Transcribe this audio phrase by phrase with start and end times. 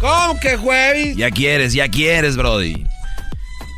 [0.00, 1.16] ¿Cómo que jueves?
[1.16, 2.84] Ya quieres, ya quieres, Brody.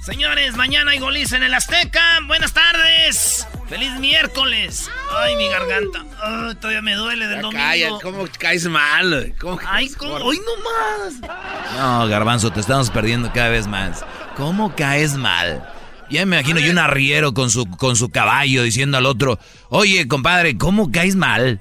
[0.04, 2.00] Señores, mañana hay goliza en el Azteca.
[2.26, 3.46] Buenas tardes.
[3.68, 4.90] Feliz miércoles.
[5.16, 6.04] Ay, mi garganta.
[6.22, 7.62] Ay, todavía me duele del Ya domingo.
[7.62, 9.34] calla, ¿cómo caes mal?
[9.40, 10.12] ¿Cómo Ay, caes ¿cómo?
[10.12, 10.24] gordo?
[10.26, 11.76] hoy no más.
[11.76, 14.04] No, Garbanzo, te estamos perdiendo cada vez más.
[14.36, 15.68] ¿Cómo caes mal?
[16.10, 19.38] Ya me imagino yo un arriero con su, con su caballo diciendo al otro,
[19.70, 21.60] oye, compadre, ¿cómo caes mal?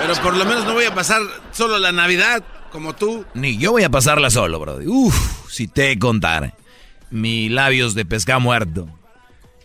[0.00, 1.20] Pero por lo menos no voy a pasar
[1.52, 3.24] solo la Navidad, como tú.
[3.34, 4.86] Ni yo voy a pasarla solo, Brody.
[4.88, 6.56] Uf, si te contar.
[7.10, 8.88] Mi labios de pescado muerto.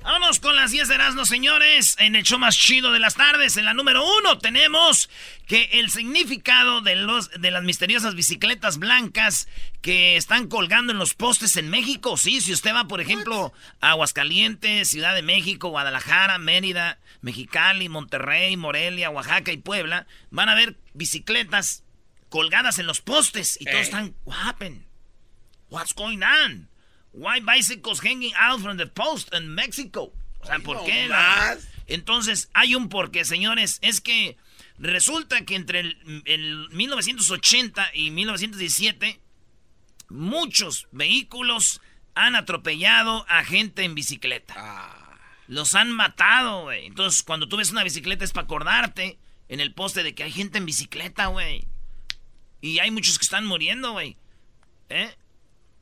[0.04, 1.96] Vámonos con las 10 de Erasmo, señores.
[2.00, 5.10] En el show más chido de las tardes, en la número uno, tenemos
[5.48, 9.50] que el significado de, los, de las misteriosas bicicletas blancas
[9.82, 12.16] que están colgando en los postes en México.
[12.16, 18.56] Sí, si usted va, por ejemplo, a Aguascalientes, Ciudad de México, Guadalajara, Mérida, Mexicali, Monterrey,
[18.56, 21.84] Morelia, Oaxaca y Puebla, van a ver bicicletas
[22.30, 24.84] colgadas en los postes y todos están, what happened?
[25.70, 26.70] What's going on?
[27.12, 30.14] Why bicycles hanging out from the post in Mexico?
[30.40, 31.08] O sea, ¿por qué?
[31.08, 31.58] la-.
[31.88, 33.80] Entonces, hay un porqué, señores.
[33.82, 34.38] Es que
[34.78, 39.20] resulta que entre el, el 1980 y 1917,
[40.10, 41.82] muchos vehículos
[42.16, 44.54] han atropellado a gente en bicicleta.
[45.48, 46.86] Los han matado, güey.
[46.86, 50.32] Entonces, cuando tú ves una bicicleta es para acordarte en el poste de que hay
[50.32, 51.68] gente en bicicleta, güey.
[52.62, 54.18] Y hay muchos que están muriendo, güey.
[54.90, 55.14] ¿Eh?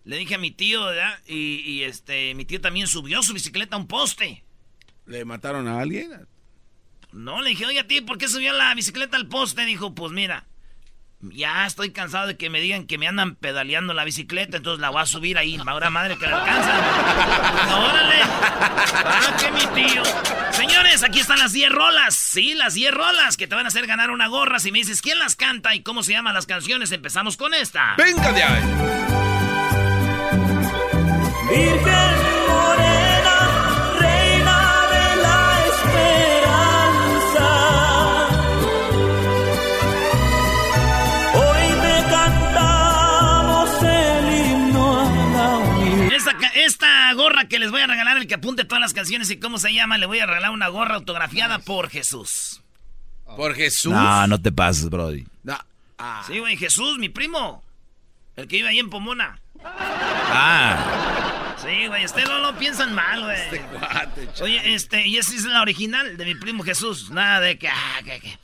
[0.04, 1.20] Le dije a mi tío, ¿verdad?
[1.26, 4.44] Y, y, este, mi tío también subió su bicicleta a un poste.
[5.06, 6.28] ¿Le mataron a alguien?
[7.12, 9.66] No, le dije, oye, tío, ¿por qué subió la bicicleta al poste?
[9.66, 10.46] Dijo, pues mira,
[11.32, 14.90] ya estoy cansado de que me digan que me andan pedaleando la bicicleta, entonces la
[14.90, 15.60] voy a subir ahí.
[15.66, 16.72] Ahora madre que la alcanza.
[17.78, 18.16] Órale.
[18.22, 20.04] Ah, que mi tío.
[20.52, 22.16] Señores, aquí están las 10 rolas.
[22.16, 24.60] Sí, las 10 rolas que te van a hacer ganar una gorra.
[24.60, 27.96] Si me dices quién las canta y cómo se llaman las canciones, empezamos con esta.
[27.98, 28.64] ¡Venga de ahí!
[31.50, 32.15] Virgen
[46.56, 49.58] Esta, gorra que les voy a regalar, el que apunte todas las canciones y cómo
[49.58, 52.62] se llama, le voy a regalar una gorra autografiada por Jesús.
[53.36, 53.92] Por Jesús.
[53.92, 55.26] No, no te pases, Brody.
[55.44, 55.58] No.
[55.98, 56.24] Ah.
[56.26, 57.62] Sí, güey, Jesús, mi primo.
[58.38, 59.40] El que vive ahí en Pomona.
[59.64, 63.38] Ah, Sí, güey, ustedes no lo piensan mal, güey.
[63.38, 67.10] Este Oye, este, y esa es la original de mi primo Jesús.
[67.10, 68.38] Nada de que, ah, que, que.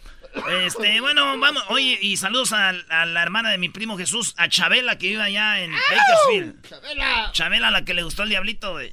[0.65, 1.63] Este, bueno, vamos.
[1.69, 5.21] Oye, y saludos a, a la hermana de mi primo Jesús, a Chabela, que vive
[5.21, 6.67] allá en Bakersfield.
[6.69, 7.29] Chabela.
[7.33, 8.91] Chabela, la que le gustó el diablito, güey.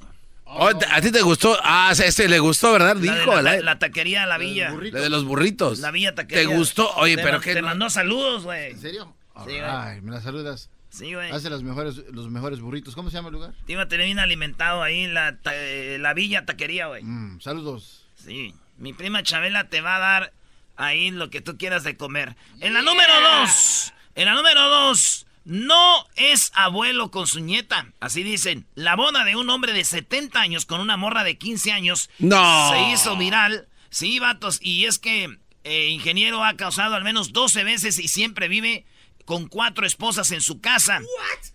[0.51, 1.57] Oh, ¿A ti te gustó?
[1.63, 2.95] Ah, ese le gustó, ¿verdad?
[2.95, 4.71] La Dijo, la, la, la taquería La Villa.
[4.91, 5.77] la de los burritos.
[5.79, 6.47] La Villa Taquería.
[6.49, 6.91] ¿Te gustó?
[6.95, 8.71] Oye, Te pero Te no- mandó saludos, güey.
[8.71, 9.15] ¿En serio?
[9.45, 9.61] Sí, güey.
[9.61, 10.69] Ay, me la saludas.
[10.89, 11.29] Sí, güey.
[11.31, 12.95] Hace los mejores, los mejores burritos.
[12.95, 13.51] ¿Cómo se llama el lugar?
[13.67, 17.03] Te iba a tener bien alimentado ahí la, ta- eh, la Villa Taquería, güey.
[17.03, 18.05] Mm, saludos.
[18.15, 18.55] Sí.
[18.77, 20.33] Mi prima Chabela te va a dar
[20.79, 22.35] ahí lo que tú quieras de comer.
[22.59, 23.93] En la número dos.
[24.15, 25.27] En la número dos.
[25.45, 27.91] No es abuelo con su nieta.
[27.99, 28.65] Así dicen.
[28.75, 32.09] La boda de un hombre de 70 años con una morra de 15 años.
[32.19, 32.71] No.
[32.71, 33.67] Se hizo viral.
[33.89, 34.59] Sí, vatos.
[34.61, 38.85] Y es que eh, ingeniero ha causado al menos 12 veces y siempre vive
[39.25, 41.01] con cuatro esposas en su casa.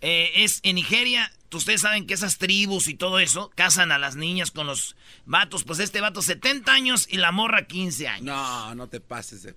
[0.01, 1.31] Eh, es en Nigeria.
[1.55, 4.95] Ustedes saben que esas tribus y todo eso casan a las niñas con los
[5.25, 5.63] vatos.
[5.63, 8.23] Pues este vato 70 años y la morra 15 años.
[8.25, 9.43] No, no te pases.
[9.43, 9.55] de-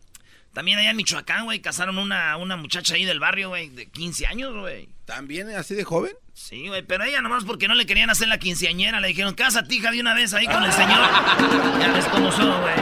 [0.54, 4.26] También allá en Michoacán, güey, casaron una, una muchacha ahí del barrio, güey, de 15
[4.26, 4.88] años, güey.
[5.04, 6.12] ¿También así de joven?
[6.34, 9.74] Sí, güey, pero ella nomás porque no le querían hacer la quinceañera, le dijeron, cásate,
[9.74, 10.98] hija, de una vez ahí con el señor.
[11.80, 12.74] ya ves cómo son, güey.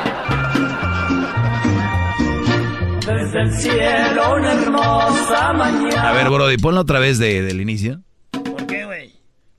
[3.07, 6.11] Desde el cielo una hermosa mañana.
[6.11, 8.03] a ver, Brody, ponlo otra vez de- del inicio.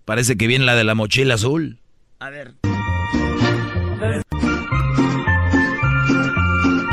[0.08, 1.80] Parece que viene la de la mochila azul.
[2.20, 2.54] A ver.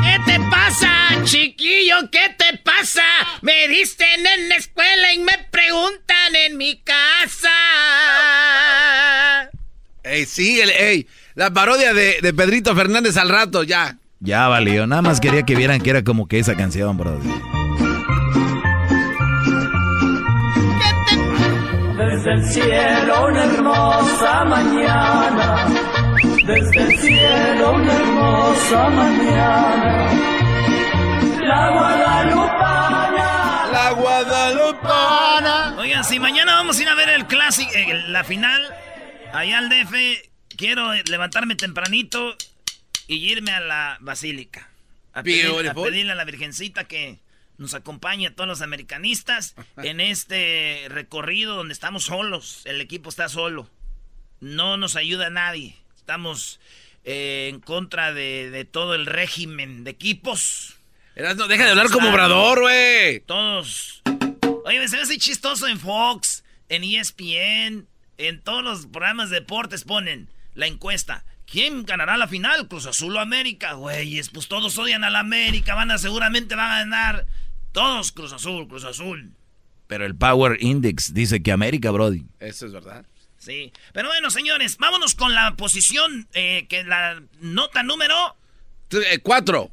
[0.03, 0.91] ¿Qué te pasa,
[1.23, 2.11] chiquillo?
[2.11, 3.03] ¿Qué te pasa?
[3.41, 7.49] Me dicen en la escuela y me preguntan en mi casa.
[10.03, 11.07] Ey, síguele, ey.
[11.35, 13.97] La parodia de, de Pedrito Fernández al rato, ya.
[14.19, 17.29] Ya valió, nada más quería que vieran que era como que esa canción, Brody.
[21.97, 25.67] Desde el cielo una hermosa mañana,
[26.45, 30.11] desde el cielo una hermosa mañana.
[31.41, 35.75] La Guadalupana, La Guadalupana.
[35.79, 38.61] Oigan, si mañana vamos a ir a ver el clásico, eh, la final,
[39.33, 39.93] allá al DF,
[40.57, 42.35] quiero levantarme tempranito
[43.07, 44.67] y irme a la basílica.
[45.13, 45.89] A, pedir- a Beautiful.
[45.89, 47.19] pedirle a la Virgencita que
[47.57, 52.61] nos acompañe a todos los americanistas en este recorrido donde estamos solos.
[52.65, 53.69] El equipo está solo.
[54.39, 55.77] No nos ayuda nadie.
[55.95, 56.59] Estamos
[57.03, 60.77] eh, en contra de, de todo el régimen de equipos.
[61.15, 63.21] Erasno, deja de hablar como obrador, güey.
[63.21, 64.01] Todos.
[64.65, 67.87] Oye, se ve así chistoso en Fox, en ESPN,
[68.17, 71.23] en todos los programas de deportes ponen la encuesta.
[71.45, 72.67] ¿Quién ganará la final?
[72.67, 73.73] Cruz Azul o América.
[73.73, 75.75] Güeyes, pues todos odian a la América.
[75.75, 77.25] Van a seguramente van a ganar.
[77.75, 79.33] Todos Cruz Azul, Cruz Azul.
[79.87, 82.23] Pero el Power Index dice que América, Brody.
[82.39, 83.05] Eso es verdad.
[83.37, 83.73] Sí.
[83.91, 88.15] Pero bueno, señores, vámonos con la posición, eh, que la nota número...
[88.91, 89.71] Eh, cuatro.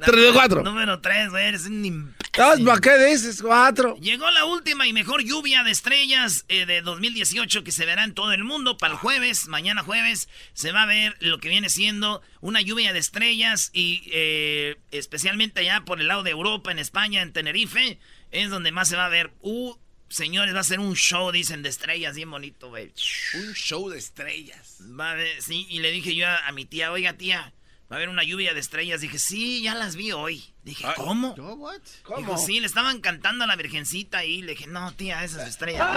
[0.00, 0.62] De.
[0.62, 1.46] Número 3, güey.
[1.46, 2.20] Eres un imbécil.
[2.36, 3.42] Dos, ¿Para qué dices?
[3.42, 3.96] Cuatro.
[3.96, 8.14] Llegó la última y mejor lluvia de estrellas eh, de 2018 que se verá en
[8.14, 8.78] todo el mundo.
[8.78, 12.92] Para el jueves, mañana jueves, se va a ver lo que viene siendo una lluvia
[12.92, 17.98] de estrellas y eh, especialmente allá por el lado de Europa, en España, en Tenerife,
[18.30, 19.32] es donde más se va a ver.
[19.42, 19.74] Uh,
[20.08, 22.92] señores, va a ser un show, dicen, de estrellas, bien bonito, güey.
[23.34, 24.78] Un show de estrellas.
[24.98, 27.52] Va a haber, sí, y le dije yo a, a mi tía, oiga tía,
[27.90, 29.00] va a haber una lluvia de estrellas.
[29.00, 30.44] Dije, sí, ya las vi hoy.
[30.62, 31.34] Dije, Ay, ¿cómo?
[31.36, 31.80] ¿Yo, what?
[32.18, 34.42] Dijo, sí, le estaban cantando a la virgencita ahí.
[34.42, 35.88] Le dije, no, tía, esas estrellas.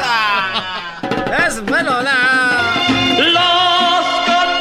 [1.48, 2.88] Es bueno, la.
[3.32, 4.53] las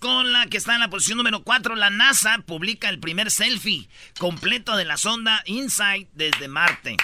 [0.00, 1.74] Con la que está en la posición número 4.
[1.74, 6.96] La NASA publica el primer selfie completo de la sonda InSight desde Marte.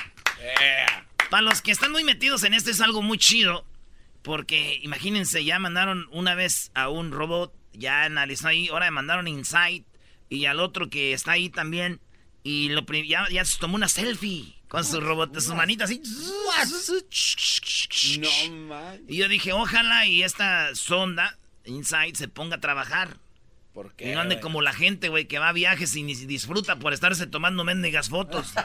[1.31, 3.67] Para los que están muy metidos en esto es algo muy chido.
[4.23, 9.85] Porque imagínense, ya mandaron una vez a un robot, ya analizó ahí, ahora mandaron InSight
[10.31, 12.01] y al otro que está ahí también.
[12.43, 16.01] Y lo ya, ya se tomó una selfie con su robot, su manita así.
[18.19, 19.01] No, man.
[19.09, 23.17] Y yo dije, ojalá y esta sonda, Insight, se ponga a trabajar.
[23.73, 24.11] ¿Por qué?
[24.11, 26.93] Y no ande como la gente, güey, que va a viajes y ni disfruta por
[26.93, 28.55] estarse tomando mendigas fotos.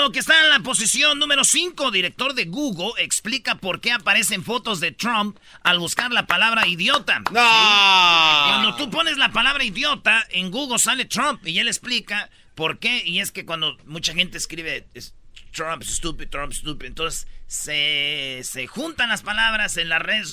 [0.00, 1.90] lo que está en la posición número 5.
[1.90, 7.20] Director de Google explica por qué aparecen fotos de Trump al buscar la palabra idiota.
[7.30, 7.32] ¡No!
[7.32, 13.02] Cuando tú pones la palabra idiota, en Google sale Trump y él explica por qué.
[13.04, 15.14] Y es que cuando mucha gente escribe es
[15.52, 20.26] Trump stupid, Trump stupid, entonces se, se juntan las palabras en la red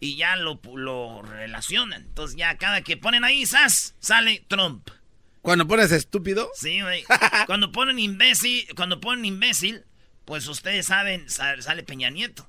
[0.00, 2.02] y ya lo, lo relacionan.
[2.02, 3.94] Entonces ya cada que ponen ahí, ¡zas!
[4.00, 4.88] sale Trump.
[5.42, 6.50] Cuando pones estúpido.
[6.54, 7.04] Sí, güey.
[7.46, 9.84] Cuando ponen imbécil, cuando ponen imbécil,
[10.24, 12.48] pues ustedes saben, sa- sale Peña Nieto.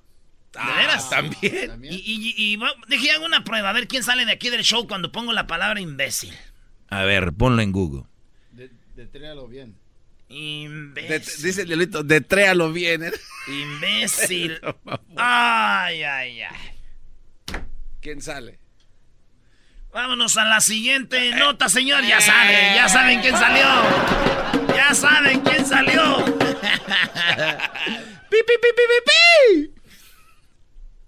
[0.53, 1.09] ¿De Ah, veras?
[1.09, 1.67] También.
[1.69, 1.93] También.
[1.93, 4.87] Y, y, y deje hago una prueba, a ver quién sale de aquí del show
[4.87, 6.33] cuando pongo la palabra imbécil.
[6.89, 8.03] A ver, ponlo en Google.
[8.51, 9.75] De, detréalo bien.
[10.29, 11.43] De- Imbécil.
[11.43, 13.03] dice el Diablito, detréalo bien.
[13.05, 13.11] ¿eh?
[13.47, 14.59] Imbécil.
[15.17, 16.57] Ay, ay, ay.
[18.01, 18.59] ¿Quién sale?
[19.93, 22.03] Vámonos a la siguiente nota, señor.
[22.03, 23.67] Ya saben, ya saben quién salió.
[24.75, 26.25] Ya saben quién salió.
[28.29, 29.71] ¡Pi, pi, pi, pi, pi, pi!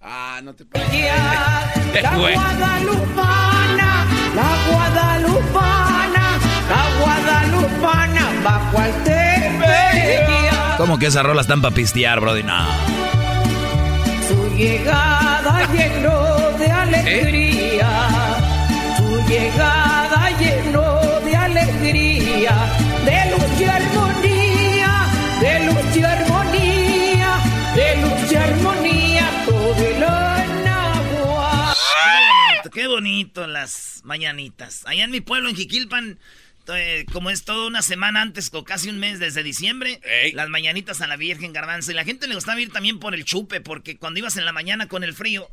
[0.00, 0.88] Ah, no te pases.
[2.02, 3.90] La guadalupana,
[4.34, 6.24] la guadalupana,
[6.68, 8.92] la guadalupana, bajo al.
[10.76, 12.42] ¿Cómo que esas rolas están para pistear, Brody?
[12.42, 12.66] No.
[14.28, 18.15] Su llegada llenó de alegría, su
[19.28, 22.54] llegada llenó de alegría,
[23.04, 25.06] de luz y armonía,
[25.40, 27.38] de luz y armonía,
[27.74, 31.74] de luz y armonía, todo el agua.
[31.74, 32.06] Qué
[32.52, 34.84] bonito, qué bonito las mañanitas.
[34.86, 36.18] Allá en mi pueblo, en Jiquilpan,
[36.74, 40.00] eh, como es toda una semana antes o casi un mes desde diciembre,
[40.34, 41.90] las mañanitas a la Virgen Garbanzo.
[41.90, 44.52] Y la gente le gustaba ir también por el chupe, porque cuando ibas en la
[44.52, 45.50] mañana con el frío,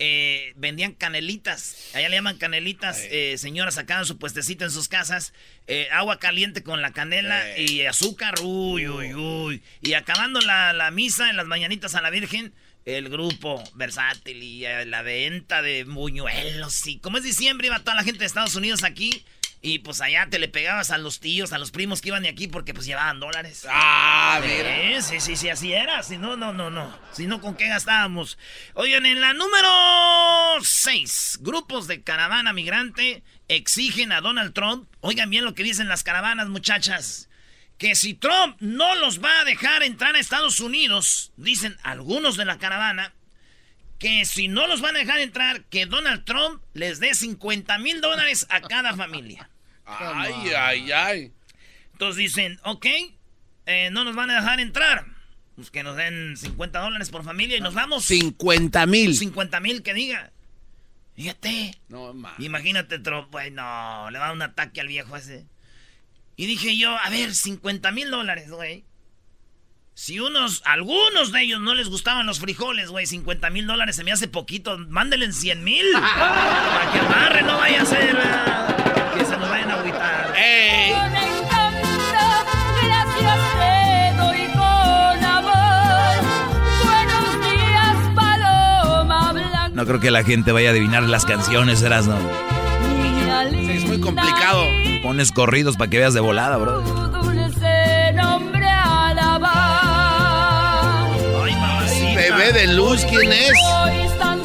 [0.00, 1.90] eh, vendían canelitas.
[1.94, 2.98] Allá le llaman canelitas.
[3.10, 5.32] Eh, señoras sacaban su puestecito en sus casas.
[5.68, 8.34] eh, agua caliente con la canela y azúcar.
[8.42, 9.62] Uy, uy, uy.
[9.82, 12.52] Y acabando la, la misa en las mañanitas a la Virgen,
[12.86, 16.86] el grupo versátil y eh, la venta de buñuelos.
[16.86, 19.24] Y como es diciembre, iba toda la gente de Estados Unidos aquí.
[19.62, 22.30] Y pues allá te le pegabas a los tíos, a los primos que iban de
[22.30, 23.66] aquí porque pues llevaban dólares.
[23.68, 25.02] Ah, mira.
[25.02, 26.02] Sí, sí, sí, así era.
[26.02, 26.98] Si no, no, no, no.
[27.12, 28.38] Si no, ¿con qué gastábamos?
[28.72, 29.68] Oigan, en la número
[30.62, 34.88] 6, grupos de caravana migrante exigen a Donald Trump.
[35.00, 37.28] Oigan bien lo que dicen las caravanas, muchachas.
[37.76, 42.46] Que si Trump no los va a dejar entrar a Estados Unidos, dicen algunos de
[42.46, 43.12] la caravana,
[43.98, 48.00] que si no los van a dejar entrar, que Donald Trump les dé 50 mil
[48.00, 49.49] dólares a cada familia.
[49.98, 51.32] Ay, ay, ay.
[51.92, 52.86] Entonces dicen, ok,
[53.66, 55.06] eh, no nos van a dejar entrar.
[55.56, 58.04] Pues que nos den 50 dólares por familia y nos vamos.
[58.06, 59.14] 50 mil.
[59.16, 60.32] 50 mil que diga.
[61.14, 61.78] Fíjate.
[61.88, 62.34] No, ma.
[62.38, 62.98] Imagínate,
[63.30, 65.46] güey, no, le va un ataque al viejo ese.
[66.36, 68.84] Y dije yo, a ver, 50 mil dólares, güey.
[69.92, 74.04] Si unos, algunos de ellos no les gustaban los frijoles, güey, 50 mil dólares se
[74.04, 74.78] me hace poquito.
[74.78, 75.84] Mándenle 100 mil.
[75.92, 78.89] para que amarre, no vaya a ser ah,
[79.60, 80.34] vayan a agüitar.
[80.36, 80.92] ¡Ey!
[80.92, 82.24] Con encanto,
[82.82, 86.24] gracias te doy con amor.
[86.84, 89.70] Buenos días, paloma blanca.
[89.72, 92.16] No creo que la gente vaya a adivinar las canciones, eras, ¿no?
[92.18, 94.64] Niña Sí, es muy linda complicado.
[95.02, 96.80] Pones corridos para que veas de volada, bro.
[96.82, 99.50] Tu dulce nombre alabar.
[101.44, 102.14] Ay, mamacita.
[102.14, 103.52] Bebé de luz, ¿quién es?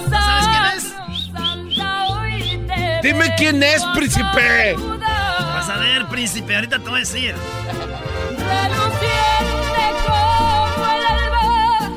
[0.09, 0.95] ¿Sabes quién es?
[3.03, 4.75] Dime quién es, príncipe.
[6.25, 7.35] Príncipe, ahorita te voy a decir.
[8.31, 11.91] Reluciente como el alba,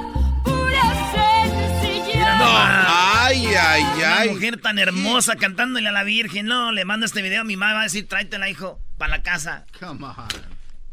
[0.44, 0.82] pura
[1.14, 2.14] sencillez.
[2.14, 2.44] Mira No.
[2.44, 2.86] nomás.
[3.26, 4.28] Ay, ay, Una ay.
[4.30, 6.44] mujer tan hermosa cantándole a la Virgen.
[6.46, 7.72] No, le mando este video a mi mamá.
[7.74, 9.64] Va a decir, tráetela, hijo, para la casa.
[9.80, 10.14] Come on.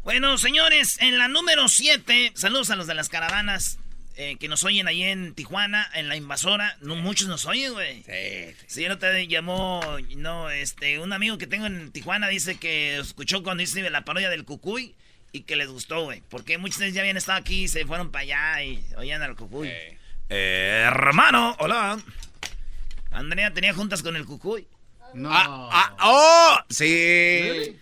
[0.02, 3.78] Bueno, señores, en la número 7, saludos a los de las caravanas
[4.16, 6.76] eh, que nos oyen ahí en Tijuana, en la invasora.
[6.80, 8.02] No, muchos nos oyen, güey.
[8.04, 8.56] Sí.
[8.66, 9.82] Sí, no te llamó,
[10.16, 14.30] no, este, un amigo que tengo en Tijuana dice que escuchó cuando hice la parodia
[14.30, 14.94] del Cucuy
[15.32, 16.22] y que les gustó, güey.
[16.30, 19.22] Porque muchos de ellos ya habían estado aquí y se fueron para allá y oían
[19.22, 19.68] al Cucuy.
[19.68, 19.74] Sí.
[20.30, 21.98] Eh, hermano, hola.
[23.10, 24.66] Andrea tenía juntas con el Cucuy.
[25.12, 25.30] No.
[25.30, 27.76] Ah, ah, oh, sí.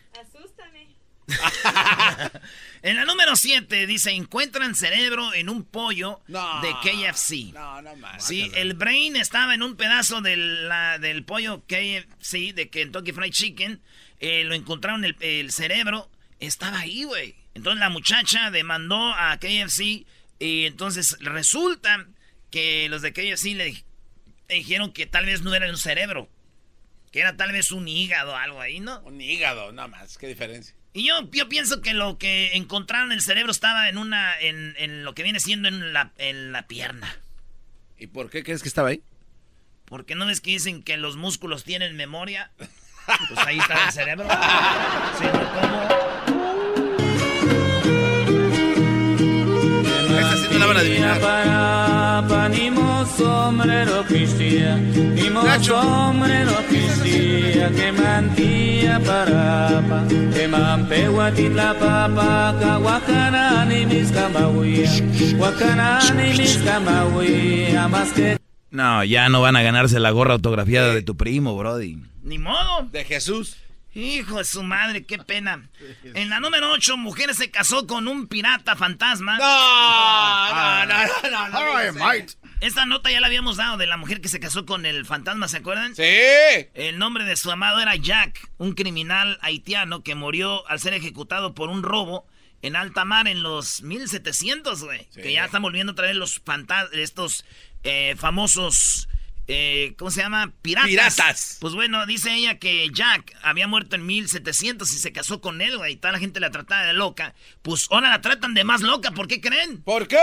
[2.85, 6.61] En la número 7 dice, encuentran cerebro en un pollo No.
[6.61, 7.53] de KFC.
[7.55, 8.27] No, no más.
[8.27, 13.33] Sí, el brain estaba en un pedazo de la- del pollo KFC, de Kentucky Fried
[13.33, 13.81] Chicken.
[14.21, 16.11] Eh, lo encontraron, el, el cerebro
[16.41, 17.35] estaba ahí, güey.
[17.55, 20.05] Entonces la muchacha demandó a KFC
[20.39, 22.07] y entonces resulta
[22.51, 23.83] que los de KFC le,
[24.49, 26.29] le dijeron que tal vez no era un cerebro,
[27.13, 29.01] que era tal vez un hígado o algo ahí, ¿no?
[29.05, 30.19] Un hígado, nada más.
[30.19, 30.75] ¿Qué diferencia?
[30.97, 34.77] Y yo, yo pienso que lo que encontraron en el cerebro estaba en una, en,
[34.79, 37.19] en lo que viene siendo en la, en la pierna.
[37.99, 39.03] ¿Y por qué crees que estaba ahí?
[39.87, 42.53] Porque no ves que dicen que los músculos tienen memoria.
[42.57, 44.29] Pues ahí está el cerebro.
[45.19, 45.25] Sí.
[45.31, 45.83] ¿Cómo?
[50.19, 51.21] Esta sí no la van a adivinar.
[53.17, 55.81] Sombrero cristia, ni mo Nacho.
[55.81, 64.91] sombrero cristia, que mantilla parapa, que mampegua titla papa, ka wakana ni mis camauia,
[65.39, 68.37] wakana ni mis camauia, más que
[68.71, 71.99] No, ya no van a ganarse la gorra autografiada de tu primo, Brody.
[72.25, 72.89] Ni modo.
[72.91, 73.57] De Jesús.
[73.95, 75.69] Hijo de su madre, qué pena.
[76.15, 79.39] En la número 8, mujer se casó con un pirata fantasma.
[79.39, 82.15] No, no, no, no, no.
[82.61, 85.49] Esta nota ya la habíamos dado de la mujer que se casó con el fantasma,
[85.49, 85.95] ¿se acuerdan?
[85.95, 86.03] Sí.
[86.75, 91.55] El nombre de su amado era Jack, un criminal haitiano que murió al ser ejecutado
[91.55, 92.27] por un robo
[92.63, 95.07] en alta mar en los 1700, güey.
[95.11, 95.21] Sí.
[95.21, 97.45] Que ya están volviendo a traer los fantas estos
[97.83, 99.09] eh, famosos,
[99.47, 100.53] eh, ¿cómo se llama?
[100.63, 100.89] Piratas.
[100.89, 101.57] Piratas.
[101.61, 105.77] Pues bueno, dice ella que Jack había muerto en 1700 y se casó con él,
[105.77, 105.95] güey.
[105.95, 107.35] Y toda la gente la trataba de loca.
[107.63, 109.83] Pues ahora la tratan de más loca, ¿por qué creen?
[109.83, 110.19] ¿Por qué?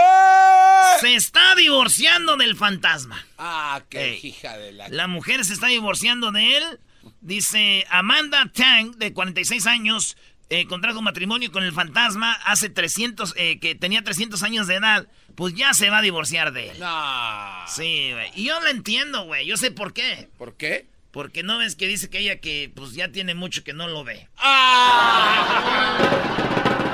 [1.00, 3.24] Se está divorciando del fantasma.
[3.38, 4.88] Ah, qué hija de la...
[4.88, 6.80] La mujer se está divorciando de él.
[7.20, 10.16] Dice Amanda Tang, de 46 años,
[10.52, 15.06] eh, contrajo matrimonio con el fantasma hace 300, eh, que tenía 300 años de edad.
[15.34, 16.78] Pues ya se va a divorciar de él.
[16.78, 17.66] No.
[17.66, 18.30] Sí, güey.
[18.36, 19.46] Y yo lo entiendo, güey.
[19.46, 20.28] Yo sé por qué.
[20.36, 20.88] ¿Por qué?
[21.10, 24.04] Porque no ves que dice que ella que pues ya tiene mucho que no lo
[24.04, 24.28] ve.
[24.36, 25.48] ¡Ah!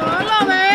[0.01, 0.68] No lo veo.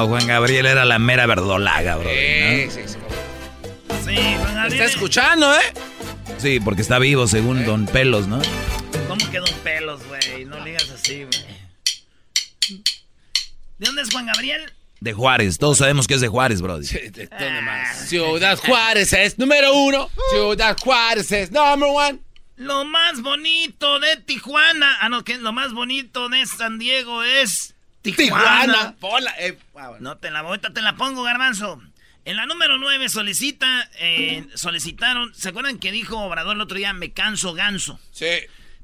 [0.00, 2.08] No, Juan Gabriel era la mera verdolaga, bro.
[2.08, 2.96] Sí, sí, sí.
[4.02, 4.72] Sí, Juan Gabriel.
[4.72, 5.74] Está escuchando, ¿eh?
[6.38, 8.40] Sí, porque está vivo, según Don Pelos, ¿no?
[9.06, 10.46] ¿Cómo que Don Pelos, güey?
[10.46, 12.82] No digas así, güey.
[13.78, 14.72] ¿De dónde es Juan Gabriel?
[15.00, 15.58] De Juárez.
[15.58, 16.82] Todos sabemos que es de Juárez, bro.
[16.82, 18.08] Sí, ¿de ¿Dónde más?
[18.08, 20.08] Ciudad Juárez es número uno.
[20.30, 22.20] Ciudad Juárez es number one.
[22.56, 24.96] Lo más bonito de Tijuana.
[25.02, 28.62] Ah, no, que lo más bonito de San Diego es Tijuana.
[28.64, 28.96] Tijuana.
[28.98, 30.10] Ponla, eh, ah, bueno.
[30.10, 31.80] No te la ahorita te la pongo, garbanzo.
[32.24, 36.92] En la número 9 solicita, eh, solicitaron, ¿se acuerdan que dijo Obrador el otro día,
[36.92, 37.98] me canso ganso?
[38.12, 38.26] Sí.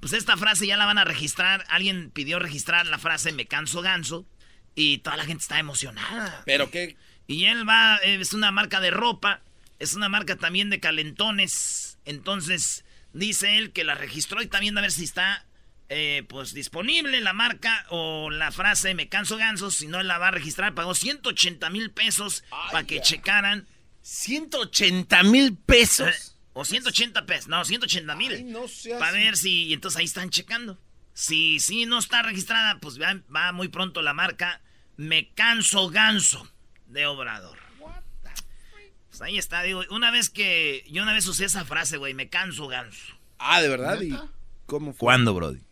[0.01, 3.83] Pues esta frase ya la van a registrar, alguien pidió registrar la frase me canso
[3.83, 4.27] ganso
[4.75, 6.43] y toda la gente está emocionada.
[6.47, 6.97] Pero qué.
[7.27, 9.43] Y él va, eh, es una marca de ropa,
[9.79, 14.81] es una marca también de calentones, entonces dice él que la registró y también a
[14.81, 15.45] ver si está
[15.89, 20.29] eh, pues disponible la marca o la frase me canso ganso, si no la va
[20.29, 23.67] a registrar, pagó 180 mil pesos para que checaran.
[24.03, 26.09] 180 mil pesos.
[26.09, 28.53] Eh, o 180 pesos, no, 180 Ay, mil.
[28.53, 28.65] no
[28.99, 30.79] Para ver si, y entonces ahí están checando.
[31.13, 34.61] Si, si no está registrada, pues va, va muy pronto la marca
[34.97, 36.51] Me Canso Ganso
[36.87, 37.59] de Obrador.
[39.09, 42.29] Pues ahí está, digo, una vez que, yo una vez usé esa frase, güey, me
[42.29, 43.15] canso ganso.
[43.39, 43.99] Ah, ¿de verdad?
[44.03, 44.15] ¿Y
[44.67, 44.99] cómo fue?
[45.07, 45.66] ¿Cuándo, Brody?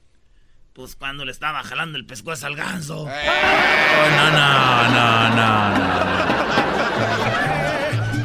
[0.75, 3.03] Pues cuando le estaba jalando el pescuezo al ganso.
[3.03, 5.85] Oh, no, no, no, no, no.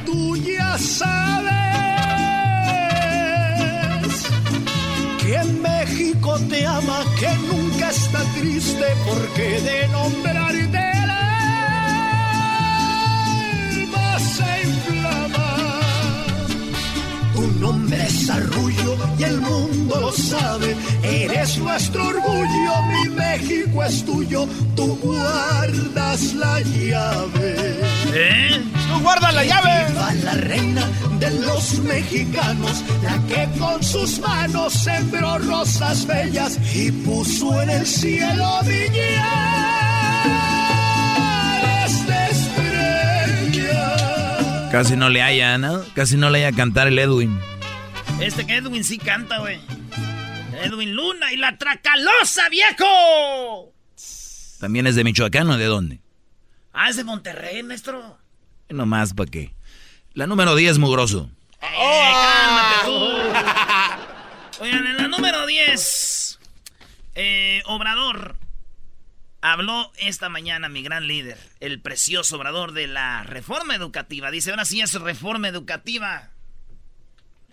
[0.04, 1.54] Tú ya sabes
[5.20, 11.10] que México te ama, que nunca está triste porque de nombrarte el
[13.78, 14.99] alma se inflama.
[17.60, 20.76] Nombre es Arrullo y el mundo lo sabe.
[21.04, 24.48] Eres nuestro orgullo, mi México es tuyo.
[24.76, 27.56] Tú guardas la llave.
[28.14, 28.62] ¿Eh?
[28.88, 29.86] ¡Tú guarda la llave!
[29.90, 30.88] Viva la reina
[31.20, 37.86] de los mexicanos, la que con sus manos sembró rosas bellas y puso en el
[37.86, 39.89] cielo millares
[44.72, 45.84] Casi no le haya, ¿no?
[45.96, 47.40] Casi no le haya cantar el Edwin.
[48.22, 49.60] Este que Edwin sí canta, güey.
[50.64, 53.74] Edwin Luna y la Tracalosa, viejo.
[54.60, 56.02] ¿También es de Michoacán o de dónde?
[56.72, 58.20] Ah, es de Monterrey, maestro.
[58.70, 59.56] No más, ¿para qué?
[60.14, 61.32] La número 10, mugroso.
[61.62, 64.64] Eh, cálmate tú.
[64.64, 66.40] Oigan, en la número 10,
[67.16, 68.36] eh, Obrador
[69.42, 74.32] habló esta mañana, mi gran líder, el precioso Obrador de la reforma educativa.
[74.32, 76.32] Dice, ahora sí es reforma educativa.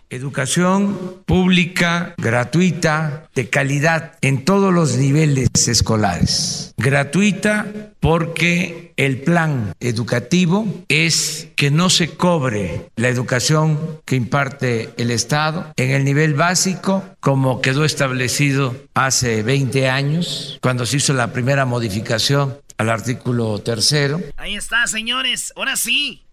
[0.09, 6.73] Educación pública, gratuita, de calidad en todos los niveles escolares.
[6.77, 7.65] Gratuita
[7.99, 15.73] porque el plan educativo es que no se cobre la educación que imparte el Estado
[15.75, 21.65] en el nivel básico, como quedó establecido hace 20 años, cuando se hizo la primera
[21.65, 24.21] modificación al artículo tercero.
[24.37, 25.51] Ahí está, señores.
[25.55, 26.26] Ahora sí.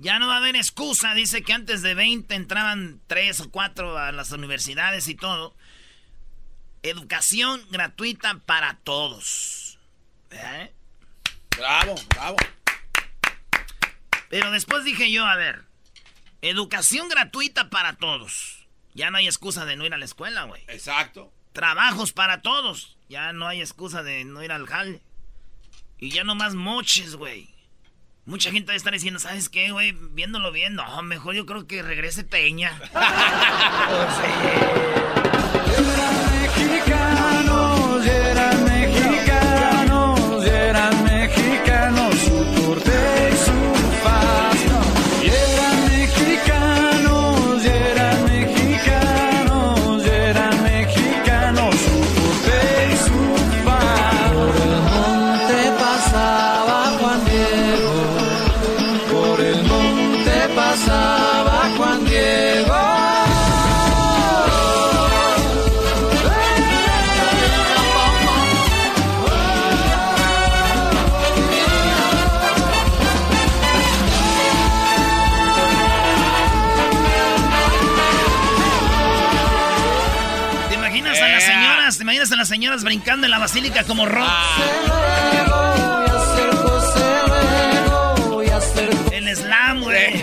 [0.00, 1.12] Ya no va a haber excusa.
[1.12, 5.54] Dice que antes de 20 entraban 3 o 4 a las universidades y todo.
[6.82, 9.78] Educación gratuita para todos.
[10.30, 10.72] ¿Eh?
[11.58, 12.36] Bravo, bravo.
[14.30, 15.66] Pero después dije yo, a ver.
[16.40, 18.66] Educación gratuita para todos.
[18.94, 20.64] Ya no hay excusa de no ir a la escuela, güey.
[20.68, 21.30] Exacto.
[21.52, 22.96] Trabajos para todos.
[23.10, 25.02] Ya no hay excusa de no ir al jale.
[25.98, 27.59] Y ya no más moches, güey.
[28.30, 29.90] Mucha gente estar diciendo, ¿sabes qué, güey?
[30.12, 32.80] Viéndolo bien, no, mejor yo creo que regrese Peña.
[82.60, 84.28] ¿te imaginas a las señoras brincando en la basílica como rock?
[89.12, 90.22] El slam, güey.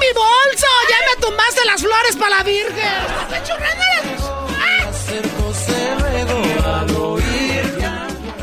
[0.00, 0.66] mi bolso!
[0.90, 3.06] ¡Ya me tumbaste las flores para la Virgen!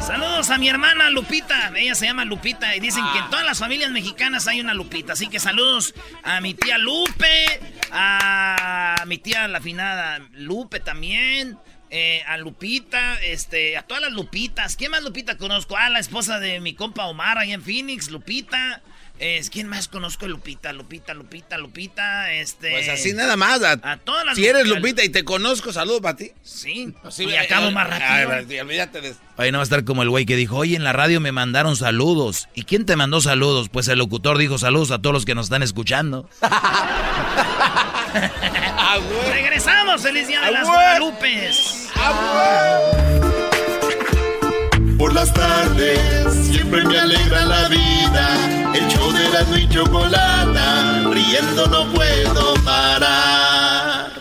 [0.02, 1.72] Saludos a mi hermana Lupita.
[1.76, 5.14] Ella se llama Lupita y dicen que en todas las familias mexicanas hay una Lupita.
[5.14, 7.60] Así que saludos a mi tía Lupe,
[7.92, 11.58] a mi tía la finada Lupe también.
[11.92, 14.76] eh, a Lupita, este, a todas las Lupitas.
[14.76, 15.76] ¿Quién más Lupita conozco?
[15.76, 18.82] Ah, la esposa de mi compa Omar ahí en Phoenix, Lupita.
[19.18, 20.72] Es, ¿Quién más conozco Lupita?
[20.72, 22.72] Lupita, Lupita, Lupita, este...
[22.72, 23.62] Pues así nada más.
[23.64, 24.66] A, A todas las si eres.
[24.68, 26.32] Lupita y te conozco, saludo para ti.
[26.42, 28.32] Sí, Sí, y eh, acabo eh, más rápido.
[28.34, 29.16] ay, olvídate de.
[29.38, 31.32] Oye, no va a estar como el güey que dijo, oye, en la radio me
[31.34, 32.48] mandaron saludos.
[32.54, 33.68] ¿Y quién te mandó saludos?
[33.68, 36.30] Pues el locutor dijo saludos a todos los que nos están escuchando.
[39.32, 40.68] Regresamos, feliz día de ¡Ah, las!
[40.68, 41.88] Guadalupes.
[44.98, 48.38] Por las tardes siempre me alegra la vida.
[48.74, 54.12] El show de la y chocolata, riendo no puedo parar.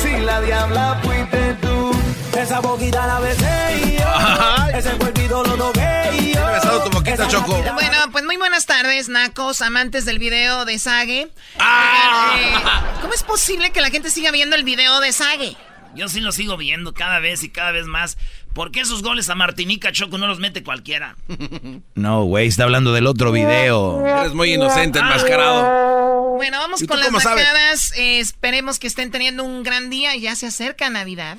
[0.00, 1.92] Si la diabla fuiste tú,
[2.38, 6.33] esa boquita la besé y yo, ese cuerpito lo toqué y
[6.82, 7.62] tu boquita, Choco.
[7.74, 11.28] Bueno, pues muy buenas tardes, nacos, amantes del video de Sage.
[11.58, 12.36] Ah.
[12.38, 15.56] Eh, ¿Cómo es posible que la gente siga viendo el video de Sage?
[15.94, 18.18] Yo sí lo sigo viendo cada vez y cada vez más.
[18.52, 21.16] ¿Por qué esos goles a Martinica Choco no los mete cualquiera?
[21.94, 24.04] No, güey, está hablando del otro video.
[24.06, 26.34] Eres muy inocente, enmascarado.
[26.36, 27.92] Bueno, vamos ¿Y tú con las nacadas.
[27.96, 30.14] Eh, esperemos que estén teniendo un gran día.
[30.16, 31.38] Ya se acerca Navidad.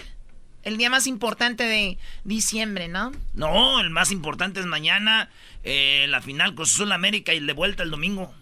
[0.65, 3.11] El día más importante de diciembre, ¿no?
[3.35, 5.29] No, el más importante es mañana,
[5.63, 8.33] eh, la final Cruz Azul América y de vuelta el domingo.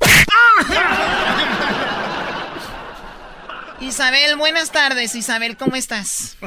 [3.80, 5.14] Isabel, buenas tardes.
[5.14, 6.38] Isabel, ¿cómo estás?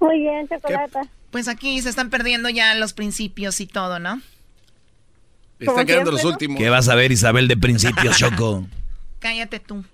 [0.00, 1.00] Muy bien, chocolate.
[1.32, 4.22] Pues aquí se están perdiendo ya los principios y todo, ¿no?
[5.58, 6.58] Están quedando los últimos.
[6.58, 8.68] ¿Qué vas a ver, Isabel, de principios, Choco?
[9.18, 9.84] Cállate tú.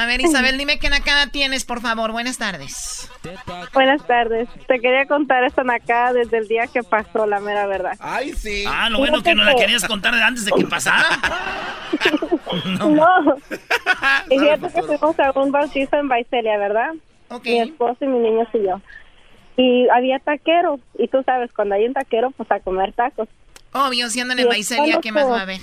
[0.00, 2.10] A ver, Isabel, dime qué nacada tienes, por favor.
[2.10, 3.10] Buenas tardes.
[3.74, 4.48] Buenas tardes.
[4.66, 7.98] Te quería contar esta nacada desde el día que pasó, la mera verdad.
[8.00, 8.64] Ay, sí.
[8.66, 11.04] Ah, lo bueno que no la querías contar antes de que pasara.
[12.78, 13.36] No.
[14.30, 16.94] Y fíjate que fuimos a un bautizo en Baicelia, ¿verdad?
[17.44, 18.80] Mi esposo y mis niños y yo.
[19.56, 20.80] Y había taquero.
[20.98, 23.28] Y tú sabes, cuando hay un taquero, pues a comer tacos.
[23.72, 25.60] Obvio, si andan Y en Baicelia, ¿qué más va a haber?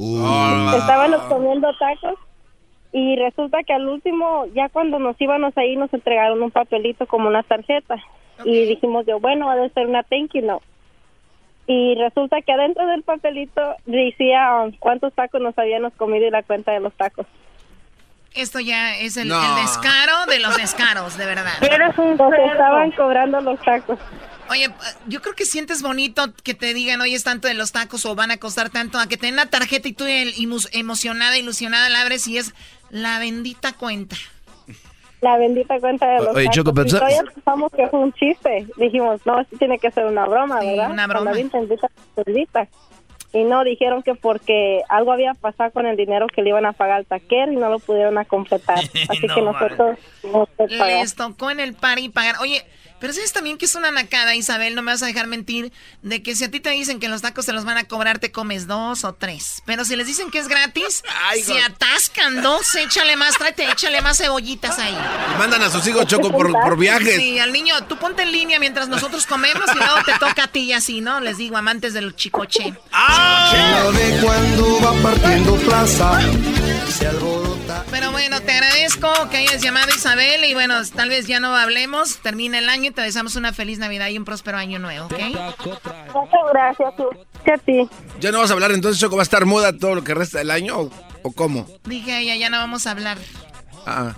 [0.00, 0.74] Ah.
[0.76, 2.18] Estábamos comiendo tacos.
[2.98, 7.28] Y resulta que al último, ya cuando nos íbamos ahí, nos entregaron un papelito como
[7.28, 7.96] una tarjeta.
[8.42, 10.64] Y dijimos yo, bueno, ha de ser una thank you note.
[11.66, 16.42] Y resulta que adentro del papelito decía um, cuántos tacos nos habíamos comido y la
[16.42, 17.26] cuenta de los tacos.
[18.34, 19.42] Esto ya es el, No.
[19.42, 21.52] el descaro de los descaros, de verdad.
[21.62, 23.98] Eres un Nos estaban cobrando los tacos.
[24.48, 24.68] Oye,
[25.08, 28.14] yo creo que sientes bonito que te digan, oye, es tanto de los tacos o
[28.14, 30.34] van a costar tanto, a que te den la tarjeta y tú el-
[30.72, 32.54] emocionada, ilusionada la abres y es
[32.90, 34.16] la bendita cuenta.
[35.22, 36.48] La bendita cuenta de los Oye.
[36.50, 38.66] Choco, pero y todavía pensamos que fue un chiste.
[38.76, 40.90] Dijimos, no, esto tiene que ser una broma, Sí, ¿verdad?
[40.90, 41.32] una broma.
[41.32, 42.68] Cuando.
[43.32, 46.72] Y no, dijeron que porque algo había pasado con el dinero que le iban a
[46.72, 48.78] pagar al taquero y no lo pudieron completar.
[49.08, 49.98] Así No, que nosotros
[50.56, 51.00] que pagar.
[51.00, 52.36] Les tocó en el party pagar.
[52.40, 52.64] Oye,
[53.00, 56.22] pero sabes también que es una nacada, Isabel, no me vas a dejar mentir, de
[56.22, 58.32] que si a ti te dicen que los tacos se los van a cobrar, te
[58.32, 59.62] comes dos o tres.
[59.66, 61.02] Pero si les dicen que es gratis,
[61.44, 64.96] se atascan dos, échale más, tráete, échale más cebollitas ahí.
[65.34, 67.16] Y mandan a sus hijos, Choco, por, por viajes.
[67.16, 70.48] Sí, al niño, tú ponte en línea mientras nosotros comemos y luego te toca a
[70.48, 71.20] ti y así, ¿no?
[71.20, 72.74] Les digo, amantes del chicoche.
[72.92, 76.20] Ya ve cuando va partiendo plaza.
[76.88, 77.35] Se alborota.
[77.98, 82.18] Pero bueno, te agradezco que hayas llamado Isabel y bueno, tal vez ya no hablemos,
[82.18, 85.18] termina el año y te deseamos una feliz Navidad y un próspero año nuevo, ¿ok?
[85.18, 86.92] Muchas gracias.
[87.54, 87.88] A ti.
[88.20, 89.16] ¿Ya no vas a hablar entonces, Choco?
[89.16, 90.90] ¿Va a estar muda todo lo que resta del año o,
[91.22, 91.66] o cómo?
[91.84, 93.16] Dije ella, ya no vamos a hablar,
[93.86, 94.14] Ah.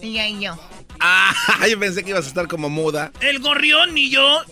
[0.00, 0.58] Ella y yo.
[1.00, 1.34] ah,
[1.70, 3.12] yo pensé que ibas a estar como muda.
[3.20, 4.42] El gorrión y yo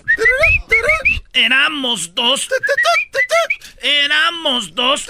[1.32, 2.48] éramos dos.
[3.82, 5.06] Éramos dos.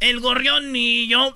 [0.00, 1.32] El gorrión y yo.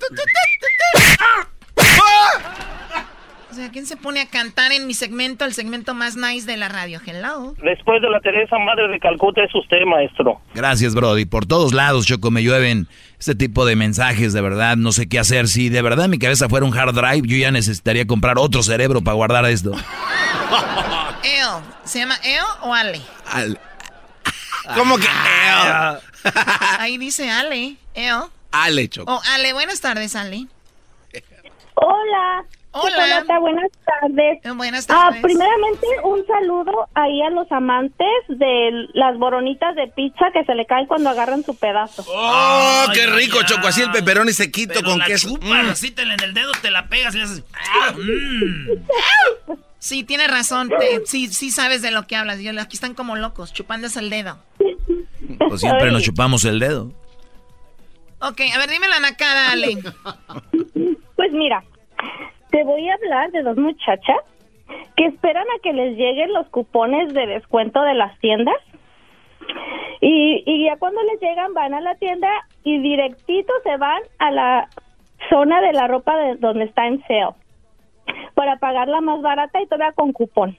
[3.49, 6.57] O sea, ¿quién se pone a cantar en mi segmento, el segmento más nice de
[6.57, 6.99] la radio?
[7.03, 7.55] Hello.
[7.63, 10.41] Después de la Teresa Madre de Calcuta es usted, maestro.
[10.53, 11.25] Gracias, Brody.
[11.25, 12.87] Por todos lados, Choco, me llueven
[13.19, 14.77] este tipo de mensajes, de verdad.
[14.77, 15.47] No sé qué hacer.
[15.47, 19.01] Si de verdad mi cabeza fuera un hard drive, yo ya necesitaría comprar otro cerebro
[19.01, 19.71] para guardar esto.
[21.23, 23.01] Eo, ¿se llama Eo o Ale?
[23.31, 23.59] Al-
[24.75, 25.07] ¿Cómo que?
[26.79, 28.29] Ahí dice Ale, Eo.
[28.51, 29.13] Ale, Choco.
[29.15, 30.47] Oh, Ale, buenas tardes, Ale.
[31.75, 32.43] Hola.
[32.79, 32.95] Hola.
[32.95, 34.39] Chocolata, buenas tardes.
[34.43, 35.21] Eh, Buenas Ah, tardes.
[35.21, 40.65] primeramente, un saludo ahí a los amantes de las boronitas de pizza que se le
[40.65, 42.03] caen cuando agarran su pedazo.
[42.07, 43.39] ¡Oh, Ay, qué rico.
[43.45, 43.67] Choco!
[43.67, 45.29] Así el peperón y sequito Pero con la queso.
[45.29, 45.69] chupas, Mm.
[45.69, 47.43] así te en el dedo, te la pegas y le haces...
[47.53, 47.93] ¡Ah!
[47.95, 49.53] mm.
[49.79, 50.69] Sí, tienes razón.
[50.69, 52.39] te- sí, sí sabes de lo que hablas.
[52.39, 54.37] Yo, aquí están como locos, chupándose el dedo.
[55.47, 56.91] Pues siempre nos chupamos el dedo.
[58.19, 59.77] Ok, a ver, dime la nacada, Ale.
[61.15, 61.63] Pues mira,
[62.49, 64.17] te voy a hablar de dos muchachas
[64.95, 68.55] que esperan a que les lleguen los cupones de descuento de las tiendas.
[70.01, 72.29] Y, y ya cuando les llegan van a la tienda
[72.63, 74.69] y directito se van a la
[75.29, 77.33] zona de la ropa de donde está en sale
[78.33, 80.57] para pagarla más barata y todavía con cupón.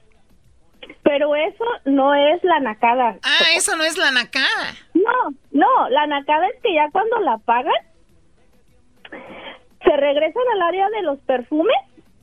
[1.03, 3.17] Pero eso no es la nacada.
[3.23, 4.75] Ah, eso no es la nacada.
[4.93, 7.73] No, no, la nacada es que ya cuando la pagan,
[9.83, 11.75] se regresan al área de los perfumes,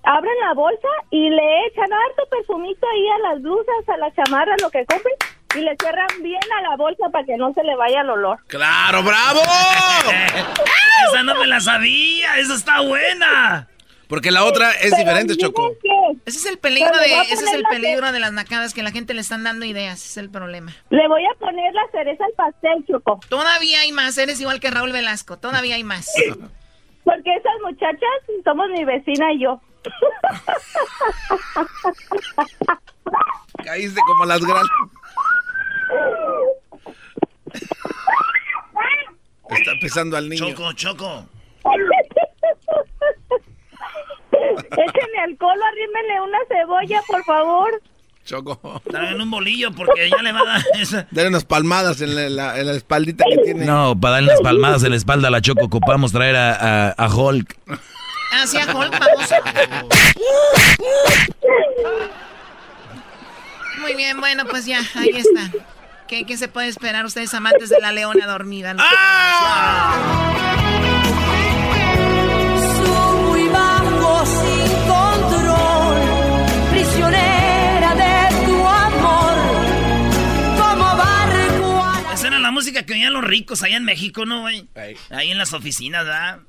[0.03, 4.61] abren la bolsa y le echan harto perfumito ahí a las blusas, a las chamarras,
[4.63, 5.15] lo que compren,
[5.57, 8.39] y le cierran bien a la bolsa para que no se le vaya el olor.
[8.47, 9.41] ¡Claro, bravo!
[11.11, 13.69] Esa no me la sabía, esa está buena.
[14.09, 15.73] Porque la otra es Pero diferente, Choco.
[15.83, 18.83] que Ese es el peligro Pero de, ese es el peligro de las nacadas que
[18.83, 20.73] la gente le están dando ideas, ese es el problema.
[20.91, 23.21] Le voy a poner la cereza al pastel, Choco.
[23.29, 26.13] Todavía hay más, eres igual que Raúl Velasco, todavía hay más.
[27.07, 28.11] Porque esas muchachas
[28.43, 29.61] somos mi vecina y yo.
[33.65, 34.73] Caíste como las grandes.
[39.51, 40.49] Está pesando al niño.
[40.49, 41.25] Choco, Choco.
[44.33, 47.81] Échenle alcohol, arrímenle una cebolla, por favor.
[48.27, 48.83] Choco.
[48.91, 51.07] Traen un bolillo porque ya le va a dar esa.
[51.11, 53.65] Dale unas palmadas en la, en la- en la espaldita que tiene.
[53.65, 56.91] No, para darle unas palmadas en la espalda a la Choco ocupamos traer a, a-
[56.91, 57.57] a Hulk.
[58.33, 59.31] Hacia Hulk, vamos.
[63.81, 65.51] Muy bien, bueno, pues ya, ahí está.
[66.09, 68.75] ¿Qué, qué se puede esperar ustedes amantes de la leona dormida?
[68.75, 68.83] ¿no?
[82.87, 84.69] Que oían los ricos allá en México, ¿no, güey?
[85.11, 86.41] Ahí en las oficinas, ¿verdad?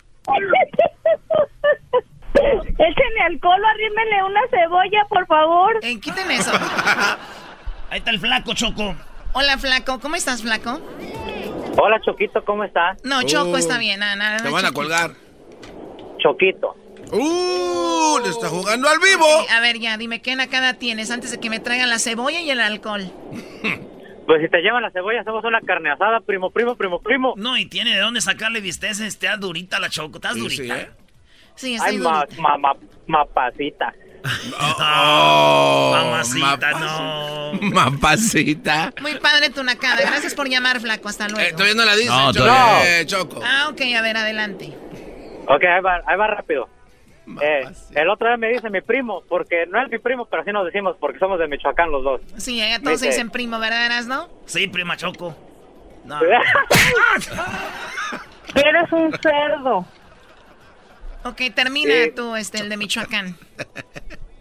[2.35, 5.79] Échenle alcohol, arrímenle una cebolla, por favor.
[5.81, 6.51] Eh, quiten eso.
[7.89, 8.95] Ahí está el flaco, Choco.
[9.33, 9.99] Hola, Flaco.
[9.99, 10.79] ¿Cómo estás, Flaco?
[11.79, 12.97] Hola, Choquito, ¿cómo estás?
[13.03, 13.99] No, Choco Uh, está bien.
[13.99, 15.11] Nada, nada, Te van a colgar.
[16.17, 16.75] Choquito.
[17.11, 18.19] ¡Uh!
[18.23, 19.25] Le está jugando al vivo.
[19.41, 22.39] Sí, a ver, ya, dime, ¿qué nacada tienes antes de que me traigan la cebolla
[22.39, 23.11] y el alcohol?
[24.27, 27.33] Pues si te llevan la cebolla, hacemos una carne asada, primo, primo, primo, primo.
[27.37, 29.05] No, y tiene de dónde sacarle visteza.
[29.07, 30.17] Está durita la Choco.
[30.17, 30.75] ¿Estás Sí, durita?
[30.75, 30.89] sí, ¿eh?
[31.55, 32.41] Sí, estoy Ay, ma, durita.
[32.41, 32.73] ma- ma-
[33.07, 33.93] mapacita.
[34.59, 37.53] Oh, Mamacita, mapa- no.
[37.71, 38.93] Mapacita.
[39.01, 40.01] Muy padre tu nacada.
[40.01, 41.07] Gracias por llamar, Flaco.
[41.07, 41.51] Hasta Eh, luego.
[41.57, 42.45] todavía no la dice, No, Choco.
[42.45, 43.41] todavía- Eh, Choco.
[43.43, 44.73] Ah, ok, a ver, adelante.
[45.47, 46.67] Ok, ahí va, ahí va rápido.
[47.41, 47.63] Eh,
[47.95, 50.65] el otro día me dice mi primo, porque no es mi primo, pero así nos
[50.65, 52.21] decimos, porque somos de Michoacán los dos.
[52.37, 54.29] Sí, ya todos se Dice- dicen primo, ¿verdad, no?
[54.45, 55.35] Sí, prima Choco.
[56.05, 56.19] No.
[58.55, 59.85] Eres un cerdo.
[61.23, 62.11] Ok, termina Sí.
[62.15, 63.35] tú, este, el de Michoacán.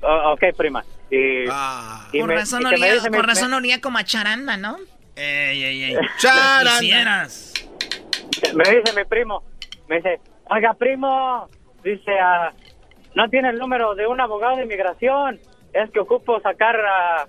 [0.02, 0.84] Oh, ok, prima.
[1.10, 2.08] Y, Ah.
[2.12, 4.76] y Por me- razón, y me mi- por razón olía como a charanda, ¿no?
[5.16, 5.96] Ey, ey, ey.
[6.18, 7.26] Charanda.
[8.54, 9.42] Me dice mi primo,
[9.88, 10.20] me dice,
[10.50, 11.48] oiga primo,
[11.82, 12.52] dice, ah,
[13.16, 15.40] no tiene el número de un abogado de inmigración,
[15.72, 17.26] es que ocupo sacar ah,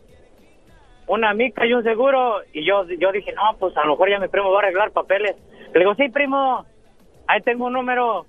[1.07, 2.41] una mica y un seguro.
[2.53, 4.91] Y yo, yo dije, no, pues a lo mejor ya mi primo va a arreglar
[4.91, 5.35] papeles.
[5.73, 6.63] Le digo, sí primo,
[7.27, 8.27] ahí tengo un número.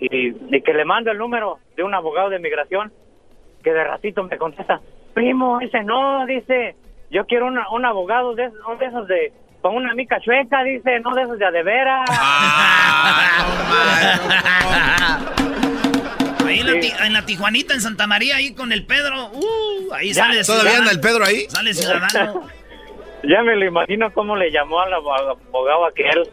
[0.00, 2.92] Y, y que le mando el número de un abogado de inmigración,
[3.62, 4.80] que de ratito me contesta,
[5.14, 6.74] primo, dice, no, dice,
[7.10, 10.98] yo quiero una- un abogado de, esos- de esos de, con una mica chueca, dice,
[11.00, 12.10] no de esos de a de veras.
[16.54, 19.30] Ahí en la, ti- en la Tijuanita, en Santa María, ahí con el Pedro.
[19.32, 20.78] Uh, ahí Ya, sale ¿Todavía ciudadano.
[20.78, 21.46] anda el Pedro ahí?
[21.48, 22.48] Sale ciudadano.
[23.26, 25.14] Ya me lo imagino cómo le llamó al abo-
[25.48, 26.28] abogado aquel.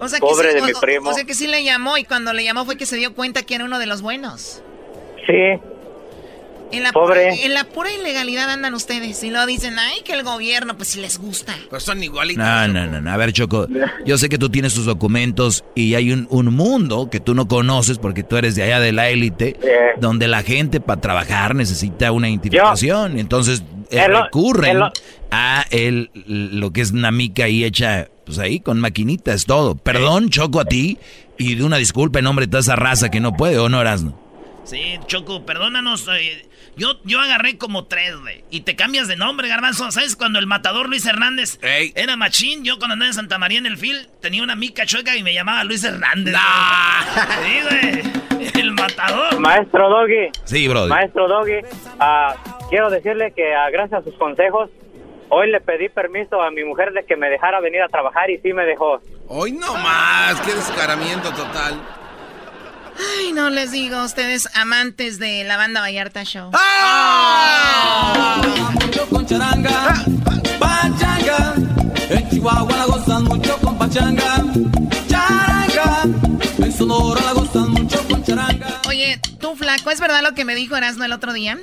[0.00, 1.10] O sea Pobre sí, de mi o- primo.
[1.10, 3.44] O sea que sí le llamó y cuando le llamó fue que se dio cuenta
[3.44, 4.60] que era uno de los buenos.
[5.26, 5.60] Sí,
[6.72, 7.30] En la, Pobre.
[7.30, 10.88] Pura, en la pura ilegalidad andan ustedes y luego dicen, ay, que el gobierno, pues
[10.90, 11.54] si les gusta.
[11.70, 12.44] Pues son igualitos.
[12.44, 13.10] No, no, no, no.
[13.12, 13.68] A ver, Choco,
[14.06, 17.46] yo sé que tú tienes tus documentos y hay un, un mundo que tú no
[17.46, 19.76] conoces porque tú eres de allá de la élite, Eh.
[20.00, 23.18] donde la gente para trabajar necesita una identificación.
[23.18, 24.82] Entonces eh, El recurren el
[25.30, 29.74] a el, lo que es una mica ahí hecha, pues ahí con maquinitas, todo.
[29.76, 30.98] Perdón, Choco, a ti
[31.38, 33.80] y de una disculpa en nombre de toda esa raza que no puede, ¿o no,
[33.80, 34.23] Erasno?
[34.64, 36.08] Sí, Choco, perdónanos.
[36.08, 36.46] eh,
[36.76, 38.44] yo, yo agarré como tres, güey.
[38.50, 39.90] Y te cambias de nombre, Garbanzo.
[39.92, 40.16] ¿Sabes?
[40.16, 43.76] Cuando el matador Luis Hernández era machín, yo cuando andaba en Santa María en el
[43.76, 46.34] fil, tenía una mica chueca y me llamaba Luis Hernández.
[47.44, 48.50] Sí, güey.
[48.60, 49.38] El matador.
[49.38, 50.30] Maestro Doggy.
[50.44, 50.88] Sí, brother.
[50.90, 51.60] Maestro Doggy,
[52.00, 52.34] ah,
[52.68, 54.70] quiero decirle que ah, gracias a sus consejos,
[55.28, 58.38] hoy le pedí permiso a mi mujer de que me dejara venir a trabajar y
[58.38, 59.00] sí me dejó.
[59.28, 61.80] Hoy no más, qué descaramiento total.
[62.98, 66.50] Ay, no les digo, ustedes amantes de la banda Vallarta Show.
[68.82, 70.04] mucho con charanga,
[70.58, 71.54] pachanga.
[72.10, 74.44] En Chihuahua la gozan mucho con pachanga,
[75.08, 76.02] charanga.
[76.58, 78.80] En Sonora la gozan mucho con charanga.
[78.88, 81.58] Oye, tú flaco, ¿es verdad lo que me dijo Erasmo el otro día?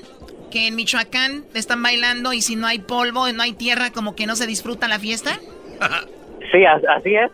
[0.51, 4.15] Que en Michoacán están bailando y si no hay polvo y no hay tierra, como
[4.15, 5.39] que no se disfruta la fiesta.
[6.51, 7.31] Sí, as- así es.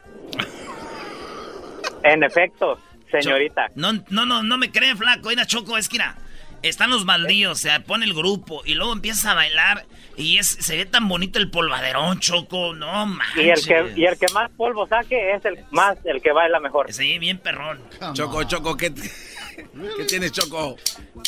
[2.03, 2.77] En efecto,
[3.11, 3.67] señorita.
[3.75, 5.29] No, no, no, no me creen, flaco.
[5.29, 6.15] Mira, Choco, es que mira,
[6.63, 9.85] están los baldíos, se pone el grupo y luego empiezas a bailar
[10.17, 12.73] y es, se ve tan bonito el polvaderón, Choco.
[12.73, 13.45] No manches.
[13.45, 16.59] Y el que y el que más polvo saque es el más el que baila
[16.59, 16.91] mejor.
[16.91, 17.79] Sí, bien perrón.
[18.13, 20.75] Choco, Choco, ¿qué, ¿qué tienes, Choco?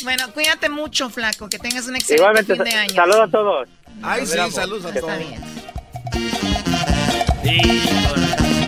[0.02, 2.94] Bueno, cuídate mucho, flaco, que tengas un excelente Igualmente, fin de año.
[2.94, 3.68] saludos a todos.
[4.02, 5.18] Ay, sí, saludos a Está todos.
[5.18, 5.42] bien.
[7.42, 7.60] Sí,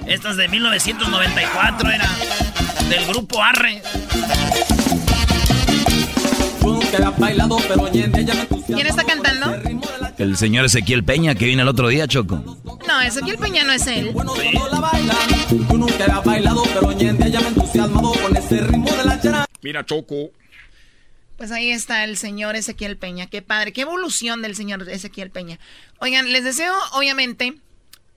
[0.07, 2.05] esta es de 1994, era
[2.89, 3.83] del grupo Arre.
[8.67, 9.57] ¿Quién está cantando?
[10.19, 12.61] El señor Ezequiel Peña que vino el otro día, Choco.
[12.87, 14.15] No, Ezequiel Peña no es él.
[19.63, 20.31] Mira, Choco.
[21.37, 23.27] Pues ahí está el señor Ezequiel Peña.
[23.27, 25.59] Qué padre, qué evolución del señor Ezequiel Peña.
[25.99, 27.55] Oigan, les deseo, obviamente,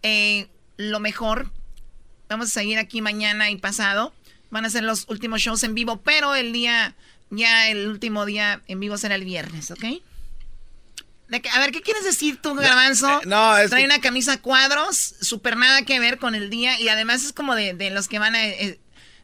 [0.04, 0.48] eh,
[0.78, 1.52] lo mejor.
[2.30, 4.14] Vamos a seguir aquí mañana y pasado.
[4.52, 6.96] Van a ser los últimos shows en vivo, pero el día,
[7.30, 9.84] ya el último día en vivo será el viernes, ¿ok?
[11.28, 13.10] De que- a ver, ¿qué quieres decir tú, Garbanzo?
[13.22, 16.50] eh, no, es Trae que- una camisa a cuadros, súper nada que ver con el
[16.52, 18.46] día y además es como de, de los que van a...
[18.48, 18.80] eh,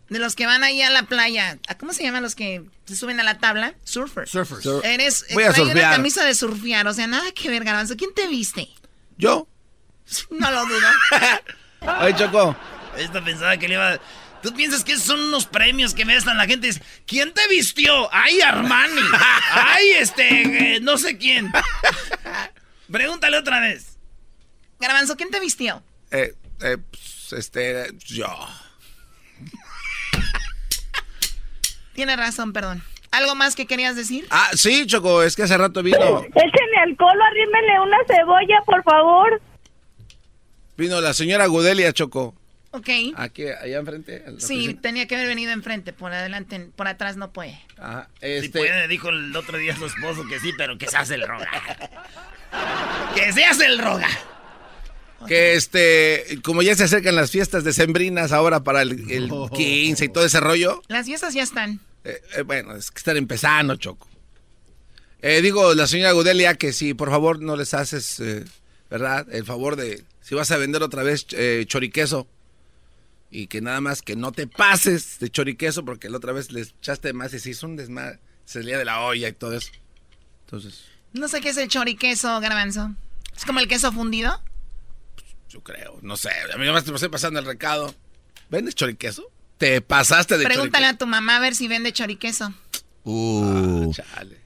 [0.09, 1.57] de los que van ahí a la playa.
[1.69, 3.75] ¿A ¿Cómo se llaman los que se suben a la tabla?
[3.85, 4.29] Surfers.
[4.29, 4.65] Surfers.
[4.83, 5.91] Eres, Voy a trae una surfear.
[5.93, 7.95] camisa de surfear, o sea, nada que ver, Garbanzo.
[7.95, 8.67] ¿Quién te viste?
[9.17, 9.47] ¿Yo?
[10.31, 10.87] No lo dudo.
[11.81, 12.53] Ay, Choco.
[12.97, 13.99] Esta pensaba que le iba.
[14.41, 16.67] ¿Tú piensas que esos son unos premios que vestan la gente?
[16.67, 18.09] Dice, ¿Quién te vistió?
[18.13, 19.01] ¡Ay, Armani!
[19.53, 20.75] ¡Ay, este!
[20.75, 21.51] eh, no sé quién.
[22.91, 23.97] Pregúntale otra vez.
[24.79, 25.83] Garbanzo, ¿quién te vistió?
[26.09, 28.27] Eh, eh, pues, este, yo.
[31.93, 32.83] Tienes razón, perdón.
[33.11, 34.25] ¿Algo más que querías decir?
[34.29, 39.41] Ah, sí, Choco, es que hace rato vino, Échenle alcohol, arrímenle una cebolla, por favor.
[40.77, 42.33] vino la señora Gudelia, Choco.
[42.71, 42.87] Ok.
[43.15, 44.23] Aquí, allá enfrente.
[44.39, 44.81] Sí, oficina.
[44.81, 47.59] tenía que haber venido enfrente, por adelante, por atrás no puede.
[47.77, 50.95] Ajá, Sí este, puede, dijo el otro día su esposo que sí, pero que se
[50.97, 51.49] hace el roga.
[53.15, 54.07] ¡Que se hace el roga!
[55.27, 60.09] que este, como ya se acercan las fiestas decembrinas ahora para el, el 15 y
[60.09, 61.79] todo ese rollo, Las fiestas ya están.
[62.03, 64.07] eh, eh, bueno, es que están empezando, Choco.
[65.21, 68.43] Eh, digo, la señora Gudelia, que si por favor no les haces, eh,
[68.89, 69.27] ¿verdad?
[69.31, 72.27] El favor de, si vas a vender otra vez eh, choriqueso,
[73.31, 76.75] y que nada más que no te pases de choriqueso, porque la otra vez les
[76.79, 79.71] echaste más y se hizo un desmadre, se salía de la olla y todo eso.
[80.45, 82.93] Entonces, No sé qué es el choriqueso, Garbanzo.
[83.35, 84.41] ¿Es como el queso fundido?
[85.51, 87.93] yo creo, no sé, a mí nomás te pasé pasando el recado.
[88.49, 89.29] ¿Vendes choriqueso?
[89.57, 92.53] ¿Te pasaste de Pregúntale a tu mamá a ver si vende choriqueso.
[93.03, 93.91] Uh,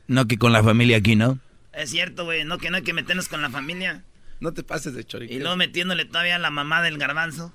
[0.08, 1.40] no que con la familia aquí, ¿no?
[1.74, 4.04] Es cierto, güey, no que no hay que meternos con la familia.
[4.40, 5.38] No te pases de choriqueso.
[5.38, 7.54] Y luego metiéndole todavía a la mamá del garbanzo.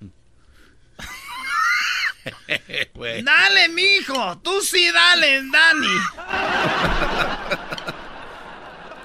[0.00, 0.10] Güey.
[3.24, 5.86] Dale, mijo, tú sí dale, Dani.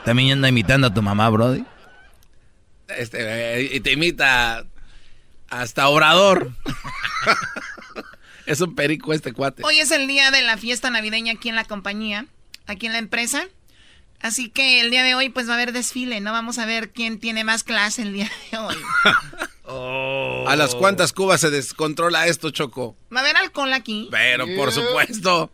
[0.05, 1.63] También anda imitando a tu mamá, Brody.
[2.88, 4.65] Este, eh, y te imita
[5.49, 6.51] hasta Obrador.
[8.45, 9.63] es un perico este cuate.
[9.63, 12.26] Hoy es el día de la fiesta navideña aquí en la compañía,
[12.65, 13.47] aquí en la empresa.
[14.22, 16.32] Así que el día de hoy pues va a haber desfile, ¿no?
[16.32, 18.76] Vamos a ver quién tiene más clase el día de hoy.
[20.47, 22.95] ¿A las cuantas cubas se descontrola esto, Choco?
[23.13, 24.07] Va a haber alcohol aquí.
[24.11, 25.51] Pero por supuesto.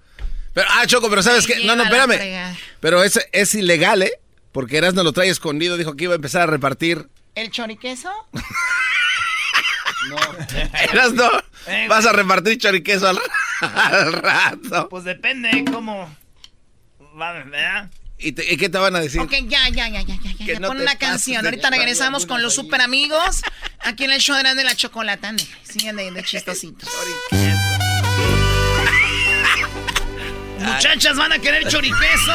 [0.53, 1.65] Pero, ah, Choco, pero ¿sabes qué?
[1.65, 2.55] No, no, espérame.
[2.79, 4.11] Pero es, es ilegal, ¿eh?
[4.51, 5.77] Porque Erasmo lo trae escondido.
[5.77, 7.07] Dijo que iba a empezar a repartir.
[7.35, 8.09] ¿El choriqueso?
[10.91, 11.29] Erasmo,
[11.67, 13.19] Eh, vas a repartir choriqueso al,
[13.61, 14.87] al rato.
[14.89, 16.09] Pues depende cómo.
[17.19, 17.91] Va, ¿verdad?
[18.19, 19.21] ¿Y, te- y qué te van a decir?
[19.21, 20.59] Ok, ya, ya, ya, ya, ya, ya.
[20.59, 21.45] No Pon una canción.
[21.45, 23.41] Ahorita regresamos con los super amigos
[23.79, 25.33] aquí en el show de la chocolata.
[25.63, 26.89] Siguen de, de chistositos.
[30.59, 32.33] Muchachas van a querer choriqueso.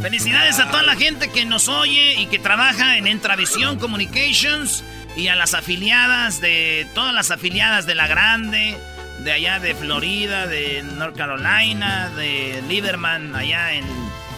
[0.00, 4.82] Felicidades a toda la gente que nos oye y que trabaja en Entravisión Communications
[5.16, 8.76] y a las afiliadas de todas las afiliadas de La Grande,
[9.24, 13.84] de allá de Florida, de North Carolina, de Lieberman allá en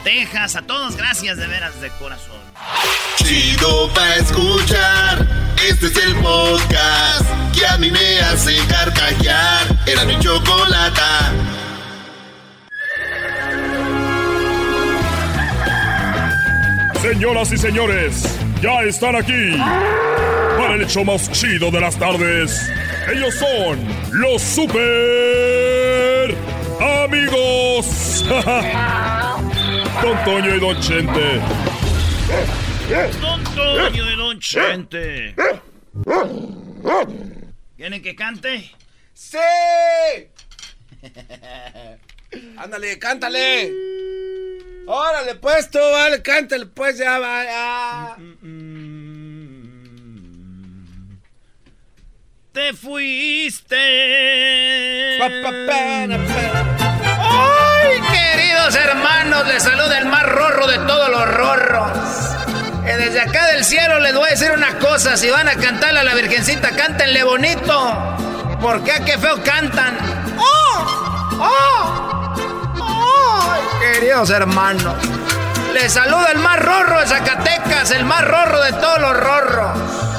[0.03, 0.57] Texas.
[0.57, 2.37] A todos, gracias de veras de corazón.
[3.17, 5.27] Chido pa' escuchar.
[5.69, 9.67] Este es el podcast que a mí me hace carcajear.
[9.87, 11.33] Era mi chocolata.
[17.01, 20.24] Señoras y señores, ya están aquí para
[20.75, 22.69] el hecho más chido de las tardes.
[23.13, 23.79] Ellos son
[24.13, 26.35] los super
[26.81, 28.25] amigos.
[30.03, 31.41] Don Toño y Don Chente.
[33.21, 35.35] Don Toño y Don Chente.
[37.77, 38.71] ¿Quieren que cante?
[39.13, 39.39] ¡Sí!
[42.57, 43.71] Ándale, cántale.
[44.87, 48.17] Órale, pues tú, vale, cántale, pues ya vaya.
[52.55, 53.75] Te fuiste.
[55.21, 55.31] ¡Ay,
[58.13, 59.45] queridos hermanos!
[59.49, 61.91] Les saluda el más rorro de todos los rorros.
[62.87, 65.17] Eh, desde acá del cielo les voy a decir una cosa.
[65.17, 68.17] Si van a cantarle a la Virgencita, cántenle bonito.
[68.63, 69.99] Porque a qué feo cantan.
[70.39, 71.37] ¡Oh!
[71.41, 72.31] ¡Oh!
[73.51, 74.95] ¡Ay, queridos hermanos!
[75.73, 80.14] Les saluda el más rorro de Zacatecas, el más rorro de todos los rorros.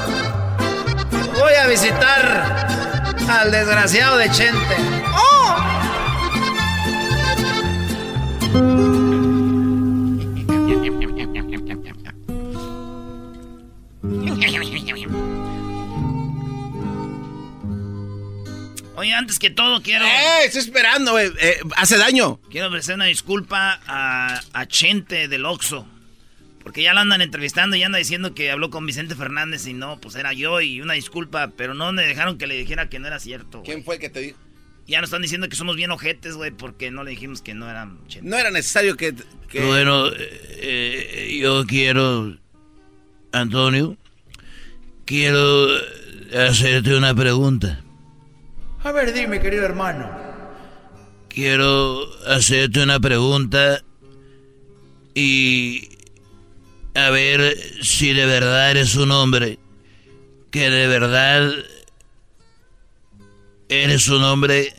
[1.38, 2.68] Voy a visitar
[3.30, 4.76] al desgraciado de Chente.
[5.14, 5.56] ¡Oh!
[18.98, 20.06] Oye, antes que todo quiero...
[20.06, 20.46] ¡Eh!
[20.46, 22.40] Estoy esperando, eh, eh, hace daño.
[22.50, 25.86] Quiero ofrecer una disculpa a, a Chente del Oxo.
[26.66, 30.02] Porque ya la andan entrevistando y anda diciendo que habló con Vicente Fernández y no,
[30.02, 33.06] pues era yo y una disculpa, pero no me dejaron que le dijera que no
[33.08, 33.62] era cierto.
[33.64, 34.38] ¿Quién fue el que te dijo?
[34.88, 37.70] Ya nos están diciendo que somos bien ojetes, güey, porque no le dijimos que no
[37.70, 38.28] era Chente.
[38.30, 39.16] No era necesario que...
[39.48, 42.36] que- Bueno, eh, yo quiero,
[43.32, 43.96] Antonio,
[45.06, 45.68] quiero
[46.36, 47.82] hacerte una pregunta.
[48.84, 50.10] A ver, dime, querido hermano.
[51.30, 53.82] Quiero hacerte una pregunta
[55.14, 55.90] y
[56.96, 59.60] a ver si de verdad eres un hombre
[60.50, 61.52] que de verdad
[63.68, 64.74] eres un hombre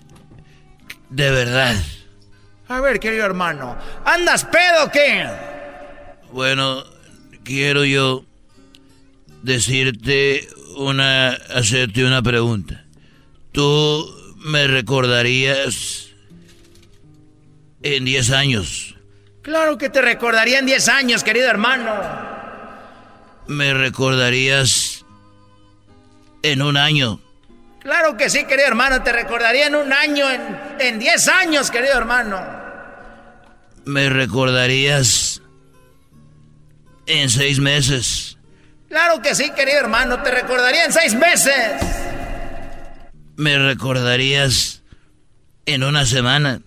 [1.10, 1.76] de verdad.
[2.68, 3.76] A ver, querido hermano.
[4.04, 5.28] ¿Andas pedo o qué?
[6.32, 6.84] Bueno,
[7.44, 8.24] quiero yo
[9.42, 12.84] decirte una, hacerte una pregunta.
[13.52, 16.08] ¿Tú me recordarías
[17.82, 18.95] en 10 años?
[19.46, 21.94] Claro que te recordaría en 10 años, querido hermano.
[23.46, 25.04] ¿Me recordarías
[26.42, 27.20] en un año?
[27.78, 29.04] Claro que sí, querido hermano.
[29.04, 30.42] Te recordaría en un año, en,
[30.80, 32.44] en 10 años, querido hermano.
[33.84, 35.40] ¿Me recordarías
[37.06, 38.38] en seis meses?
[38.88, 40.24] Claro que sí, querido hermano.
[40.24, 41.72] Te recordaría en 6 meses.
[43.36, 44.82] ¿Me recordarías
[45.66, 46.62] en una semana?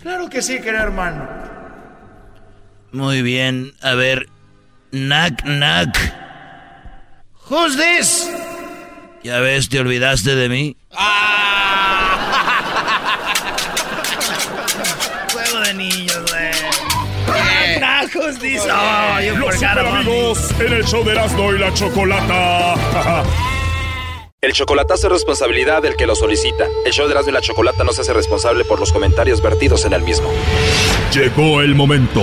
[0.00, 1.51] Claro que sí, querido hermano.
[2.92, 4.28] Muy bien, a ver.
[4.90, 5.96] Knack, knack.
[7.48, 8.28] Who's this?
[9.22, 10.76] Ya ves, te olvidaste de mí.
[15.32, 16.50] Juego de niños, güey.
[17.34, 17.80] Eh.
[17.82, 18.60] Ah, who's this?
[18.70, 22.74] Oh, you Los super amigos en el show de Erasmo y la Chocolata.
[24.42, 26.66] El chocolatazo es responsabilidad del que lo solicita.
[26.84, 29.86] El show de Erasmo y la Chocolata no se hace responsable por los comentarios vertidos
[29.86, 30.30] en el mismo.
[31.14, 32.22] Llegó el momento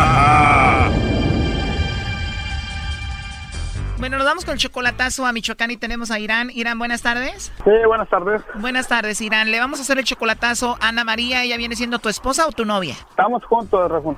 [4.11, 6.49] Bueno, nos vamos con el chocolatazo a Michoacán y tenemos a Irán.
[6.53, 7.49] Irán, buenas tardes.
[7.63, 8.41] Sí, buenas tardes.
[8.55, 9.49] Buenas tardes, Irán.
[9.51, 11.43] Le vamos a hacer el chocolatazo a Ana María.
[11.43, 12.93] ¿Ella viene siendo tu esposa o tu novia?
[13.09, 14.09] Estamos juntos, Rafa.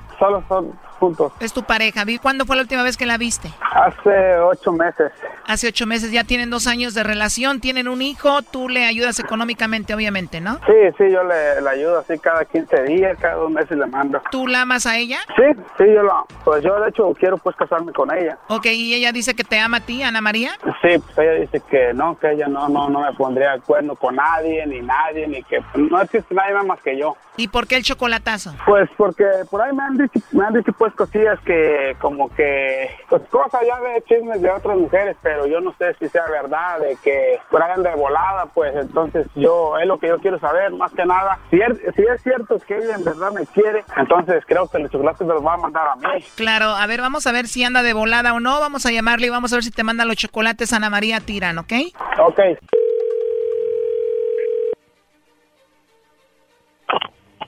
[1.04, 1.32] Juntos.
[1.40, 2.04] Es tu pareja.
[2.04, 3.50] Vi- ¿Cuándo fue la última vez que la viste?
[3.72, 5.12] Hace ocho meses.
[5.46, 6.10] Hace ocho meses.
[6.12, 8.40] Ya tienen dos años de relación, tienen un hijo.
[8.40, 10.54] Tú le ayudas económicamente, obviamente, ¿no?
[10.66, 14.22] Sí, sí, yo le, le ayudo así cada 15 días, cada dos meses le mando.
[14.30, 15.18] ¿Tú la amas a ella?
[15.36, 15.42] Sí,
[15.76, 18.38] sí, yo la, pues yo de hecho quiero pues casarme con ella.
[18.48, 20.52] Ok, y ella dice que te ama a ti, Ana María.
[20.80, 23.94] Sí, pues ella dice que no, que ella no, no, no me pondría de acuerdo
[23.96, 27.14] con nadie, ni nadie, ni que no existe nadie más que yo.
[27.36, 28.54] ¿Y por qué el chocolatazo?
[28.64, 32.90] Pues porque por ahí me han dicho, me han dicho pues cosillas que como que,
[33.08, 36.80] pues cosas ya de chismes de otras mujeres, pero yo no sé si sea verdad,
[36.80, 37.38] de que
[37.74, 41.38] anda de volada, pues entonces yo, es lo que yo quiero saber, más que nada,
[41.50, 44.90] si es, si es cierto que ella en verdad me quiere, entonces creo que los
[44.90, 46.24] chocolates me los va a mandar a mí.
[46.36, 48.60] Claro, a ver, vamos a ver si anda de volada o no.
[48.60, 51.58] Vamos a llamarle y vamos a ver si te manda los chocolates Ana María Tirán,
[51.58, 51.72] ¿ok?
[52.18, 52.40] Ok.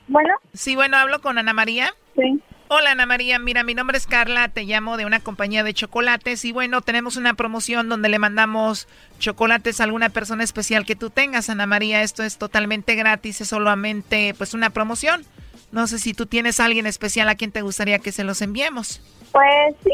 [0.08, 0.34] Bueno.
[0.52, 1.92] Sí, bueno, hablo con Ana María.
[2.14, 2.40] Sí.
[2.68, 6.44] Hola Ana María, mira, mi nombre es Carla, te llamo de una compañía de chocolates
[6.44, 8.88] y bueno, tenemos una promoción donde le mandamos
[9.20, 12.02] chocolates a alguna persona especial que tú tengas, Ana María.
[12.02, 15.24] Esto es totalmente gratis, es solamente pues una promoción.
[15.70, 18.42] No sé si tú tienes a alguien especial a quien te gustaría que se los
[18.42, 19.00] enviemos.
[19.30, 19.92] Pues sí,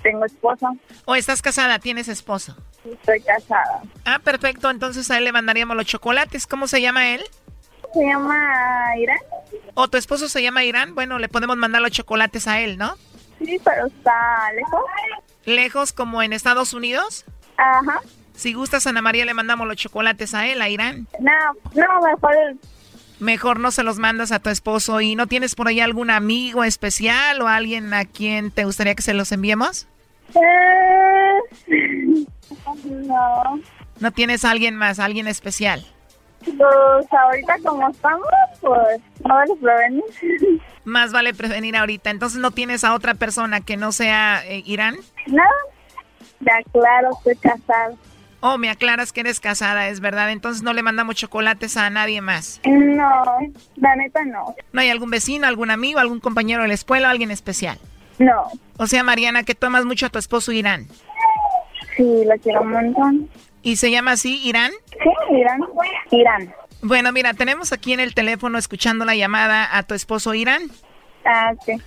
[0.00, 0.70] tengo esposa.
[1.06, 1.80] ¿O estás casada?
[1.80, 2.56] ¿Tienes esposo?
[2.84, 3.82] Estoy casada.
[4.04, 6.46] Ah, perfecto, entonces a él le mandaríamos los chocolates.
[6.46, 7.24] ¿Cómo se llama él?
[7.92, 9.18] Se llama Irán.
[9.74, 10.94] ¿O tu esposo se llama Irán?
[10.94, 12.96] Bueno, le podemos mandar los chocolates a él, ¿no?
[13.38, 14.80] Sí, pero está lejos.
[15.44, 17.24] ¿Lejos como en Estados Unidos?
[17.56, 18.00] Ajá.
[18.34, 21.06] Si gustas, Ana María, le mandamos los chocolates a él, a Irán.
[21.18, 21.32] No,
[21.74, 22.34] no, mejor
[23.18, 25.00] Mejor no se los mandas a tu esposo.
[25.02, 29.02] ¿Y no tienes por ahí algún amigo especial o alguien a quien te gustaría que
[29.02, 29.86] se los enviemos?
[30.34, 31.66] Eh,
[32.84, 33.60] no.
[33.98, 35.86] ¿No tienes a alguien más, alguien especial?
[36.44, 38.26] Pues ahorita como estamos,
[38.60, 40.04] pues no vale prevenir.
[40.84, 42.10] Más vale prevenir ahorita.
[42.10, 44.96] Entonces no tienes a otra persona que no sea eh, Irán.
[45.26, 45.42] No,
[46.40, 47.94] ya claro, estoy casada.
[48.42, 50.30] Oh, me aclaras que eres casada, es verdad.
[50.30, 52.60] Entonces no le mandamos chocolates a nadie más.
[52.64, 53.22] No,
[53.76, 54.54] la neta no.
[54.72, 57.78] ¿No hay algún vecino, algún amigo, algún compañero de la escuela alguien especial?
[58.18, 58.44] No.
[58.78, 60.86] O sea, Mariana, que tomas mucho a tu esposo Irán.
[61.96, 63.28] Sí, lo quiero un montón.
[63.62, 64.72] ¿Y se llama así, Irán?
[65.02, 65.60] Sí, Irán.
[66.10, 66.54] Irán.
[66.82, 70.62] Bueno, mira, tenemos aquí en el teléfono escuchando la llamada a tu esposo Irán.
[71.24, 71.80] Ah, sí.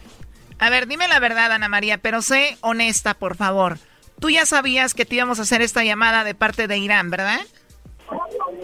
[0.60, 3.78] A ver, dime la verdad, Ana María, pero sé honesta, por favor.
[4.20, 7.42] Tú ya sabías que te íbamos a hacer esta llamada de parte de Irán, ¿verdad?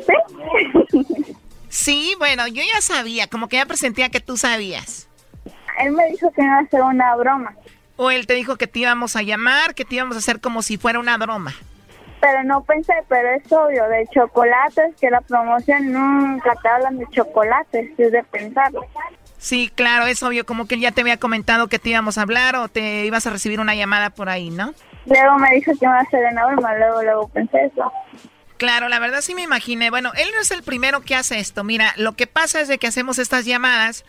[0.06, 1.26] Sí.
[1.70, 5.08] Sí, bueno, yo ya sabía, como que ya presentía que tú sabías.
[5.80, 7.56] Él me dijo que iba a hacer una broma.
[7.96, 10.62] O él te dijo que te íbamos a llamar, que te íbamos a hacer como
[10.62, 11.54] si fuera una broma.
[12.22, 17.08] Pero no pensé, pero es obvio, de chocolates, que la promoción nunca te hablan de
[17.12, 18.86] chocolates, es de pensarlo.
[19.38, 22.24] Sí, claro, es obvio, como que él ya te había comentado que te íbamos a
[22.24, 24.74] hablar o te ibas a recibir una llamada por ahí, ¿no?
[25.06, 27.92] Luego me dijo que iba a hacer una broma, luego, luego pensé eso.
[28.58, 29.90] Claro, la verdad sí me imaginé.
[29.90, 31.64] Bueno, él no es el primero que hace esto.
[31.64, 34.04] Mira, lo que pasa es de que hacemos estas llamadas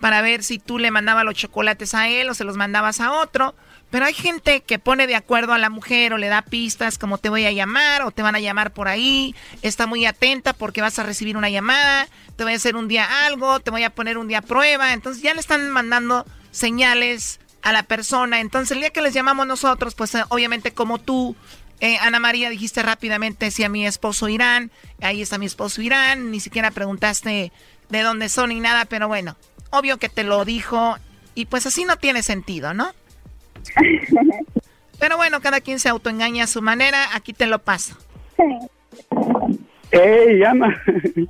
[0.00, 3.12] para ver si tú le mandabas los chocolates a él o se los mandabas a
[3.12, 3.54] otro.
[3.90, 7.18] Pero hay gente que pone de acuerdo a la mujer o le da pistas como
[7.18, 9.34] te voy a llamar o te van a llamar por ahí.
[9.62, 12.08] Está muy atenta porque vas a recibir una llamada.
[12.34, 14.92] Te voy a hacer un día algo, te voy a poner un día prueba.
[14.92, 18.40] Entonces ya le están mandando señales a la persona.
[18.40, 21.36] Entonces el día que les llamamos nosotros, pues eh, obviamente como tú,
[21.80, 24.70] eh, Ana María, dijiste rápidamente si a mi esposo Irán,
[25.00, 27.52] ahí está mi esposo Irán, ni siquiera preguntaste
[27.88, 29.36] de dónde son ni nada, pero bueno,
[29.70, 30.96] obvio que te lo dijo
[31.34, 32.88] y pues así no tiene sentido, ¿no?
[34.98, 37.96] Pero bueno, cada quien se autoengaña a su manera, aquí te lo paso.
[39.90, 40.42] ¡Ey!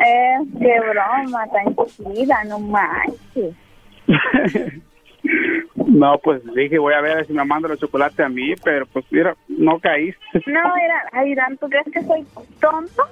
[0.00, 1.74] Eh, qué broma tan
[2.14, 3.52] chida, no manches.
[5.74, 9.04] no, pues dije, voy a ver si me manda los chocolates a mí, pero pues
[9.10, 10.20] mira, no caíste.
[10.46, 12.24] No, Irán, ay, Irán, ¿tú crees que soy
[12.60, 13.02] tonto?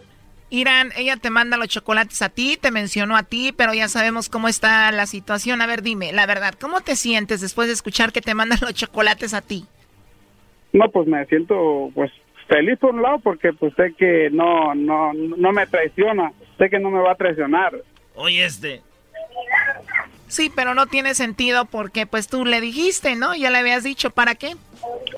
[0.49, 4.29] Irán, ella te manda los chocolates a ti, te mencionó a ti, pero ya sabemos
[4.29, 5.61] cómo está la situación.
[5.61, 8.75] A ver, dime, la verdad, ¿cómo te sientes después de escuchar que te mandan los
[8.75, 9.67] chocolates a ti?
[10.73, 12.13] No, pues me siento pues
[12.49, 16.79] feliz por un lado porque pues sé que no no no me traiciona, sé que
[16.79, 17.73] no me va a traicionar.
[18.15, 18.83] Oye, este.
[20.29, 23.35] Sí, pero no tiene sentido porque pues tú le dijiste, ¿no?
[23.35, 24.57] Ya le habías dicho, ¿para qué?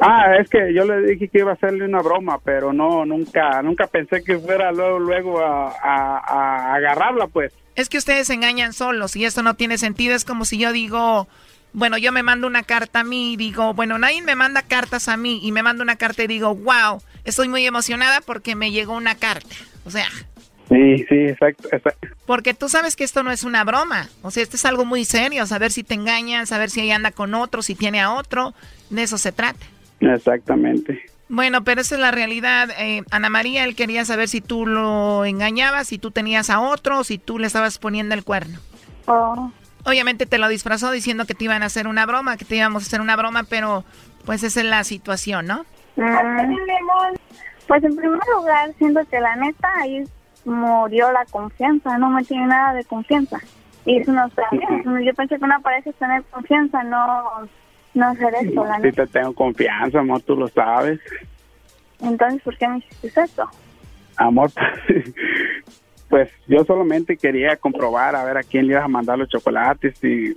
[0.00, 3.62] Ah, es que yo le dije que iba a hacerle una broma, pero no, nunca,
[3.62, 7.52] nunca pensé que fuera luego, luego a, a- a agarrarla, pues.
[7.74, 10.14] Es que ustedes se engañan solos y esto no tiene sentido.
[10.14, 11.26] Es como si yo digo,
[11.72, 15.08] bueno, yo me mando una carta a mí y digo, bueno, nadie me manda cartas
[15.08, 18.70] a mí y me mando una carta y digo, wow, estoy muy emocionada porque me
[18.72, 19.54] llegó una carta.
[19.84, 20.06] O sea,
[20.68, 22.08] Sí, sí, exacto, exacto.
[22.26, 24.08] Porque tú sabes que esto no es una broma.
[24.22, 25.46] O sea, esto es algo muy serio.
[25.46, 28.54] Saber si te engañan, saber si ella anda con otro, si tiene a otro.
[28.90, 29.64] De eso se trata.
[30.00, 31.00] Exactamente.
[31.30, 32.68] Bueno, pero esa es la realidad.
[32.78, 37.04] Eh, Ana María, él quería saber si tú lo engañabas, si tú tenías a otro,
[37.04, 38.58] si tú le estabas poniendo el cuerno.
[39.06, 39.50] Oh.
[39.84, 42.82] Obviamente te lo disfrazó diciendo que te iban a hacer una broma, que te íbamos
[42.82, 43.84] a hacer una broma, pero
[44.24, 45.64] pues esa es la situación, ¿no?
[45.96, 47.16] Mm.
[47.66, 50.04] Pues en primer lugar, siento que la neta ahí
[50.48, 53.38] murió la confianza, no me tiene nada de confianza.
[53.84, 55.04] Y eso no está bien.
[55.04, 57.48] Yo pensé que una pareja es tener confianza, no,
[57.94, 59.06] no hacer eso, la Sí neta.
[59.06, 61.00] te tengo confianza, amor, tú lo sabes.
[62.00, 63.48] Entonces, ¿por qué me hiciste eso?
[64.16, 64.50] Amor,
[66.08, 70.02] pues yo solamente quería comprobar a ver a quién le ibas a mandar los chocolates
[70.02, 70.34] y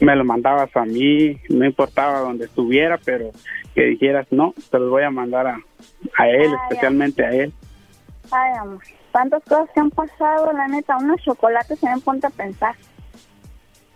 [0.00, 3.30] me los mandabas a mí, no importaba donde estuviera, pero
[3.74, 5.60] que dijeras, no, te los voy a mandar a,
[6.16, 7.52] a él, especialmente a él.
[8.30, 8.82] Ay, amor,
[9.12, 12.74] tantas cosas que han pasado, la neta, unos chocolates se me ponte a pensar.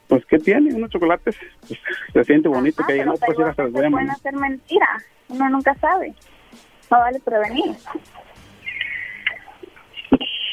[0.08, 0.74] Pues, ¿qué tiene?
[0.74, 1.36] Unos chocolates.
[1.66, 1.80] Pues,
[2.12, 4.88] se siente bonito que diga, no, pues ya se los voy a Pueden hacer mentira,
[5.28, 6.14] uno nunca sabe.
[6.90, 7.74] No vale prevenir.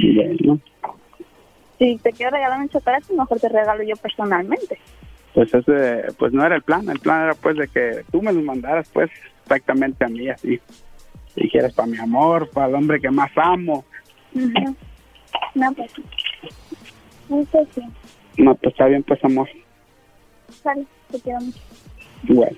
[0.01, 0.59] Bueno,
[1.77, 4.79] Si te quiero regalar un chocolate, mejor te regalo yo personalmente.
[5.33, 8.31] pues ese, pues no era el plan, el plan era pues de que tú me
[8.33, 9.09] los mandaras pues
[9.43, 10.59] exactamente a mí así.
[11.35, 13.85] Dijeras para mi amor, para el hombre que más amo.
[14.35, 14.75] Ujú.
[15.55, 15.91] No, pues.
[17.29, 17.81] Eso sí.
[18.37, 19.49] No, pues está bien pues amor.
[20.63, 21.59] Sale, te quiero mucho.
[22.23, 22.57] Bueno.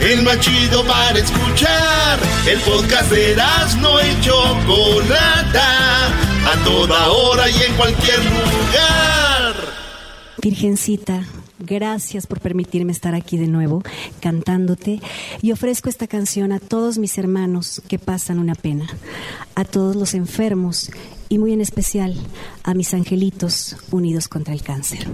[0.00, 2.18] El más chido para escuchar.
[2.48, 3.36] El podcast de
[3.80, 6.06] no y Chocolata.
[6.06, 9.54] A toda hora y en cualquier lugar.
[10.42, 11.26] Virgencita,
[11.58, 13.82] gracias por permitirme estar aquí de nuevo
[14.20, 15.00] cantándote
[15.42, 18.86] y ofrezco esta canción a todos mis hermanos que pasan una pena,
[19.54, 20.90] a todos los enfermos
[21.28, 22.16] y muy en especial
[22.64, 25.06] a mis angelitos unidos contra el cáncer.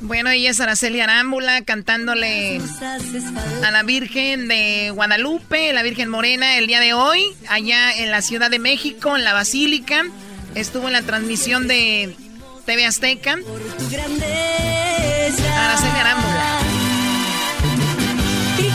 [0.00, 2.60] Bueno, ella es Araceli Arámbula cantándole
[3.64, 8.22] a la Virgen de Guadalupe, la Virgen Morena, el día de hoy, allá en la
[8.22, 10.04] Ciudad de México, en la Basílica.
[10.54, 12.14] Estuvo en la transmisión de
[12.64, 13.36] TV Azteca.
[15.56, 16.77] Araceli Arámbula.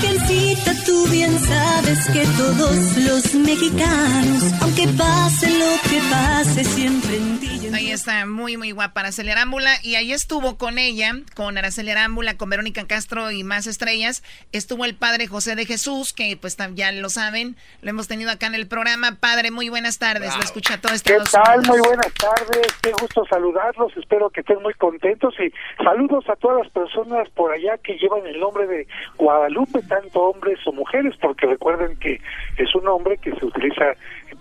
[0.03, 7.39] Virgencita, tú bien sabes que todos los mexicanos, aunque pase lo que pase, siempre en
[7.39, 7.53] ti.
[7.73, 9.71] Ahí está, muy, muy guapa Araceli Arámbula.
[9.81, 14.21] Y ahí estuvo con ella, con Araceli Arámbula, con Verónica Castro y más estrellas.
[14.51, 18.45] Estuvo el padre José de Jesús, que pues ya lo saben, lo hemos tenido acá
[18.47, 19.17] en el programa.
[19.19, 20.35] Padre, muy buenas tardes.
[20.35, 21.65] Lo escucha todo este ¿Qué tal?
[21.65, 25.51] Muy buenas tardes, qué gusto saludarlos, espero que estén muy contentos y
[25.83, 28.87] saludos a todas las personas por allá que llevan el nombre de
[29.17, 32.21] Guadalupe, tanto hombres o mujeres, porque recuerden que
[32.57, 33.85] es un nombre que se utiliza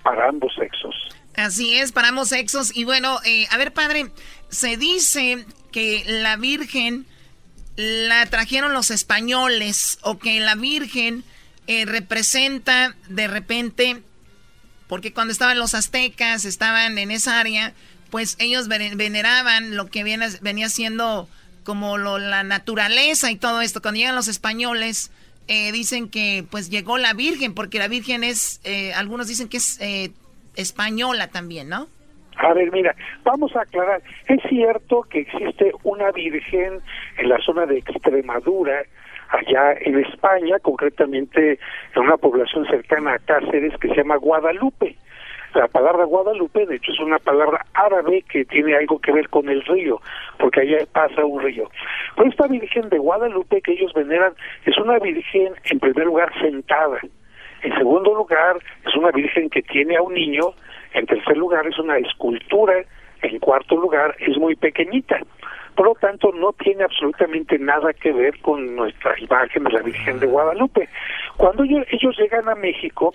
[0.03, 0.95] para ambos sexos.
[1.37, 2.77] Así es, para ambos sexos.
[2.77, 4.07] Y bueno, eh, a ver, padre,
[4.49, 7.07] se dice que la Virgen
[7.77, 11.25] la trajeron los españoles o que la Virgen
[11.67, 14.03] eh, representa de repente,
[14.89, 17.73] porque cuando estaban los aztecas, estaban en esa área,
[18.11, 21.29] pues ellos vene- veneraban lo que viene, venía siendo
[21.65, 23.81] como lo- la naturaleza y todo esto.
[23.81, 25.11] Cuando llegan los españoles,
[25.49, 29.59] eh, dicen que pues llegó la Virgen, porque la Virgen es, eh, algunos dicen que
[29.59, 30.11] es eh,
[30.57, 31.87] española también, ¿no?
[32.37, 34.03] A ver, mira, vamos a aclarar.
[34.27, 36.81] Es cierto que existe una virgen
[37.19, 38.83] en la zona de Extremadura,
[39.29, 41.59] allá en España, concretamente
[41.95, 44.97] en una población cercana a Cáceres que se llama Guadalupe.
[45.55, 49.49] La palabra Guadalupe, de hecho, es una palabra árabe que tiene algo que ver con
[49.51, 50.01] el río,
[50.39, 51.71] porque allá pasa un río.
[52.17, 54.33] Pero esta Virgen de Guadalupe que ellos veneran
[54.65, 57.01] es una Virgen, en primer lugar, sentada.
[57.63, 60.55] En segundo lugar, es una Virgen que tiene a un niño.
[60.95, 62.75] En tercer lugar, es una escultura.
[63.21, 65.21] En cuarto lugar, es muy pequeñita.
[65.75, 70.21] Por lo tanto, no tiene absolutamente nada que ver con nuestra imagen de la Virgen
[70.21, 70.89] de Guadalupe.
[71.37, 73.15] Cuando ellos, llegan a México,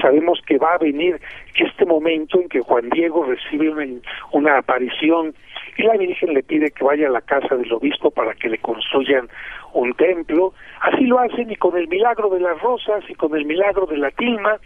[0.00, 1.20] sabemos que va a venir
[1.56, 3.86] este momento en que Juan Diego recibe una,
[4.32, 5.34] una aparición
[5.76, 8.58] y la Virgen le pide que vaya a la casa del obispo para que le
[8.58, 9.28] construyan
[9.72, 10.54] un templo.
[10.80, 13.96] Así lo hacen y con el milagro de las rosas y con el milagro de
[13.96, 14.58] la tilma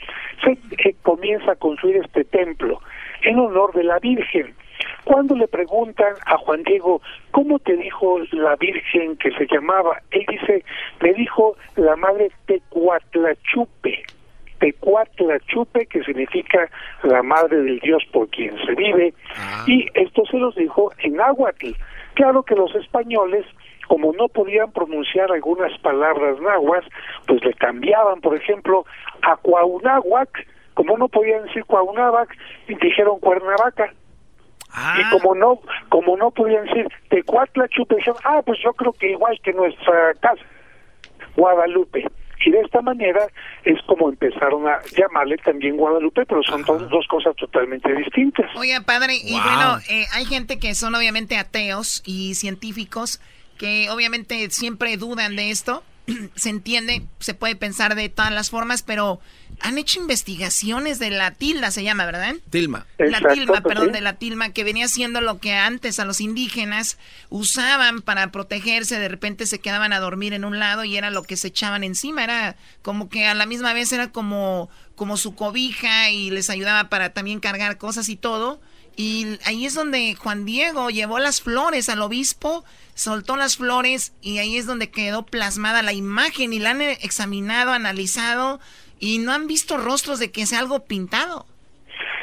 [0.45, 0.59] se
[0.89, 2.80] eh, comienza a construir este templo.
[3.22, 4.55] en honor de la Virgen.
[5.09, 7.01] Cuando le preguntan a Juan Diego,
[7.31, 10.03] ¿cómo te dijo la Virgen que se llamaba?
[10.11, 10.63] Él dice,
[11.01, 14.03] me dijo la madre Tecuatlachupe.
[14.59, 16.69] Tecuatlachupe, que significa
[17.05, 19.15] la madre del Dios por quien se vive,
[19.67, 21.71] y esto se los dijo en náhuatl.
[22.13, 23.47] Claro que los españoles
[23.87, 26.85] como no podían pronunciar algunas palabras nahuas,
[27.27, 28.85] pues le cambiaban, por ejemplo,
[29.23, 32.29] a Cuaunáhuac, como no podían decir Cuaunáhuac,
[32.69, 33.95] dijeron Cuernavaca.
[34.99, 39.39] Y como no, como no podían decir Tecuatlachupe, dijeron, ah, pues yo creo que igual
[39.43, 40.43] que nuestra casa,
[41.37, 42.05] Guadalupe.
[42.45, 43.27] Y de esta manera
[43.64, 48.47] es como empezaron a llamarle también Guadalupe, pero son dos, dos cosas totalmente distintas.
[48.57, 53.21] Oye, padre, y bueno, eh, hay gente que son obviamente ateos y científicos
[53.59, 55.83] que obviamente siempre dudan de esto.
[56.35, 59.21] se entiende, se puede pensar de todas las formas, pero
[59.61, 62.37] han hecho investigaciones de la tilda, se llama, ¿verdad?
[62.51, 62.87] Tilma.
[62.99, 66.99] La tilma, perdón, de la tilma, que venía siendo lo que antes a los indígenas
[67.29, 71.25] usaban para protegerse, de repente se quedaban a dormir en un lado y era lo
[71.25, 75.35] que se echaban encima, era como que a la misma vez era como, como su
[75.35, 78.61] cobija y les ayudaba para también cargar cosas y todo.
[78.99, 84.39] Y ahí es donde Juan Diego llevó las flores al obispo, soltó las flores y
[84.39, 88.59] ahí es donde quedó plasmada la imagen y la han examinado, analizado
[88.99, 91.47] y no han visto rostros de que sea algo pintado.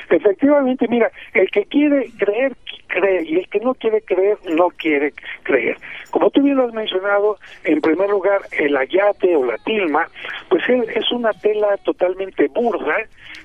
[0.09, 2.57] Efectivamente, mira, el que quiere creer,
[2.95, 5.77] cree, y el que no quiere creer, no quiere creer.
[6.11, 10.07] Como tú bien lo has mencionado, en primer lugar, el ayate o la tilma,
[10.49, 12.95] pues es una tela totalmente burda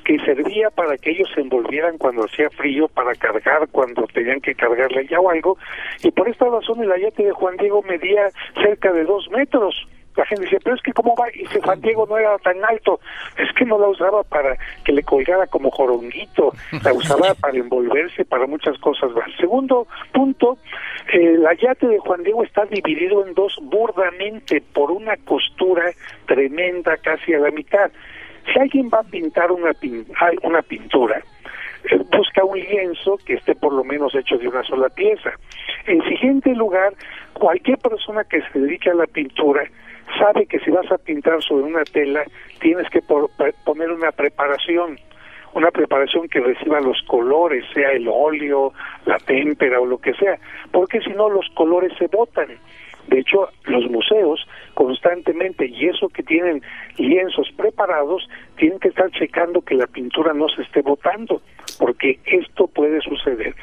[0.05, 4.55] que servía para que ellos se envolvieran cuando hacía frío, para cargar cuando tenían que
[4.55, 5.59] cargarle ya o algo,
[6.03, 8.31] y por esta razón el ayate de Juan Diego medía
[8.63, 9.75] cerca de dos metros
[10.17, 12.63] la gente dice, pero es que cómo va, y si Juan Diego no era tan
[12.65, 13.01] alto,
[13.37, 16.53] es que no la usaba para que le colgara como joronguito,
[16.83, 19.31] la usaba para envolverse, para muchas cosas más.
[19.39, 20.59] Segundo punto,
[21.13, 25.93] el ayate de Juan Diego está dividido en dos burdamente por una costura
[26.27, 27.91] tremenda casi a la mitad.
[28.53, 29.73] Si alguien va a pintar una,
[30.43, 31.23] una pintura,
[32.11, 35.33] busca un lienzo que esté por lo menos hecho de una sola pieza.
[35.87, 36.93] En siguiente lugar,
[37.35, 39.65] cualquier persona que se dedique a la pintura
[40.19, 42.25] sabe que si vas a pintar sobre una tela
[42.61, 44.99] tienes que poner una preparación,
[45.55, 48.73] una preparación que reciba los colores, sea el óleo,
[49.07, 50.39] la témpera o lo que sea,
[50.71, 52.49] porque si no los colores se botan.
[53.09, 56.63] De hecho, los museos constantemente, y eso que tienen
[56.97, 61.43] lienzos preparados, tienen que estar checando que la pintura no se esté botando,
[61.79, 63.55] porque esto puede suceder.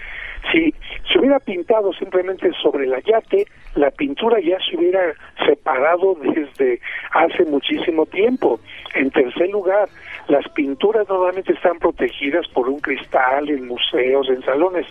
[0.51, 0.73] Si
[1.11, 5.13] se hubiera pintado simplemente sobre el ayate, la pintura ya se hubiera
[5.45, 6.79] separado desde
[7.11, 8.59] hace muchísimo tiempo.
[8.95, 9.89] En tercer lugar,
[10.27, 14.85] las pinturas normalmente están protegidas por un cristal en museos, en salones.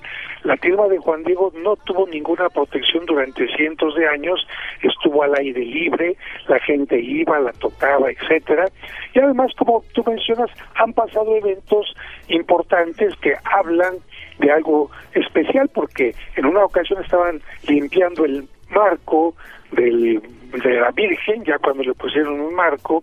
[0.44, 4.46] La firma de Juan Diego no tuvo ninguna protección durante cientos de años,
[4.82, 6.16] estuvo al aire libre,
[6.48, 8.66] la gente iba, la tocaba, etcétera.
[9.14, 11.94] Y además, como tú mencionas, han pasado eventos
[12.28, 13.96] importantes que hablan
[14.38, 19.34] de algo especial porque en una ocasión estaban limpiando el marco
[19.72, 20.22] del,
[20.52, 23.02] de la Virgen, ya cuando le pusieron un marco,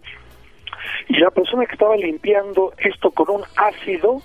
[1.07, 4.21] y la persona que estaba limpiando esto con un ácido,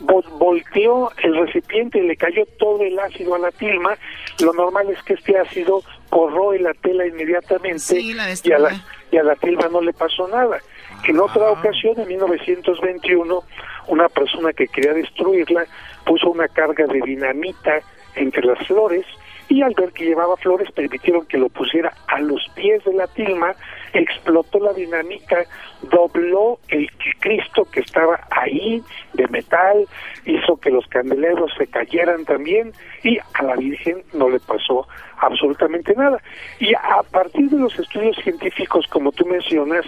[0.00, 3.96] volteó el recipiente y le cayó todo el ácido a la tilma.
[4.42, 8.12] Lo normal es que este ácido corroe la tela inmediatamente y,
[8.52, 10.58] a la, y a la tilma no le pasó nada.
[11.06, 13.42] En otra ocasión, en 1921,
[13.88, 15.66] una persona que quería destruirla
[16.04, 17.80] puso una carga de dinamita
[18.16, 19.04] entre las flores
[19.48, 23.06] y al ver que llevaba flores permitieron que lo pusiera a los pies de la
[23.08, 23.54] tilma,
[23.92, 25.44] explotó la dinamita,
[25.82, 26.90] dobló el
[27.20, 28.82] Cristo que estaba ahí
[29.12, 29.86] de metal,
[30.24, 32.72] hizo que los candelabros se cayeran también
[33.02, 34.86] y a la Virgen no le pasó
[35.18, 36.20] absolutamente nada.
[36.58, 39.84] Y a partir de los estudios científicos, como tú mencionas,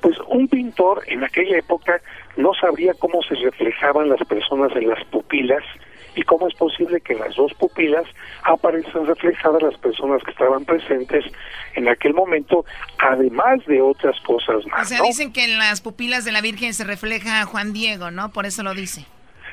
[0.00, 2.00] pues un pintor en aquella época
[2.36, 5.62] no sabría cómo se reflejaban las personas en las pupilas
[6.14, 8.04] y cómo es posible que las dos pupilas
[8.42, 11.24] aparezcan reflejadas las personas que estaban presentes
[11.74, 12.64] en aquel momento,
[12.98, 14.86] además de otras cosas más.
[14.86, 18.32] O sea, dicen que en las pupilas de la Virgen se refleja Juan Diego, ¿no?
[18.32, 19.06] Por eso lo dice.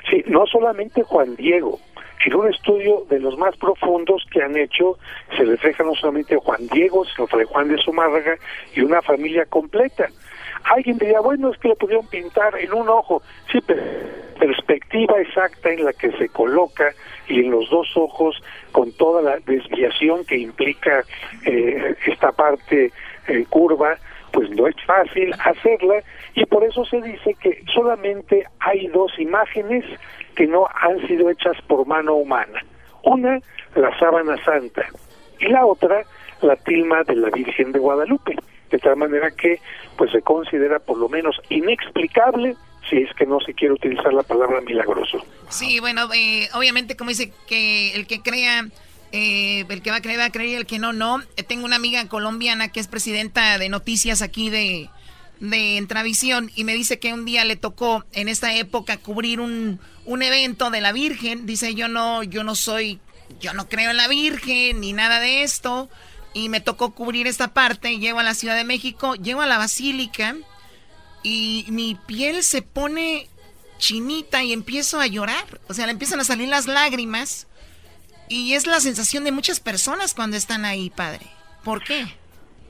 [0.10, 1.80] Sí, no solamente Juan Diego.
[2.26, 4.98] En un estudio de los más profundos que han hecho,
[5.38, 8.36] se refleja no solamente Juan Diego, sino Fray Juan de Zumárraga
[8.76, 10.10] y una familia completa.
[10.76, 13.22] Alguien diría, bueno, es que le pudieron pintar en un ojo.
[13.52, 13.82] Sí, pero
[14.38, 16.94] perspectiva exacta en la que se coloca
[17.28, 18.42] y en los dos ojos
[18.72, 21.04] con toda la desviación que implica
[21.46, 22.92] eh, esta parte
[23.28, 23.98] eh, curva,
[24.32, 26.02] pues no es fácil hacerla
[26.36, 29.84] y por eso se dice que solamente hay dos imágenes
[30.36, 32.64] que no han sido hechas por mano humana.
[33.04, 33.40] Una,
[33.76, 34.86] la sábana santa,
[35.40, 36.04] y la otra,
[36.42, 38.36] la tilma de la Virgen de Guadalupe.
[38.70, 39.60] De tal manera que
[39.98, 42.56] pues se considera por lo menos inexplicable
[42.90, 45.26] si es que no se quiere utilizar la palabra milagroso.
[45.50, 48.68] Sí, bueno, eh, obviamente como dice que el que crea,
[49.12, 51.22] eh, el que va a creer va a creer el que no, no.
[51.36, 54.90] Eh, tengo una amiga colombiana que es presidenta de noticias aquí de,
[55.40, 59.80] de Entravisión y me dice que un día le tocó en esta época cubrir un,
[60.06, 61.46] un evento de la Virgen.
[61.46, 63.00] Dice, yo no, yo no soy,
[63.40, 65.90] yo no creo en la Virgen ni nada de esto.
[66.38, 69.58] Y me tocó cubrir esta parte, llego a la Ciudad de México, llego a la
[69.58, 70.36] Basílica
[71.24, 73.28] y mi piel se pone
[73.80, 75.46] chinita y empiezo a llorar.
[75.68, 77.48] O sea, le empiezan a salir las lágrimas.
[78.30, 81.26] Y es la sensación de muchas personas cuando están ahí, padre.
[81.64, 82.06] ¿Por qué?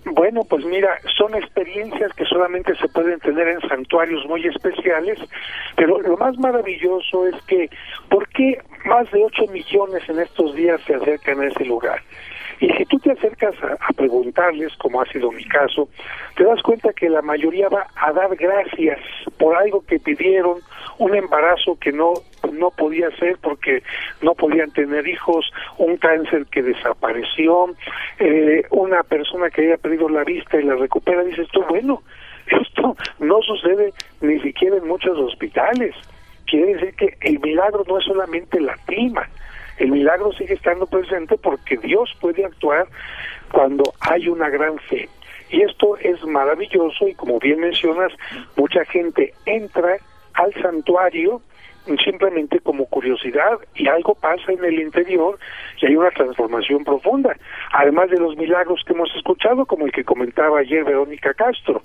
[0.06, 5.20] Bueno, pues mira, son experiencias que solamente se pueden tener en santuarios muy especiales,
[5.76, 7.70] pero lo más maravilloso es que,
[8.08, 12.02] ¿por qué más de 8 millones en estos días se acercan a ese lugar?
[12.60, 15.90] Y si tú te acercas a, preguntarles, como ha sido mi caso,
[16.36, 19.00] te das cuenta que la mayoría va a dar gracias
[19.38, 20.60] por algo que pidieron,
[20.98, 22.14] un embarazo que no
[22.54, 23.84] no podía ser porque
[24.22, 25.46] no podían tener hijos,
[25.78, 27.68] un cáncer que desapareció,
[28.20, 32.02] eh, una persona que había perdido la vista y la recupera, dices tú, bueno,
[32.48, 35.96] esto no sucede ni siquiera en muchos hospitales.
[36.46, 39.28] Quiere decir que el milagro no es solamente la clima,
[39.78, 42.88] el milagro sigue estando presente porque Dios puede actuar
[43.52, 45.08] cuando hay una gran fe.
[45.50, 48.12] Y esto es maravilloso y como bien mencionas,
[48.56, 49.98] mucha gente entra
[50.34, 51.42] al santuario
[52.04, 55.40] simplemente como curiosidad y algo pasa en el interior
[55.82, 57.38] y hay una transformación profunda.
[57.72, 61.82] Además de los milagros que hemos escuchado, como el que comentaba ayer Verónica Castro.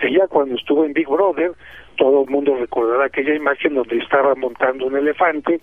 [0.00, 1.52] Ella cuando estuvo en Big Brother,
[1.96, 5.60] todo el mundo recordará aquella imagen donde estaba montando un elefante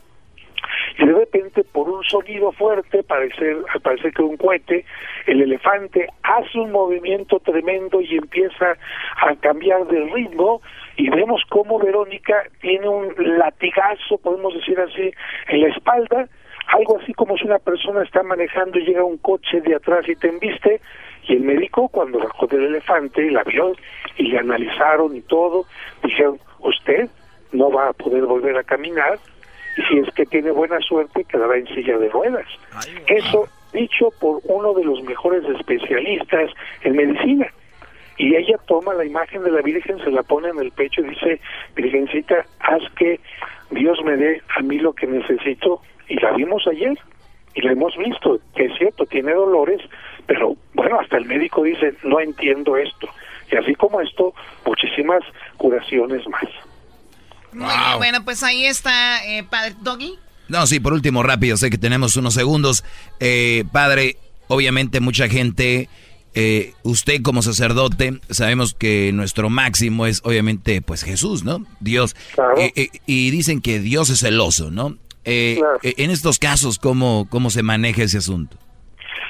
[0.98, 4.86] y de repente por un sonido fuerte, parece, parece que un cohete,
[5.26, 8.78] el elefante hace un movimiento tremendo y empieza
[9.18, 10.62] a cambiar de ritmo
[10.98, 15.12] y vemos cómo Verónica tiene un latigazo, podemos decir así,
[15.48, 16.28] en la espalda,
[16.68, 20.16] algo así como si una persona está manejando y llega un coche de atrás y
[20.16, 20.82] te embiste,
[21.28, 23.74] y el médico cuando bajó del elefante la vio
[24.18, 25.66] y le analizaron y todo,
[26.04, 27.10] dijeron, usted
[27.52, 29.20] no va a poder volver a caminar,
[29.78, 32.48] y si es que tiene buena suerte quedará en silla de ruedas.
[33.08, 36.52] Eso dicho por uno de los mejores especialistas
[36.84, 37.48] en medicina.
[38.18, 41.10] Y ella toma la imagen de la Virgen, se la pone en el pecho y
[41.10, 41.40] dice,
[41.76, 43.20] Virgencita, haz que
[43.72, 45.82] Dios me dé a mí lo que necesito.
[46.10, 46.98] Y la vimos ayer
[47.56, 49.82] y la hemos visto, que es cierto, tiene dolores,
[50.28, 53.08] pero bueno, hasta el médico dice, no entiendo esto.
[53.52, 54.34] Y así como esto,
[54.66, 55.24] muchísimas
[55.58, 56.50] curaciones más.
[57.54, 60.18] Muy bien, bueno, pues ahí está, eh, padre Doggy.
[60.48, 62.84] No, sí, por último, rápido, sé que tenemos unos segundos.
[63.20, 65.90] Eh, padre, obviamente mucha gente,
[66.34, 71.66] eh, usted como sacerdote, sabemos que nuestro máximo es obviamente pues Jesús, ¿no?
[71.80, 72.16] Dios.
[73.06, 74.98] y dicen que Dios es celoso, ¿no?
[75.26, 78.58] En estos casos, ¿cómo, ¿cómo se maneja ese asunto?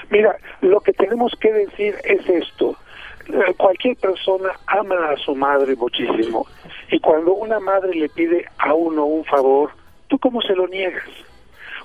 [0.10, 2.78] Mira, lo que tenemos que decir es esto.
[3.58, 6.48] Cualquier persona ama a su madre muchísimo
[6.92, 9.72] y cuando una madre le pide a uno un favor,
[10.08, 11.08] ¿tú cómo se lo niegas?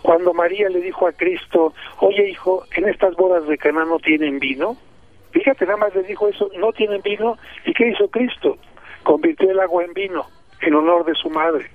[0.02, 4.38] Cuando María le dijo a Cristo, oye hijo, en estas bodas de Caná no tienen
[4.38, 4.76] vino,
[5.32, 7.36] fíjate, nada más le dijo eso, no tienen vino,
[7.66, 8.56] ¿y qué hizo Cristo?
[9.02, 10.24] Convirtió el agua en vino,
[10.60, 11.66] en honor de su madre.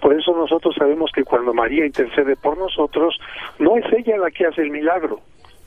[0.00, 3.18] Por eso nosotros sabemos que cuando María intercede por nosotros,
[3.58, 5.20] no es ella la que hace el milagro,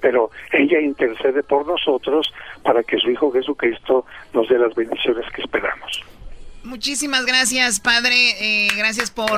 [0.03, 5.41] pero ella intercede por nosotros para que su Hijo Jesucristo nos dé las bendiciones que
[5.41, 6.03] esperamos.
[6.63, 8.15] Muchísimas gracias, padre.
[8.41, 9.31] Eh, gracias por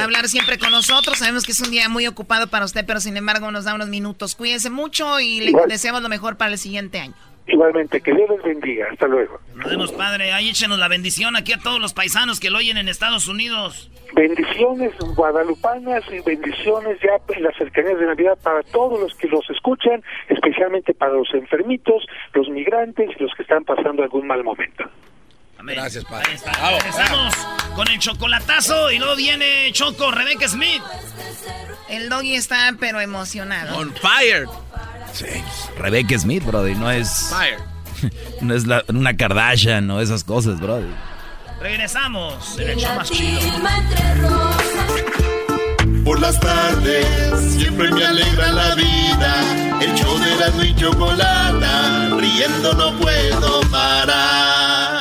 [0.00, 1.18] hablar siempre con nosotros.
[1.18, 3.88] Sabemos que es un día muy ocupado para usted, pero sin embargo nos da unos
[3.88, 4.34] minutos.
[4.34, 7.14] Cuídense mucho y le deseamos lo mejor para el siguiente año.
[7.46, 8.86] Igualmente, que Dios les bendiga.
[8.92, 9.40] Hasta luego.
[9.54, 10.32] Nos vemos, padre.
[10.32, 13.90] Ahí échenos la bendición aquí a todos los paisanos que lo oyen en Estados Unidos.
[14.14, 19.48] Bendiciones guadalupanas y bendiciones ya en las cercanías de Navidad para todos los que los
[19.50, 24.84] escuchan, especialmente para los enfermitos, los migrantes y los que están pasando algún mal momento.
[25.62, 26.32] Gracias, padre.
[26.32, 27.34] Empezamos
[27.74, 30.82] con el chocolatazo y luego viene Choco, Rebecca Smith.
[31.88, 33.76] El doggy está pero emocionado.
[33.78, 34.46] On fire.
[35.12, 35.26] Sí.
[35.78, 37.30] Rebecca Smith, brother, no es.
[37.30, 37.58] Fire.
[38.40, 40.88] No es una Kardashian o esas cosas, brother.
[41.60, 43.40] Regresamos en el show más chido.
[46.04, 47.06] Por las tardes
[47.54, 49.78] siempre me alegra la vida.
[49.82, 54.99] El show de la y chocolata, riendo no puedo parar.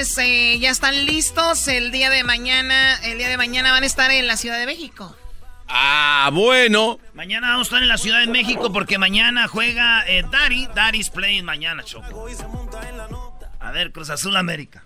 [0.00, 1.68] Eh, ya están listos.
[1.68, 4.64] El día de mañana, el día de mañana van a estar en la Ciudad de
[4.64, 5.14] México.
[5.68, 6.98] Ah, bueno.
[7.12, 10.68] Mañana vamos a estar en la Ciudad de México porque mañana juega eh, Dari.
[10.74, 12.26] Dari's playing mañana, Choco.
[13.60, 14.84] A ver, Cruz Azul América.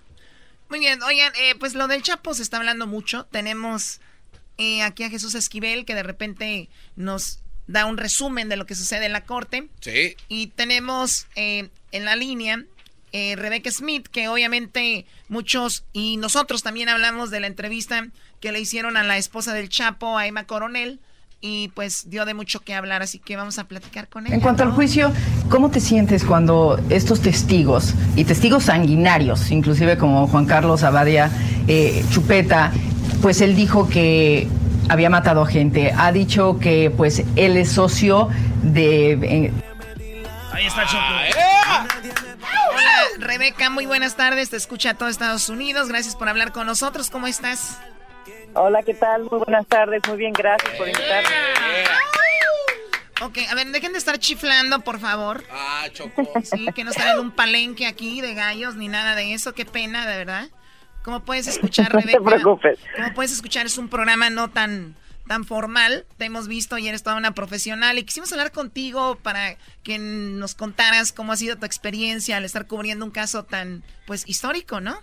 [0.68, 3.24] Muy bien, oigan, eh, pues lo del Chapo se está hablando mucho.
[3.26, 4.00] Tenemos
[4.58, 7.38] eh, aquí a Jesús Esquivel que de repente nos
[7.68, 9.68] da un resumen de lo que sucede en la corte.
[9.78, 10.16] Sí.
[10.26, 12.64] Y tenemos en la línea
[13.36, 18.08] Rebecca Smith, que obviamente muchos y nosotros también hablamos de la entrevista
[18.40, 20.98] que le hicieron a la esposa del Chapo, a Emma Coronel,
[21.40, 24.34] y pues dio de mucho que hablar, así que vamos a platicar con ella.
[24.34, 25.12] En cuanto al juicio,
[25.50, 31.30] ¿cómo te sientes cuando estos testigos, y testigos sanguinarios, inclusive como Juan Carlos Abadia
[31.68, 32.72] eh, Chupeta,
[33.20, 34.48] pues él dijo que
[34.88, 38.28] había matado a gente, ha dicho que pues él es socio
[38.62, 39.52] de...
[40.50, 40.98] Ahí está Choco.
[41.00, 41.53] Hola,
[43.18, 47.26] Rebeca, muy buenas tardes, te escucha todo Estados Unidos, gracias por hablar con nosotros, ¿cómo
[47.26, 47.78] estás?
[48.54, 49.24] Hola, ¿qué tal?
[49.24, 51.28] Muy buenas tardes, muy bien, gracias por invitarme.
[53.22, 55.44] Ok, a ver, dejen de estar chiflando, por favor.
[55.50, 56.22] Ah, Choco.
[56.42, 59.64] Sí, que no están en un palenque aquí de gallos ni nada de eso, qué
[59.64, 60.48] pena, de verdad.
[61.02, 62.18] ¿Cómo puedes escuchar, Rebeca?
[62.18, 62.78] No te preocupes.
[62.96, 63.66] ¿Cómo puedes escuchar?
[63.66, 64.94] Es un programa no tan
[65.26, 66.04] tan formal.
[66.18, 70.54] Te hemos visto y eres toda una profesional y quisimos hablar contigo para que nos
[70.54, 74.94] contaras cómo ha sido tu experiencia al estar cubriendo un caso tan pues histórico, ¿no?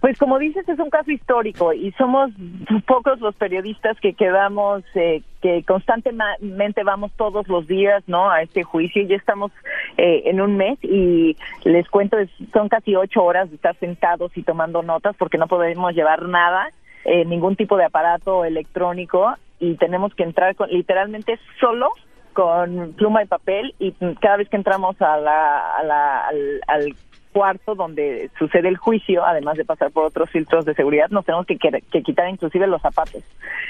[0.00, 2.30] Pues como dices, es un caso histórico y somos
[2.86, 8.30] pocos los periodistas que quedamos, eh, que constantemente vamos todos los días, ¿no?
[8.30, 9.02] A este juicio.
[9.02, 9.50] Ya estamos
[9.96, 12.16] eh, en un mes y les cuento,
[12.52, 16.68] son casi ocho horas de estar sentados y tomando notas porque no podemos llevar nada,
[17.04, 21.90] eh, ningún tipo de aparato electrónico y tenemos que entrar con, literalmente solo
[22.32, 26.94] con pluma y papel y cada vez que entramos a la, a la, al, al
[27.38, 31.46] cuarto donde sucede el juicio, además de pasar por otros filtros de seguridad, nos tenemos
[31.46, 33.22] que, que, quitar inclusive los zapatos.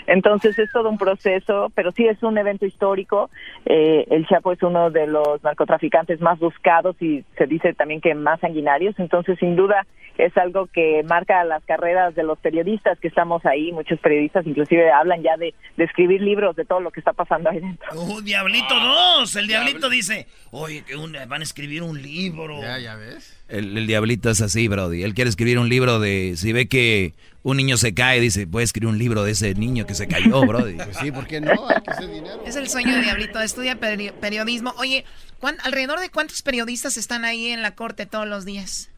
[0.07, 3.29] Entonces es todo un proceso, pero sí es un evento histórico.
[3.67, 8.15] Eh, el Chapo es uno de los narcotraficantes más buscados y se dice también que
[8.15, 8.99] más sanguinarios.
[8.99, 13.71] Entonces, sin duda, es algo que marca las carreras de los periodistas que estamos ahí.
[13.71, 17.61] Muchos periodistas inclusive hablan ya de, escribir libros de todo lo que está pasando ahí
[17.61, 17.89] dentro.
[17.95, 19.37] ¡Oh, Diablito 2!
[19.37, 20.97] El Diablito dice, oye, que
[21.27, 22.63] van a escribir un libro.
[22.63, 23.38] Ya, ya ves.
[23.49, 25.03] El, diablito es así, Brody.
[25.03, 26.35] Él quiere escribir un libro de.
[26.37, 29.87] Si ve que un niño se cae, dice, puede escribir un libro de ese niño
[29.87, 30.75] que se cayó, Brody.
[30.75, 31.69] Pues sí, ¿por qué no?
[31.69, 32.43] Hay que hacer dinero.
[32.47, 33.41] Es el sueño de Diablito.
[33.41, 34.75] Estudia periodismo.
[34.77, 35.05] Oye,
[35.65, 38.91] ¿alrededor de cuántos periodistas están ahí en la corte todos los días?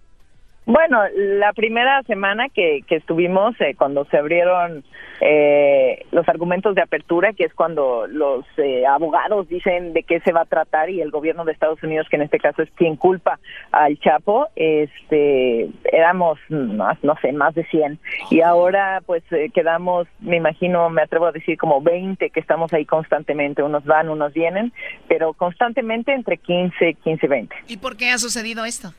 [0.70, 4.84] Bueno, la primera semana que, que estuvimos, eh, cuando se abrieron
[5.20, 10.30] eh, los argumentos de apertura, que es cuando los eh, abogados dicen de qué se
[10.30, 12.94] va a tratar y el gobierno de Estados Unidos, que en este caso es quien
[12.94, 13.40] culpa
[13.72, 17.98] al Chapo, este, éramos, más, no sé, más de 100.
[18.30, 22.86] Y ahora pues quedamos, me imagino, me atrevo a decir como 20 que estamos ahí
[22.86, 24.72] constantemente, unos van, unos vienen,
[25.08, 27.56] pero constantemente entre 15, 15, 20.
[27.66, 28.94] ¿Y por qué ha sucedido esto?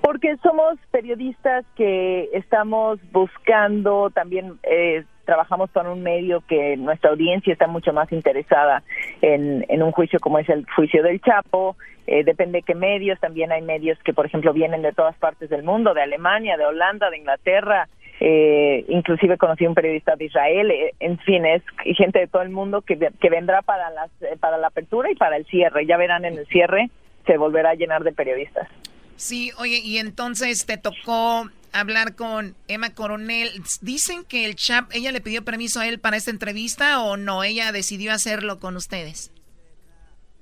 [0.00, 7.52] Porque somos periodistas que estamos buscando, también eh, trabajamos para un medio que nuestra audiencia
[7.52, 8.82] está mucho más interesada
[9.20, 11.76] en, en un juicio como es el juicio del Chapo.
[12.06, 15.48] Eh, depende de qué medios, también hay medios que, por ejemplo, vienen de todas partes
[15.50, 17.88] del mundo, de Alemania, de Holanda, de Inglaterra.
[18.18, 21.62] Eh, inclusive conocí un periodista de Israel, eh, en fin, es
[21.96, 25.36] gente de todo el mundo que, que vendrá para, las, para la apertura y para
[25.36, 25.86] el cierre.
[25.86, 26.88] Ya verán en el cierre,
[27.26, 28.68] se volverá a llenar de periodistas.
[29.16, 33.50] Sí, oye, y entonces te tocó hablar con Emma Coronel.
[33.80, 37.44] Dicen que el chap, ella le pidió permiso a él para esta entrevista o no,
[37.44, 39.32] ella decidió hacerlo con ustedes.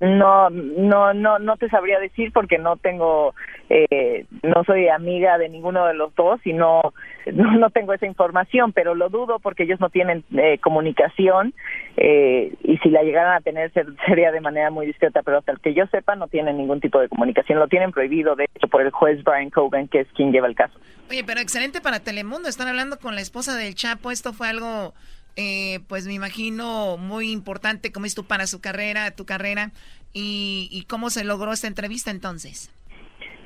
[0.01, 3.35] No, no, no, no te sabría decir porque no tengo,
[3.73, 6.93] eh, no soy amiga de ninguno de los dos y no,
[7.33, 11.55] no, tengo esa información, pero lo dudo porque ellos no tienen eh, comunicación
[11.97, 13.73] eh, y si la llegaran a tener
[14.07, 16.99] sería de manera muy discreta, pero hasta el que yo sepa no tienen ningún tipo
[16.99, 20.33] de comunicación, lo tienen prohibido de hecho por el juez Brian Cogan, que es quien
[20.33, 20.77] lleva el caso.
[21.09, 24.95] Oye, pero excelente para Telemundo, están hablando con la esposa del Chapo, esto fue algo
[25.37, 29.71] eh, pues me imagino muy importante como es tú para su carrera, tu carrera,
[30.12, 32.68] y, y, cómo se logró esta entrevista entonces.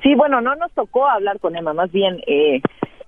[0.05, 2.61] Sí, bueno, no nos tocó hablar con Emma, más bien eh,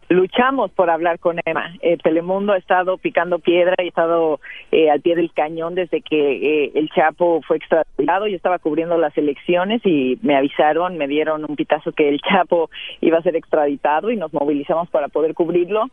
[0.09, 1.75] luchamos por hablar con Emma.
[1.79, 4.39] Eh, Telemundo ha estado picando piedra y ha estado
[4.71, 8.25] eh, al pie del cañón desde que eh, el Chapo fue extraditado.
[8.25, 12.71] Yo estaba cubriendo las elecciones y me avisaron, me dieron un pitazo que el Chapo
[12.99, 15.91] iba a ser extraditado y nos movilizamos para poder cubrirlo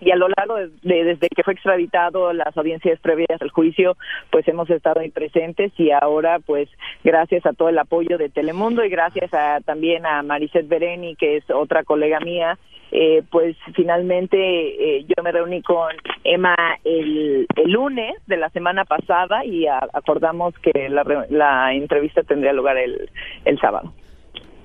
[0.00, 3.96] y a lo largo de, desde que fue extraditado las audiencias previas al juicio
[4.30, 6.68] pues hemos estado ahí presentes y ahora pues
[7.04, 11.36] gracias a todo el apoyo de Telemundo y gracias a también a Maricet Bereni que
[11.36, 12.58] es otra colega mía
[12.94, 15.92] eh, pues finalmente eh, yo me reuní con
[16.24, 16.54] Emma
[16.84, 22.76] el, el, lunes de la semana pasada y acordamos que la, la, entrevista tendría lugar
[22.76, 23.08] el,
[23.46, 23.94] el sábado.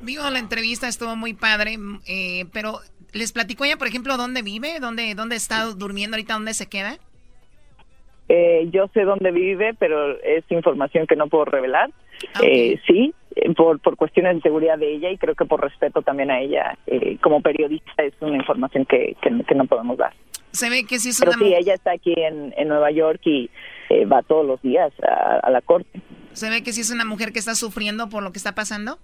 [0.01, 2.79] Vivo la entrevista, estuvo muy padre, eh, pero
[3.13, 4.79] ¿les platicó ella, por ejemplo, dónde vive?
[4.79, 6.33] ¿Dónde, dónde está durmiendo ahorita?
[6.33, 6.97] ¿Dónde se queda?
[8.29, 11.91] Eh, yo sé dónde vive, pero es información que no puedo revelar.
[12.33, 13.13] Ah, eh, sí,
[13.55, 16.77] por, por cuestiones de seguridad de ella y creo que por respeto también a ella
[16.87, 20.13] eh, como periodista es una información que, que, no podemos dar.
[20.51, 23.49] Se ve que sí es Pero sí, ella está aquí en, en Nueva York y
[23.89, 26.01] eh, va todos los días a, a la corte.
[26.33, 28.97] Se ve que sí es una mujer que está sufriendo por lo que está pasando.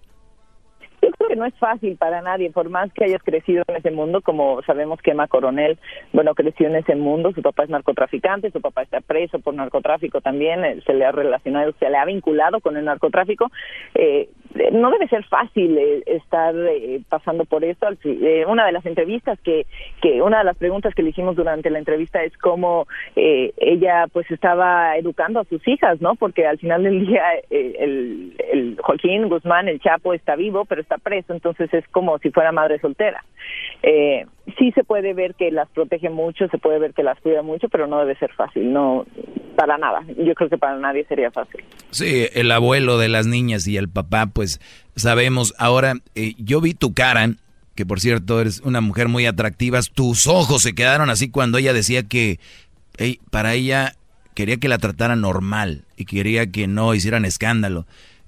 [1.04, 3.92] Yo creo que no es fácil para nadie, por más que hayas crecido en ese
[3.92, 5.78] mundo, como sabemos que Emma Coronel,
[6.14, 10.22] bueno, creció en ese mundo, su papá es narcotraficante, su papá está preso por narcotráfico
[10.22, 13.52] también, eh, se le ha relacionado, se le ha vinculado con el narcotráfico.
[13.96, 14.30] Eh,
[14.72, 17.88] no debe ser fácil eh, estar eh, pasando por esto.
[18.04, 19.66] Eh, una de las entrevistas que,
[20.02, 24.30] que, una de las preguntas que le hicimos durante la entrevista es cómo ella pues
[24.32, 26.16] estaba educando a sus hijas, ¿no?
[26.16, 30.98] Porque al final del día el, el Joaquín Guzmán, el Chapo, está vivo, pero está
[30.98, 33.24] preso, entonces es como si fuera madre soltera.
[34.58, 37.70] Sí se puede ver que las protege mucho, se puede ver que las cuida mucho,
[37.70, 39.06] pero no debe ser fácil, no
[39.56, 40.02] para nada.
[40.18, 41.64] Yo creo que para nadie sería fácil.
[41.92, 44.60] Sí, el abuelo de las niñas y el papá, pues
[44.96, 45.54] sabemos.
[45.58, 47.30] Ahora, eh, yo vi tu cara,
[47.76, 49.80] que por cierto eres una mujer muy atractiva.
[49.94, 52.40] Tus ojos se quedaron así cuando ella decía que
[53.32, 53.94] para ella
[54.34, 57.86] quería que la tratara normal y quería que no hicieran escándalo.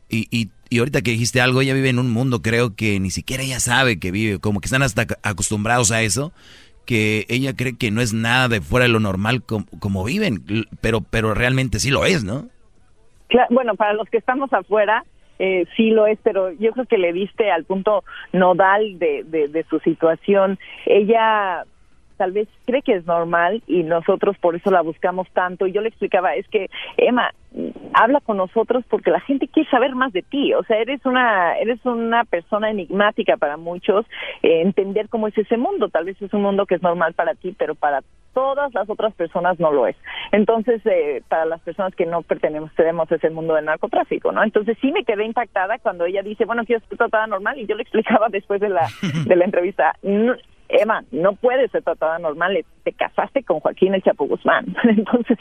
[0.10, 3.12] Y, y, y, ahorita que dijiste algo, ella vive en un mundo, creo que ni
[3.12, 6.34] siquiera ella sabe que vive, como que están hasta acostumbrados a eso
[6.86, 10.44] que ella cree que no es nada de fuera de lo normal como, viven,
[10.82, 12.48] pero, pero realmente sí lo es, ¿no?
[13.50, 15.04] bueno, para los que estamos afuera,
[15.40, 19.66] eh, sí lo es, pero yo creo que le diste al punto nodal de, de
[19.68, 20.60] su situación.
[20.86, 21.66] Ella
[22.16, 25.68] tal vez cree que es normal y nosotros por eso la buscamos tanto.
[25.68, 27.32] Y yo le explicaba, es que, Emma,
[27.94, 30.54] habla con nosotros porque la gente quiere saber más de ti.
[30.54, 34.06] O sea, eres una, eres una persona enigmática para muchos.
[34.44, 35.90] Eh, entender cómo es ese mundo.
[35.90, 38.02] Tal vez es un mundo que es normal para ti, pero para
[38.34, 39.96] todas las otras personas no lo es.
[40.32, 44.44] Entonces, eh, para las personas que no pertenecemos a ese mundo del narcotráfico, ¿no?
[44.44, 47.76] Entonces sí me quedé impactada cuando ella dice, bueno, quiero ser tratada normal y yo
[47.76, 48.88] le explicaba después de la,
[49.26, 49.96] de la entrevista,
[50.70, 54.76] Emma, no puedes ser tratada normal, te casaste con Joaquín el Chapo Guzmán.
[54.84, 55.38] Entonces,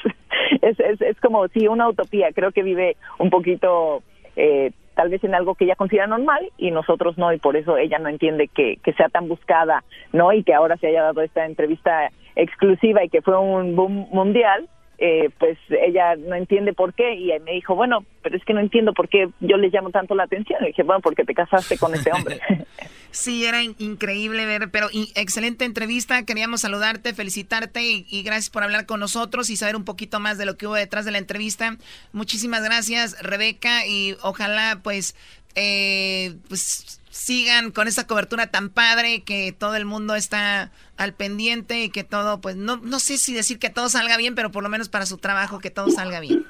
[0.62, 4.03] es, es, es como si una utopía, creo que vive un poquito,
[4.37, 7.77] eh, tal vez en algo que ella considera normal y nosotros no, y por eso
[7.77, 10.33] ella no entiende que, que sea tan buscada, ¿no?
[10.33, 14.68] Y que ahora se haya dado esta entrevista exclusiva y que fue un boom mundial,
[14.99, 18.61] eh, pues ella no entiende por qué y me dijo, bueno, pero es que no
[18.61, 20.62] entiendo por qué yo le llamo tanto la atención.
[20.62, 22.41] Y dije, bueno, porque te casaste con este hombre.
[23.14, 26.24] sí, era increíble ver, pero excelente entrevista.
[26.24, 30.44] Queríamos saludarte, felicitarte y, gracias por hablar con nosotros y saber un poquito más de
[30.44, 31.78] lo que hubo detrás de la entrevista.
[32.12, 35.14] Muchísimas gracias, Rebeca, y ojalá pues,
[35.54, 41.84] eh, pues sigan con esa cobertura tan padre que todo el mundo está al pendiente
[41.84, 44.64] y que todo, pues no, no sé si decir que todo salga bien, pero por
[44.64, 46.44] lo menos para su trabajo que todo salga bien.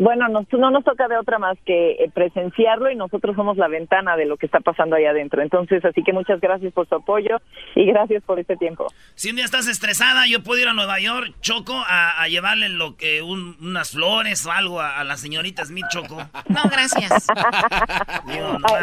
[0.00, 3.68] Bueno, no, no nos toca de otra más que eh, presenciarlo y nosotros somos la
[3.68, 5.42] ventana de lo que está pasando ahí adentro.
[5.42, 7.36] Entonces, así que muchas gracias por su apoyo
[7.74, 8.86] y gracias por este tiempo.
[9.14, 12.96] Si un día estás estresada, yo puedo ir a Nueva York, Choco, a, llevarle lo
[12.96, 16.16] que unas flores o algo a, la señorita Smith, Choco.
[16.48, 17.26] No, gracias.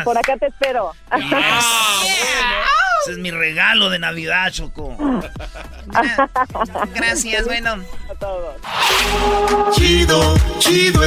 [0.04, 0.92] por acá te espero.
[3.04, 4.96] Ese es mi regalo de Navidad, Choco.
[6.94, 7.78] gracias, bueno.
[8.10, 8.56] A todos.
[9.72, 11.07] Chido, chido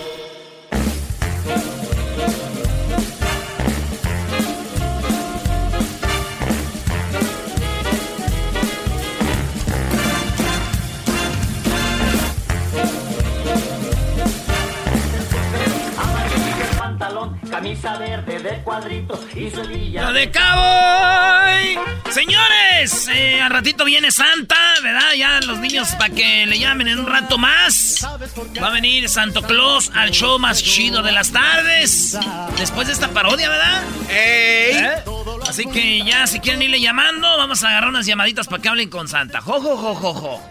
[17.51, 21.91] Camisa verde de cuadrito y su de cabo!
[22.09, 25.13] Señores, eh, al ratito viene Santa, ¿verdad?
[25.17, 28.07] Ya los niños para que le llamen en un rato más.
[28.61, 32.17] Va a venir Santo Claus al show más chido de las tardes.
[32.57, 33.83] Después de esta parodia, ¿verdad?
[34.09, 35.03] ¿Eh?
[35.47, 38.89] Así que ya, si quieren irle llamando, vamos a agarrar unas llamaditas para que hablen
[38.89, 39.41] con Santa.
[39.41, 40.41] ¡Jo, jo, jo, jo, jo!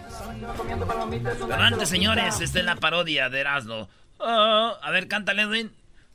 [1.49, 3.89] Pero antes, señores, esta es la parodia de Erasmo.
[4.21, 5.80] Ah, a ver, cántale, Edwin.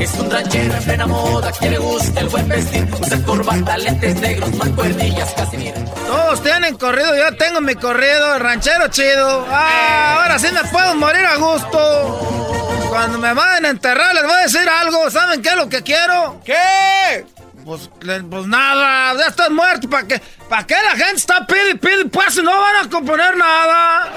[0.00, 2.88] Es un ranchero en plena moda que le gusta el buen vestir.
[3.00, 5.84] Usa corbata, lentes negros, mancuernillas, casi mira.
[6.06, 9.46] Todos tienen corrido, yo tengo mi corrido, ranchero chido.
[9.50, 12.88] Ah, ahora sí me puedo morir a gusto.
[12.88, 15.10] Cuando me vayan a enterrar les voy a decir algo.
[15.10, 16.40] ¿Saben qué es lo que quiero?
[16.44, 17.26] ¿Qué?
[17.64, 19.90] Pues, pues nada, ya estoy muerto.
[19.90, 20.22] ¿Para qué?
[20.48, 22.04] ¿Para qué la gente está pide pide?
[22.06, 24.08] Pues no van a componer nada.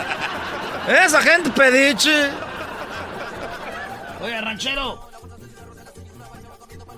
[1.05, 2.29] Esa gente pediche.
[4.21, 5.10] Oye, ranchero.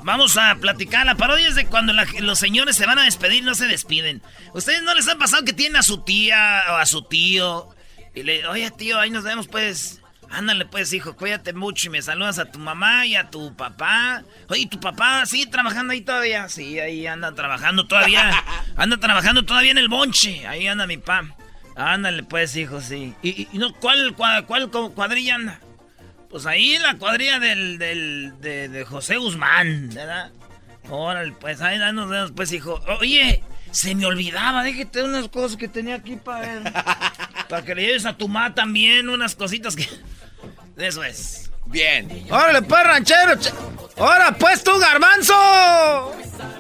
[0.03, 1.05] Vamos a platicar.
[1.05, 4.21] La parodia es de cuando la- los señores se van a despedir, no se despiden.
[4.53, 7.69] ¿Ustedes no les ha pasado que tienen a su tía o a su tío?
[8.15, 9.99] Y le, oye, tío, ahí nos vemos, pues.
[10.30, 14.23] Ándale, pues, hijo, cuídate mucho y me saludas a tu mamá y a tu papá.
[14.49, 16.49] Oye, ¿tu papá sigue trabajando ahí todavía?
[16.49, 18.31] Sí, ahí anda trabajando todavía.
[18.75, 20.47] Anda trabajando todavía en el bonche.
[20.47, 21.35] Ahí anda mi papá.
[21.75, 23.13] Ándale, pues, hijo, sí.
[23.21, 25.59] ¿Y, y- y no, cuál, cuál, cuál cuadrilla anda?
[26.34, 30.31] Pues ahí la cuadrilla del, del, de, de José Guzmán, ¿verdad?
[30.89, 32.81] Órale, pues ahí nos vemos, pues, hijo.
[32.99, 36.64] Oye, se me olvidaba, déjate unas cosas que tenía aquí para
[37.49, 39.88] para que le lleves a tu mamá también unas cositas que...
[40.76, 41.51] Eso es.
[41.65, 42.27] Bien.
[42.30, 43.34] Órale, pues, ranchero.
[43.34, 43.53] ch-
[43.98, 46.15] Ahora, pues, tú, garbanzo.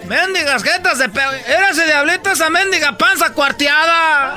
[0.05, 1.21] Mendigas jetas de pe...
[1.47, 4.35] Era ese diablito, esa mendiga panza cuarteada.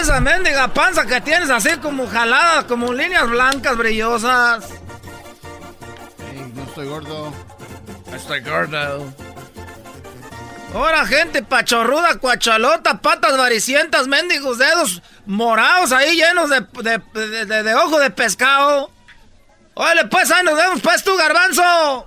[0.00, 4.64] Esa mendiga panza que tienes así como jalada, como líneas blancas brillosas.
[6.54, 7.32] no estoy gordo.
[8.14, 9.12] Estoy gordo.
[10.74, 17.62] Ahora, gente pachorruda, cuachalota, patas varicientas, mendigos dedos morados ahí llenos de, de, de- de-
[17.62, 18.90] de ojo de pescado.
[19.80, 21.62] Órale, pues, ahí nos vemos, pues, tú, garbanzo.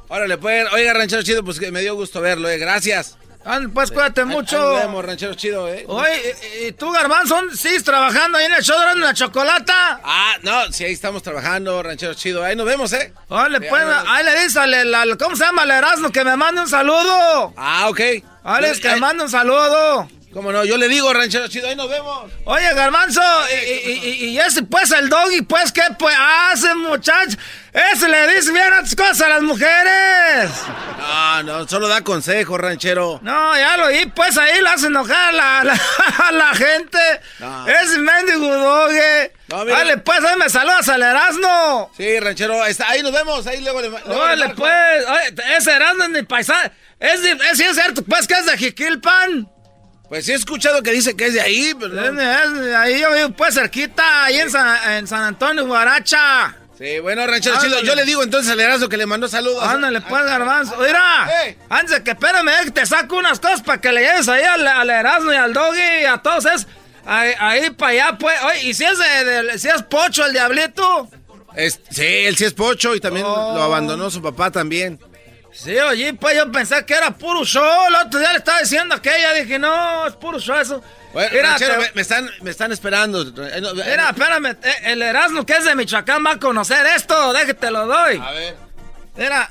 [0.10, 2.57] Órale, pues, oiga, ranchero chido, pues que me dio gusto verlo, eh.
[2.57, 3.18] Gracias.
[3.45, 4.57] Ándale, pues, cuídate mucho.
[4.57, 5.85] ahí nos vemos, ranchero chido, eh.
[5.88, 6.35] Oye,
[6.68, 10.02] ¿y, tú, Garbanzo, sigues trabajando ahí en el show de la chocolata?
[10.03, 12.43] Ah, no, sí, ahí estamos trabajando, ranchero chido.
[12.43, 13.14] Ahí nos vemos, eh.
[13.30, 15.61] Órale, Sí, pues, ahí le dices al, ¿cómo se llama?
[15.61, 17.53] Al Erasmo que me mande un saludo.
[17.56, 17.99] Ah, ok.
[18.43, 20.10] Ahí le dices que me mande un saludo.
[20.33, 20.63] ¿Cómo no?
[20.63, 22.31] Yo le digo, ranchero chido, ahí nos vemos.
[22.45, 23.21] Oye, Garbanzo,
[23.65, 23.89] y,
[24.29, 27.37] y- ese, pues, el doggy, pues, ¿qué pues hace, muchacho?
[27.73, 30.49] Ese le dice bien otras cosas a las mujeres.
[30.97, 33.19] No, no, solo da consejo, ranchero.
[33.23, 35.81] No, ya lo oí, pues, ahí le hace enojar a la, la-
[36.27, 36.99] a la gente.
[37.39, 37.67] No.
[37.67, 39.31] Ese mendigo doggy.
[39.49, 39.65] No.
[39.65, 41.91] Dale, pues, ahí me saludas al Erasmo.
[41.97, 44.61] Sí, ranchero, ahí, está, ahí nos vemos, ahí luego le luego le Órale, marco.
[44.61, 46.71] pues, oye, ese Erasmo es mi paisano.
[47.01, 49.49] Es, es, es cierto, pues, que es de Jiquilpan.
[50.11, 51.97] Pues sí he escuchado que dice que es de ahí, pero...
[51.97, 52.11] Es
[52.67, 56.53] es ahí yo vivo, pues, cerquita, ahí en San, en San Antonio, Guaracha.
[56.77, 57.75] Sí, bueno, ranchero Ándale.
[57.77, 59.63] chido, yo le digo entonces al Erasmo que le mandó saludos.
[59.63, 60.75] Ándale, pues, garbanzo.
[60.79, 61.55] Mira, Ey.
[61.69, 64.43] antes de que espérame, eh, que te saco unas cosas para que le lleves ahí
[64.43, 66.67] al, al Erasmo y al Doggy y a todos esos.
[67.05, 68.38] Ahí, ahí para allá, pues.
[68.43, 71.07] Oye, ¿y si es, de, de- si es pocho el diablito?
[71.55, 73.53] Es- sí, él sí es pocho y también Oh.
[73.55, 74.99] lo abandonó su papá también.
[75.53, 77.88] Sí, oye, pues yo pensé que era puro show.
[77.90, 80.82] El otro día le estaba diciendo aquella, dije, no, es puro show eso.
[81.14, 83.22] Bueno, Mira, ranchero, te- me, me están, me están esperando.
[83.22, 86.86] Eh, no, eh, Mira, espérame, eh, el Erasmo que es de Michoacán va a conocer
[86.95, 88.18] esto, déjate lo doy.
[88.23, 88.56] A ver.
[89.18, 89.49] Mira,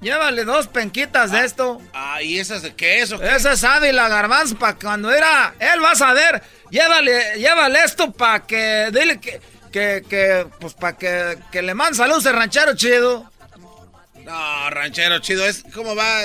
[0.00, 1.82] llévale dos penquitas de esto.
[1.92, 3.36] Ah, ¿y esas de qué es o qué?
[3.36, 8.40] Ese es Ávila Garbanzo para cuando era, él va a saber, llévale, llévale esto para
[8.46, 9.38] que, dile que,
[9.70, 13.30] que, que, pues para que, que le mande saludos al ranchero chido.
[14.24, 16.20] No, ranchero chido, es como va.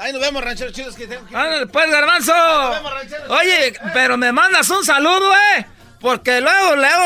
[0.00, 0.88] Ahí nos vemos, ranchero chido.
[0.90, 1.36] Es que tengo que...
[1.36, 2.32] Ándale, pues, Garbanzo.
[2.32, 3.32] vemos, ranchero.
[3.34, 5.66] Oye, pero me mandas un saludo, eh.
[6.00, 7.04] Porque luego, luego,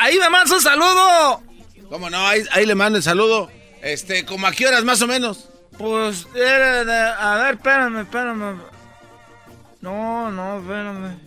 [0.00, 1.42] ahí me mandas un saludo.
[1.88, 2.26] ¿Cómo no?
[2.26, 3.50] Ahí, ahí le mando el saludo.
[3.82, 5.48] Este, como a qué horas más o menos.
[5.78, 8.60] Pues, era de- a ver, espérame, espérame.
[9.80, 11.18] No, no, espérame.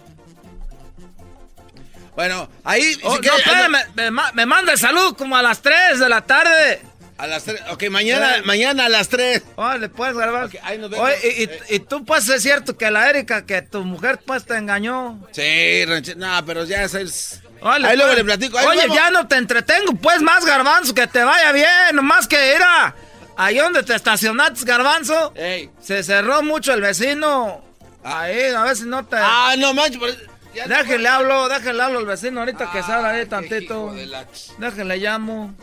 [2.16, 2.96] Bueno, ahí.
[2.96, 6.22] si Oh, no, espérame, me, me manda el saludo como a las 3 de la
[6.22, 6.82] tarde.
[7.20, 7.62] A las 3.
[7.72, 8.42] Ok, mañana, Eh.
[8.46, 9.44] mañana a las 3.
[9.58, 10.58] Órale, pues, Garbanzo.
[10.64, 11.06] ahí nos vemos.
[11.06, 11.60] Oye, y, y- Eh.
[11.70, 15.20] y tú, pues, es cierto que la Erika, que tu mujer, pues, te engañó.
[15.34, 15.84] Sí.
[16.16, 17.42] No, pero ya es.
[17.62, 18.18] Órale, ahí luego pues.
[18.20, 18.58] le platico.
[18.58, 21.94] ahí Oye, ya no te entretengo, pues, más, Garbanzo, que te vaya bien.
[21.94, 22.96] Nomás que era
[23.36, 25.34] ahí donde te estacionaste, Garbanzo.
[25.36, 25.70] Ey.
[25.82, 27.62] Se cerró mucho el vecino.
[28.02, 29.18] Ahí, a ver si no te...
[29.20, 30.00] Ah, no manches.
[30.00, 30.30] no-
[30.68, 33.94] Déjenle hablo, déjenle hablo al vecino ahorita que salga ahí tantito.
[33.94, 34.26] la
[34.58, 35.54] Déjenle llamo.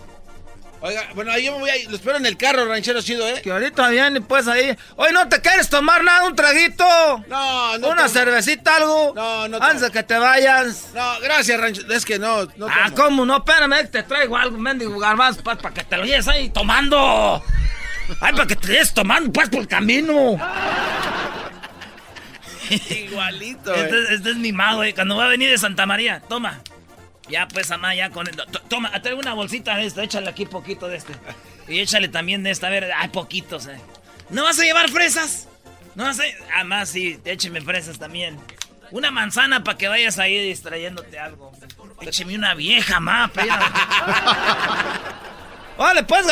[0.81, 1.91] Oiga, bueno, ahí yo me voy a ir.
[1.91, 3.41] Lo espero en el carro, ranchero chido, ¿eh?
[3.43, 4.77] Que ahorita viene, pues ahí.
[4.97, 6.85] Hoy no te quieres tomar nada, un traguito.
[7.29, 7.89] No, no.
[7.89, 8.09] Una tomo.
[8.09, 9.13] cervecita, algo.
[9.15, 9.57] No, no.
[9.63, 10.91] Antes de que te vayas.
[10.95, 11.93] No, gracias, ranchero.
[11.93, 12.67] Es que no, no.
[12.69, 12.97] ah, tomo.
[12.97, 13.37] ¿cómo no?
[13.39, 17.43] Espérame, te traigo algo, mendigo garbanzo, pues, para que te lo lleves ahí tomando.
[18.21, 20.39] Ay, para que te lleves tomando, pues, por el camino.
[22.91, 23.85] Igualito, eh.
[23.85, 24.93] Este, este es mi mago, eh.
[24.95, 26.61] Cuando va a venir de Santa María, toma.
[27.29, 28.37] Ya, pues, amá, ya con el...
[28.37, 31.13] to- Toma, traigo una bolsita de esto, échale aquí poquito de este.
[31.69, 33.79] Y échale también de esta, a ver, hay poquitos, eh.
[34.31, 35.49] ¿No vas a llevar fresas?
[35.97, 36.25] No vas a...
[36.55, 38.39] Ah, más, sí, écheme fresas también.
[38.93, 41.51] Una manzana para que vayas ahí distrayéndote algo.
[42.03, 43.31] Écheme una vieja, ma,
[45.77, 46.27] Vale, pues...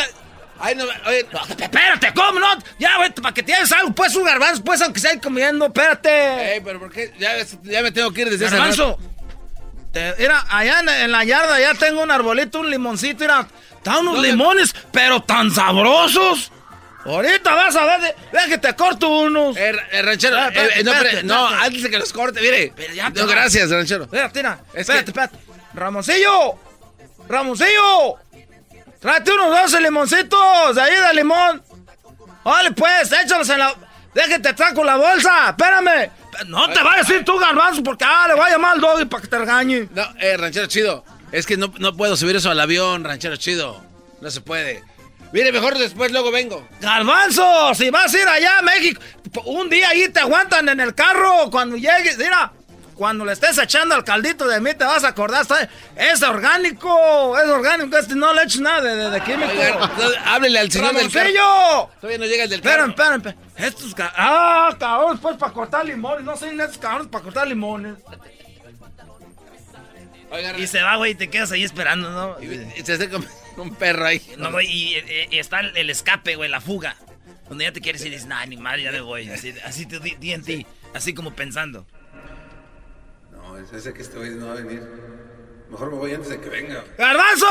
[0.57, 1.25] Ay, no, oye,
[1.59, 2.47] espérate, ¿cómo no?
[2.79, 6.53] Ya, güey, para que te hagas algo, pues un garbanzo, pues aunque sea comiendo, espérate.
[6.53, 7.13] Ey, pero ¿por qué?
[7.19, 9.14] Ya, ya me tengo que ir desde Garbanzo, te-
[10.17, 13.47] mira, allá en, en la yarda ya tengo un arbolito, un limoncito, mira,
[13.77, 14.31] están unos ¿Dónde?
[14.31, 16.51] limones, pero tan sabrosos.
[17.05, 19.55] Ahorita vas a ver, ve que te corto unos.
[19.57, 22.73] Eh, eh, ranchero, eh, no, espérate, no, antes de que los corte, mire.
[22.75, 24.05] Pero ya te no, gracias, ranchero.
[24.05, 25.37] Espérate, mira, Es espérate, que- espérate.
[25.75, 26.55] Ramoncillo,
[27.29, 28.15] Ramoncillo,
[28.99, 31.63] tráete unos 12 limoncitos de ahí de limón.
[32.43, 33.75] Vale, pues, échalos en la...
[34.13, 36.09] Déjate, traco la bolsa, espérame.
[36.47, 39.05] No te vayas a ir tú, garbanzo, porque ah, le voy a llamar al doggy
[39.05, 39.89] para que te regañe.
[39.93, 41.03] No, eh, ranchero chido.
[41.31, 43.83] Es que no, no puedo subir eso al avión, ranchero chido.
[44.21, 44.83] No se puede.
[45.31, 46.65] Mire, mejor después luego vengo.
[46.79, 49.01] Garbanzo, si vas a ir allá a México,
[49.45, 52.53] un día ahí te aguantan en el carro cuando llegues, mira,
[52.95, 57.37] cuando le estés echando al caldito de mí te vas a acordar, está- es orgánico,
[57.37, 59.51] es orgánico, este no le eches nada de, de, de químico.
[60.25, 61.91] Háblele al señor del carro.
[62.01, 62.85] Todavía no llega el del carro.
[62.87, 63.37] esperen, esperen.
[63.57, 67.95] Estos ca- Ah, cabrones, pues para cortar limones, no sé, estos cabrones para cortar limones.
[70.57, 72.41] Y se va, güey, y te quedas ahí esperando, ¿no?
[72.41, 73.25] Y se hace como
[73.57, 74.21] un perro ahí.
[74.37, 76.95] No, güey, y, eh, y está el, el escape, güey, la fuga.
[77.47, 79.29] Donde ya te quieres ir y dices, nah, ni madre, ya me voy.
[79.29, 81.85] Así, así te di, di en ti, así como pensando.
[83.63, 84.81] Es ese que este güey no va a venir.
[85.69, 86.83] Mejor me voy antes de que venga.
[86.97, 87.47] ¡Garbanzo!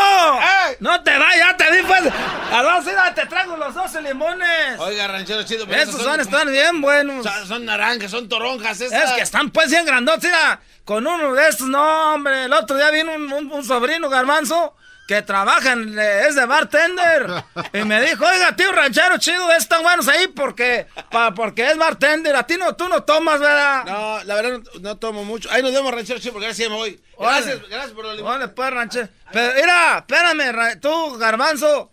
[0.81, 2.05] No te vayas, ya te di, pues.
[2.51, 4.79] Garbanzo, mira, te traigo los 12 limones.
[4.79, 5.67] Oiga, ranchero chido.
[5.67, 7.25] pero Esos son, están bien buenos.
[7.25, 8.81] Son, son naranjas, son toronjas.
[8.81, 9.13] Es estas.
[9.15, 10.61] que están pues bien grandotes, mira.
[10.85, 12.45] Con uno de estos, no, hombre.
[12.45, 14.77] El otro día vino un, un- un sobrino garbanzo
[15.07, 17.27] que trabaja en, eh, es de bartender.
[17.75, 22.35] Y me dijo, oiga, tío ranchero chido, están buenos ahí porque, pa- porque es bartender.
[22.37, 23.85] A ti no, tú no tomas, ¿verdad?
[23.85, 25.51] No, la verdad no, no tomo mucho.
[25.53, 27.01] Ahí nos vemos, ranchero chido, porque ahora sí me voy.
[27.19, 29.09] Gracias, gracias por la Vale, pues, ranchero.
[29.33, 31.91] Pero, mira, espérame, ra- tú, garbanzo,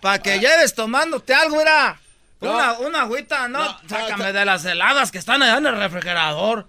[0.00, 1.98] para que lleves tomándote algo, mira.
[2.40, 2.52] No.
[2.52, 3.62] Una, una agüita, ¿no?
[3.64, 6.66] No, Sácame de las heladas que están allá en el refrigerador.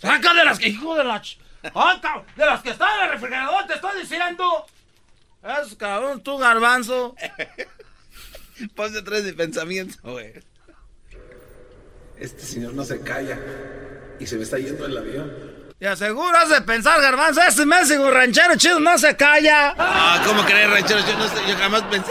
[0.00, 1.20] Sácame de las que, hijo de la...
[1.20, 1.36] ch-
[1.74, 2.00] Ah,
[2.36, 4.66] de las que están en el refrigerador, te estoy diciendo.
[5.48, 7.14] Es cabrón, tú, garbanzo.
[8.76, 10.32] Ponte tres de pensamiento, güey.
[12.18, 13.38] Este señor no se calla.
[14.18, 15.32] Y se me está yendo el avión.
[15.80, 19.74] Y aseguras de pensar, garbanzo, ese México ranchero chido no se calla.
[19.78, 21.00] Ah, ¿cómo crees, ranchero?
[21.06, 22.10] Yo, no sé, yo jamás pensé.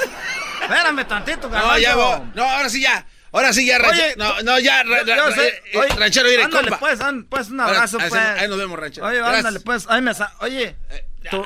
[0.61, 1.68] Espérame tantito, garbanzo.
[1.73, 2.22] No, ya voy.
[2.34, 3.05] No, ahora sí ya.
[3.34, 4.05] Ahora sí ya, ranchero.
[4.07, 5.47] Oye, no, no, ya, ra- ra- ra- sé.
[5.73, 6.80] eh, Oye, ranchero, mire, ándale, compa.
[6.80, 6.99] pues,
[7.30, 8.22] pues, un Ahora, abrazo, ahí- pues.
[8.22, 9.05] ahí nos vemos, ranchero.
[9.05, 9.38] Oye, Gracias.
[9.39, 10.95] ándale, pues, ahí me sa- Oye, tu,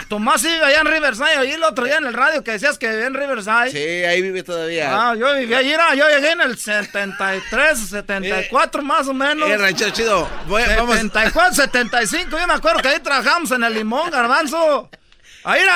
[0.08, 1.38] tu más vive allá en Riverside.
[1.40, 3.72] Oí el otro día en el radio que decías que vivía en Riverside.
[3.72, 4.90] Sí, ahí vive todavía.
[4.92, 9.50] Ah, yo viví allí, yo llegué en el 73, 74 más o menos.
[9.50, 10.30] Eh, ranchero chido.
[10.48, 10.96] Voy, vamos.
[10.96, 14.90] 74, 75, yo me acuerdo que ahí trabajamos en el limón, garbanzo.
[15.44, 15.76] Ahí era,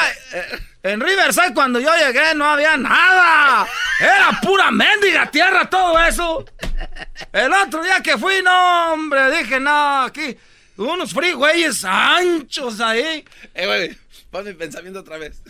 [0.83, 3.67] en Riverside cuando yo llegué no había nada.
[3.99, 6.45] Era pura mendiga tierra todo eso.
[7.33, 10.37] El otro día que fui, no, hombre, dije, no, aquí,
[10.77, 13.25] unos freeways anchos ahí.
[13.53, 13.97] Eh, güey,
[14.31, 15.41] pon mi pensamiento otra vez.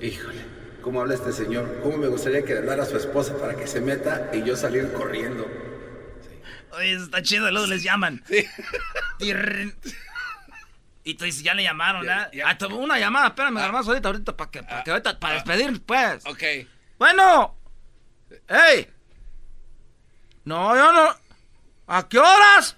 [0.00, 0.44] Híjole,
[0.82, 1.80] ¿cómo habla este señor?
[1.82, 4.56] ¿Cómo me gustaría que le hablara a su esposa para que se meta y yo
[4.56, 5.46] salir corriendo?
[6.72, 8.22] Oye, eso está chido, luego les llaman.
[9.18, 9.74] Tirrin.
[11.04, 12.30] Y tú dices, ya le llamaron, ¿verdad?
[12.44, 15.80] Ah, tuve una llamada, espérame, garbanzo, ahorita, ahorita, para que, para que ahorita, para despedir,
[15.82, 16.26] pues.
[16.26, 16.42] Ok.
[16.98, 17.56] Bueno.
[18.48, 18.88] ¡Ey!
[20.44, 21.16] No, yo no.
[21.86, 22.76] ¿A qué horas?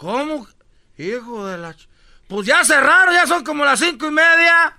[0.00, 0.46] ¿Cómo?
[0.96, 1.76] Hijo de la...
[2.26, 4.78] Pues ya cerraron, ya son como las cinco y media.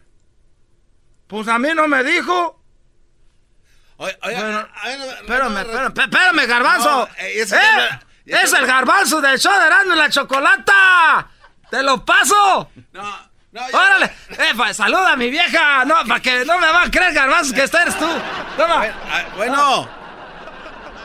[1.27, 2.59] Pues a mí no me dijo.
[3.97, 7.07] Oye, oye, Bueno, ay, no, Espérame, no, espérame, espérame, garbanzo.
[7.19, 7.99] Eh, ese ¿Eh?
[8.25, 11.29] Es el garbanzo del show de Erasmo y la Chocolata.
[11.69, 12.71] ¡Te lo paso!
[12.91, 14.05] No, no, ¡Órale!
[14.29, 15.85] Eh, pa- saluda a mi vieja.
[15.85, 18.07] No, para que no me va a creer, garbanzo, que esta eres tú.
[18.57, 18.85] Toma.
[19.07, 19.87] Ah, Bueno.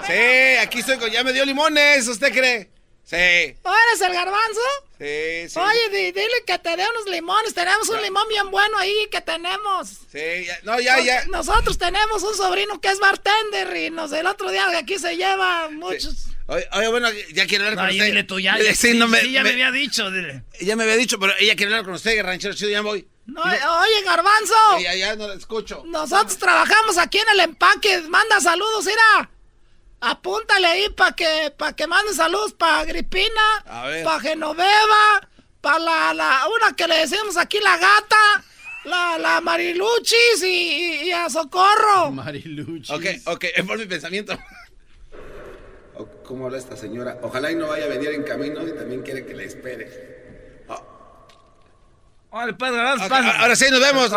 [0.07, 1.11] Sí, aquí estoy con...
[1.11, 2.71] Ya me dio limones, ¿usted cree?
[3.09, 3.15] Sí.
[3.63, 4.61] ¿O eres el garbanzo?
[4.99, 5.59] Sí, sí.
[5.61, 7.55] Oye, di- dile que te dé unos limones.
[7.55, 9.89] Tenemos un limón bien bueno ahí que tenemos.
[10.11, 11.25] Sí, ya- no, ya, ya.
[11.27, 15.17] Nosotros tenemos un sobrino que es bartender y nos, el otro día de aquí se
[15.17, 16.27] lleva muchos.
[16.49, 18.05] Oye, oye, bueno, ya quiere hablar No, con usted.
[18.07, 18.57] dile tú, ya.
[18.57, 20.11] Sí, Sí, no me, sí, ya me me- había dicho.
[20.11, 20.43] dile.
[20.61, 23.07] Ya me había dicho, pero ella quiere hablar con usted, ranchero chido, ya voy.
[23.27, 24.55] No, oye, garbanzo.
[24.81, 25.83] Ya, ya, no la escucho.
[25.87, 28.01] Nosotros trabajamos aquí en el empaque.
[28.03, 29.31] Manda saludos, mira.
[30.01, 33.65] Apúntale ahí para que, pa que mande saludos para Agripina,
[34.05, 35.29] para Genoveva,
[35.61, 38.45] para la, la, una que le decimos aquí la gata,
[38.85, 42.11] la, la Mariluchis y, y a Socorro.
[42.13, 42.91] Mariluchis.
[42.91, 44.39] Ok, ok, es por mi pensamiento.
[46.25, 47.19] ¿Cómo habla esta señora?
[47.23, 50.17] Ojalá y no vaya a venir en camino y también quiere que le espere.
[52.31, 53.41] Órale, pues, garbanzo, Ok, pasa.
[53.41, 54.13] ahora sí, nos vemos.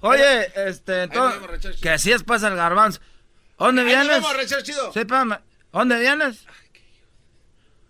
[0.00, 3.00] Oye, este, entonces, vemos, que así es, pasa el garbanzo.
[3.58, 4.16] ¿Dónde vienes?
[4.94, 5.38] espérame.
[5.72, 6.44] ¿Dónde vienes?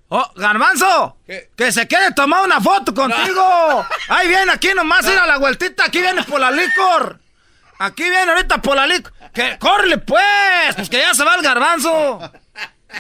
[0.09, 1.17] ¡Oh, garbanzo!
[1.57, 3.87] Que se quede tomar una foto contigo.
[4.09, 5.85] Ahí viene, aquí nomás ir a la vueltita.
[5.87, 7.19] Aquí viene por la licor.
[7.79, 9.13] Aquí viene ahorita por la licor.
[9.33, 12.21] Que corre pues, pues que ya se va el garbanzo.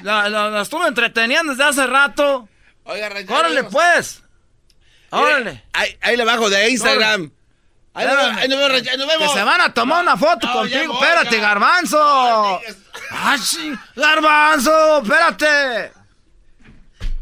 [0.02, 2.48] La, la- la estuve entreteniendo desde hace rato.
[2.82, 3.32] Oiga, ranchero.
[3.36, 4.24] Córrele pues.
[5.10, 5.62] Órale.
[5.72, 7.30] Ahí, ahí le bajo de Instagram.
[7.94, 9.32] Ahí nos vemos, ahí nos vemos, ranchero, ahí nos vemos.
[9.32, 10.92] Que se van a tomar una foto No, contigo.
[10.94, 11.42] voy, espérate, ya.
[11.42, 12.60] garbanzo.
[13.10, 13.72] ¡Ah, sí!
[13.94, 15.02] ¡Garbanzo!
[15.02, 15.92] ¡Espérate!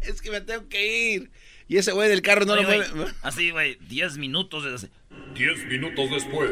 [0.01, 1.31] Es que me tengo que ir.
[1.67, 3.13] Y ese güey del carro no Oye, lo mueve.
[3.21, 4.63] Así, güey, 10 minutos.
[5.35, 6.51] Diez minutos después.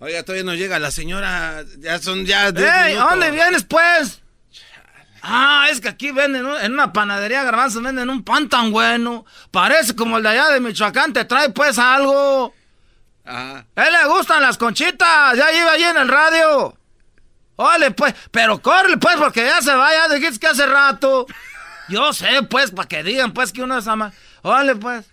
[0.00, 1.64] Oiga, todavía no llega la señora.
[1.78, 2.52] Ya son ya.
[2.52, 2.72] 10 ¡Ey!
[2.72, 3.10] ¿A minutos.
[3.10, 4.22] dónde vienes, pues?
[5.20, 9.26] Ah, es que aquí venden, un- en una panadería, garbanzo, venden un pan tan bueno.
[9.50, 12.54] Parece como el de allá de Michoacán, te trae pues algo.
[13.28, 13.66] Ajá.
[13.76, 16.74] A él le gustan las conchitas, ya iba allí en el radio.
[17.56, 21.26] Órale, pues, pero corre, pues, porque ya se va, ya dijiste que hace rato.
[21.88, 24.12] Yo sé, pues, para que digan, pues, que uno es ama.
[24.42, 25.04] Órale, pues.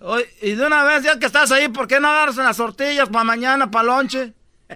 [0.00, 3.08] Oye, y de una vez, ya que estás ahí, ¿por qué no agarras las tortillas
[3.08, 4.34] para mañana, para lonche?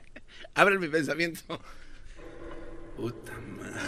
[0.54, 1.60] Abre mi pensamiento.
[2.96, 3.80] Puta madre.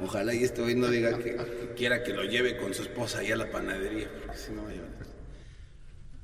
[0.00, 3.20] Ojalá y este güey no diga que, que quiera que lo lleve con su esposa
[3.20, 4.10] ahí a la panadería.
[4.12, 4.83] Porque si no llevar.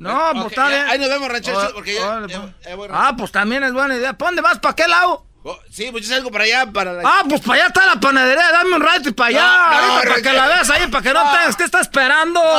[0.01, 0.89] No, pues está ya, bien.
[0.89, 2.53] ahí nos vemos, ranchero, Ó- porque ya- ya- pues.
[2.67, 4.15] ya voy, Ah, pues también es buena idea.
[4.15, 4.59] ¿Para dónde vas?
[4.59, 5.27] ¿Para qué lado?
[5.43, 7.03] Oh, sí, pues yo salgo para allá, para la...
[7.05, 9.41] Ah, pues para allá está la panadería, dame un rato y para allá.
[9.41, 9.47] No,
[9.87, 12.41] no, ahorita para que la veas ahí, para que no, tengas que estar esperando.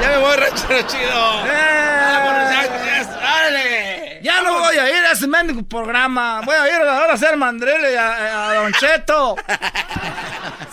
[0.00, 1.46] Ya me voy, ranchero chido.
[1.46, 2.00] Eh.
[2.12, 4.20] Vámonos, ya, ya.
[4.22, 6.40] Ya no voy a ir a ese mendigo programa.
[6.44, 9.36] Voy a ir ahora a hacer mandrele y a, a Don Cheto.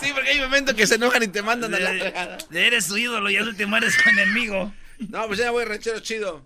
[0.00, 2.38] Sí, porque hay momentos que se enojan y te mandan a la fregada.
[2.52, 4.72] Eres su ídolo y al último eres su enemigo.
[5.08, 6.42] No, pues ya voy, ranchero chido.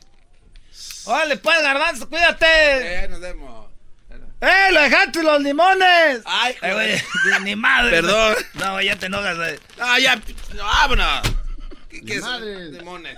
[1.04, 3.04] Órale, pues, garbanzo, cuídate.
[3.04, 3.66] Eh, nos vemos.
[4.40, 6.20] ¡Eh, lo dejaste los limones!
[6.26, 7.02] Ay, Ay, güey,
[7.42, 8.02] ni- madre.
[8.02, 8.36] Perdón.
[8.54, 9.36] No, ya te enojas.
[9.36, 9.58] güey.
[9.80, 10.16] Ah, ya,
[10.54, 11.22] no, vámonos.
[11.88, 12.22] ¿Qué, qué es?
[12.22, 12.70] Madre.
[12.70, 13.16] Demones.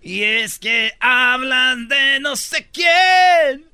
[0.00, 3.64] Y es que hablan de no sé quién.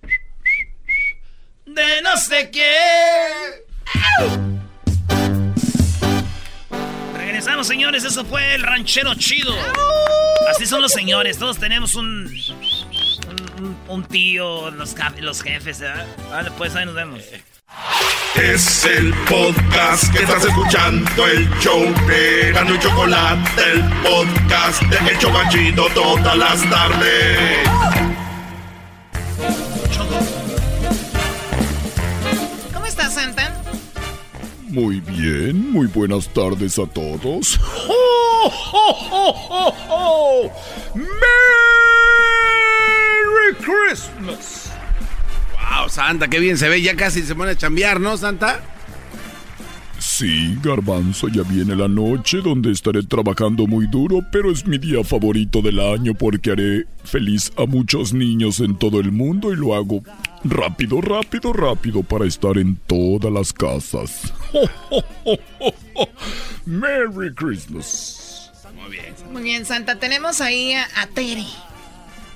[1.64, 4.52] De no sé quién.
[7.48, 8.04] Regresamos, señores.
[8.04, 9.54] Eso fue el ranchero chido.
[10.50, 11.38] Así son los señores.
[11.38, 12.30] Todos tenemos un.
[13.58, 15.80] Un, un tío, los, los jefes.
[15.80, 16.06] ¿verdad?
[16.30, 17.22] Vale, pues ahí nos vemos.
[18.34, 25.10] Es el podcast que estás escuchando, el show de Gano y Chocolate, el podcast de
[25.10, 27.68] El Chocachito todas las tardes.
[29.96, 30.47] ¿Cómo
[34.78, 37.58] Muy bien, muy buenas tardes a todos.
[37.88, 40.52] ¡Oh, oh, oh, oh, oh!
[40.94, 41.16] ¡Merry
[43.56, 44.70] Christmas!
[45.54, 46.80] Wow, Santa, qué bien se ve.
[46.80, 48.60] Ya casi se pone a chambear, ¿no, Santa?
[50.18, 55.04] Sí, garbanzo, ya viene la noche donde estaré trabajando muy duro, pero es mi día
[55.04, 59.76] favorito del año porque haré feliz a muchos niños en todo el mundo y lo
[59.76, 60.02] hago
[60.42, 64.34] rápido, rápido, rápido para estar en todas las casas.
[66.66, 68.50] Merry Christmas.
[68.74, 69.14] Muy bien.
[69.30, 70.00] Muy bien, Santa.
[70.00, 71.46] Tenemos ahí a, a Tere.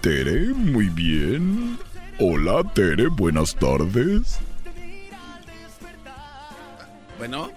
[0.03, 1.77] Tere, muy bien.
[2.21, 4.39] Hola, Tere, buenas tardes.
[7.19, 7.51] Bueno.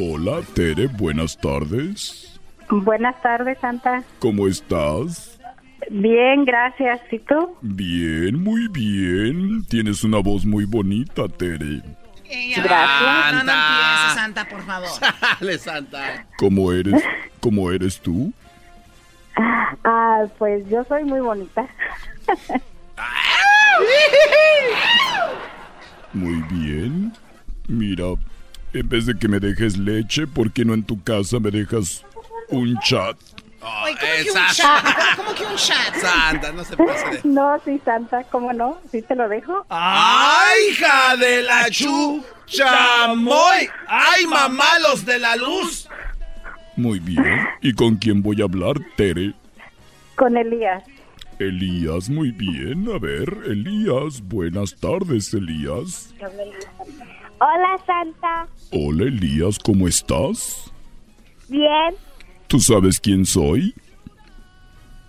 [0.00, 2.38] Hola, Tere, buenas tardes.
[2.70, 4.04] Buenas tardes, Santa.
[4.20, 5.40] ¿Cómo estás?
[5.90, 7.00] Bien, gracias.
[7.10, 7.56] ¿Y tú?
[7.62, 9.64] Bien, muy bien.
[9.64, 11.82] Tienes una voz muy bonita, Tere.
[12.30, 13.32] Eh, Gracias.
[13.32, 14.88] No, no empieces, Santa, por favor.
[15.40, 16.26] Dale, Santa.
[16.38, 17.02] ¿Cómo eres?
[17.40, 18.32] ¿Cómo eres tú?
[19.34, 21.66] Ah, pues yo soy muy bonita.
[26.12, 27.12] Muy bien.
[27.68, 28.04] Mira,
[28.74, 32.04] En vez de que me dejes leche, ¿por qué no en tu casa me dejas
[32.50, 33.16] un chat?
[33.60, 35.16] Oye, ¿cómo, que un chat?
[35.16, 35.94] ¿Cómo, que un chat?
[35.96, 37.20] Santa, no se pase de...
[37.24, 38.78] No, sí, Santa, ¿cómo no?
[38.90, 39.66] ¿Sí te lo dejo?
[39.70, 42.22] ¡Ay, hija de la chu!
[42.46, 43.68] ¡Chamoy!
[43.88, 45.88] ¡Ay, mamalos de la luz!
[46.76, 47.40] Muy bien.
[47.60, 49.34] ¿Y con quién voy a hablar, Tere?
[50.14, 50.84] Con Elías.
[51.38, 52.88] Elías, muy bien.
[52.94, 56.14] A ver, Elías, buenas tardes, Elías.
[57.40, 58.48] Hola, Santa.
[58.72, 60.72] Hola, Elías, ¿cómo estás?
[61.48, 61.94] Bien.
[62.48, 63.74] ¿Tú sabes quién soy?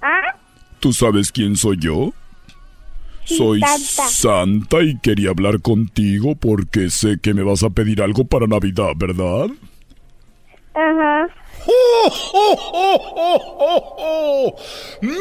[0.02, 0.36] ¿Ah?
[0.80, 2.14] ¿Tú sabes quién soy yo?
[3.26, 4.08] Sí, soy Santa.
[4.10, 8.94] Santa y quería hablar contigo porque sé que me vas a pedir algo para Navidad,
[8.96, 9.48] ¿verdad?
[10.76, 11.28] Ajá.
[11.66, 14.56] ¡Oh, oh, oh, oh, oh, oh!
[15.02, 15.18] ¡Merry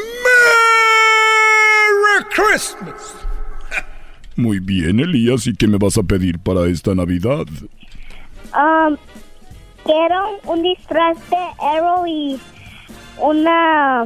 [2.29, 3.28] Christmas!
[4.39, 7.45] Muy bien, Elías, ¿y qué me vas a pedir para esta Navidad?
[8.55, 8.95] Um,
[9.83, 12.39] quiero un disfraz de Arrow y
[13.21, 14.05] una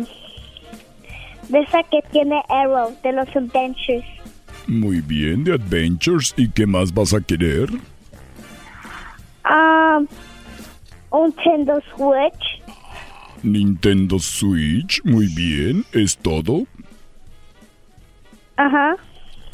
[1.50, 4.04] de esa que tiene Arrow, de los Adventures.
[4.66, 7.70] Muy bien, de Adventures, ¿y qué más vas a querer?
[9.48, 10.08] Um,
[11.12, 12.64] un Nintendo Switch.
[13.44, 16.66] Nintendo Switch, muy bien, ¿es todo?
[18.58, 18.98] Ajá.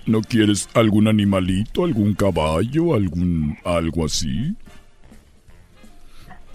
[0.10, 4.56] ¿No quieres algún animalito, algún caballo, algún algo así?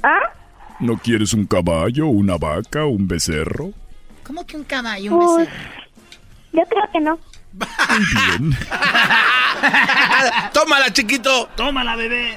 [0.03, 0.19] ¿Ah?
[0.81, 3.71] ¿No quieres un caballo, una vaca, un becerro?
[4.25, 5.57] ¿Cómo que un caballo, un becerro?
[6.53, 7.19] Yo creo que no.
[7.53, 8.57] Bien.
[10.53, 11.49] ¡Tómala, chiquito!
[11.55, 12.37] ¡Tómala, bebé!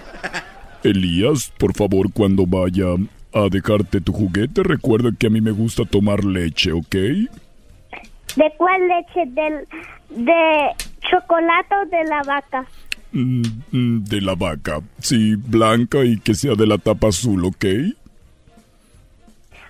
[0.83, 2.93] Elías, por favor, cuando vaya
[3.33, 6.93] a dejarte tu juguete, recuerda que a mí me gusta tomar leche, ¿ok?
[6.93, 9.25] ¿De cuál leche?
[9.31, 9.67] ¿Del,
[10.09, 10.75] ¿De
[11.09, 12.65] chocolate o de la vaca?
[13.11, 14.81] Mm, mm, de la vaca.
[14.99, 17.65] Sí, blanca y que sea de la tapa azul, ¿ok?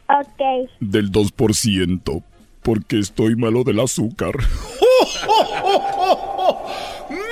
[0.10, 0.70] Ok.
[0.80, 2.24] Del 2%,
[2.64, 4.36] porque estoy malo del azúcar.
[7.10, 7.28] ¡Merry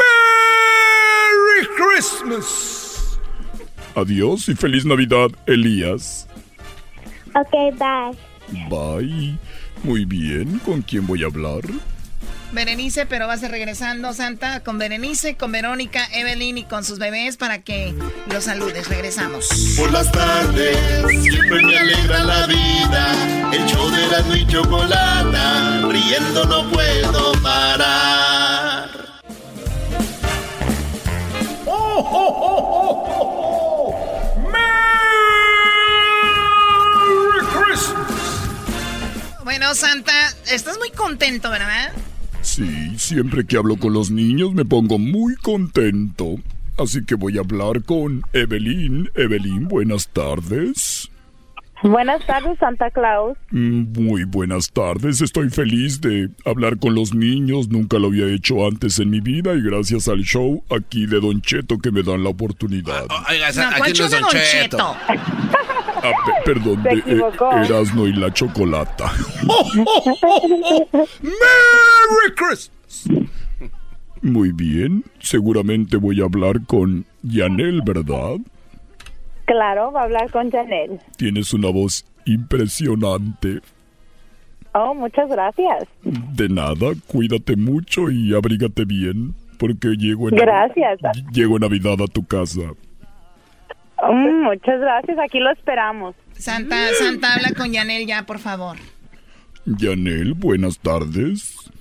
[1.78, 3.20] Christmas!
[3.96, 6.28] Adiós y feliz Navidad, Elías.
[7.34, 8.12] Ok, bye.
[8.70, 9.38] Bye.
[9.84, 11.62] Muy bien, ¿con quién voy a hablar?
[12.56, 17.36] Berenice, pero vas a regresando, Santa, con Berenice, con Verónica, Evelyn y con sus bebés
[17.38, 17.94] para que
[18.32, 18.88] los saludes.
[18.88, 19.50] Regresamos.
[19.78, 20.78] Por las tardes
[21.22, 23.52] siempre me alegra la vida.
[23.52, 28.90] El show de la y chocolata, riendo no puedo parar.
[31.66, 34.50] ¡Oh, oh, oh, oh, oh, oh!
[34.50, 34.66] ¡Merry
[37.48, 39.44] Christmas!
[39.44, 41.92] Bueno, Santa, estás muy contento, ¿verdad?
[42.46, 46.36] Sí, siempre que hablo con los niños me pongo muy contento.
[46.78, 49.10] Así que voy a hablar con Evelyn.
[49.16, 51.10] Evelyn, buenas tardes.
[51.90, 53.38] Buenas tardes, Santa Claus.
[53.52, 58.66] Mm, Muy buenas tardes, estoy feliz de hablar con los niños, nunca lo había hecho
[58.68, 62.24] antes en mi vida y gracias al show aquí de Don Cheto que me dan
[62.24, 63.06] la oportunidad.
[63.30, 64.78] Oiga, No, ¿cuál show de Don Cheto?
[65.08, 67.22] Ah, pe- perdón, Se de eh.
[67.66, 69.12] Erasmo y la Chocolata.
[71.22, 73.04] ¡Merry Christmas!
[74.22, 78.38] Muy bien, seguramente voy a hablar con Yanel, ¿verdad?
[79.46, 81.00] Claro, va a hablar con Janel.
[81.18, 83.62] Tienes una voz impresionante.
[84.74, 85.88] Oh, muchas gracias.
[86.04, 91.00] De nada, cuídate mucho y abrígate bien, porque llego en, Gracias.
[91.32, 92.62] llego en Navidad a tu casa.
[94.04, 96.16] Mm, muchas gracias, aquí lo esperamos.
[96.34, 98.78] Santa, Santa, habla con Yanel ya, por favor.
[99.66, 101.72] Yanel, buenas tardes.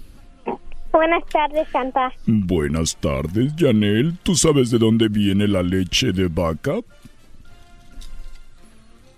[0.92, 2.12] Buenas tardes, Santa.
[2.26, 4.16] Buenas tardes, Yanel.
[4.22, 6.74] ¿Tú sabes de dónde viene la leche de vaca?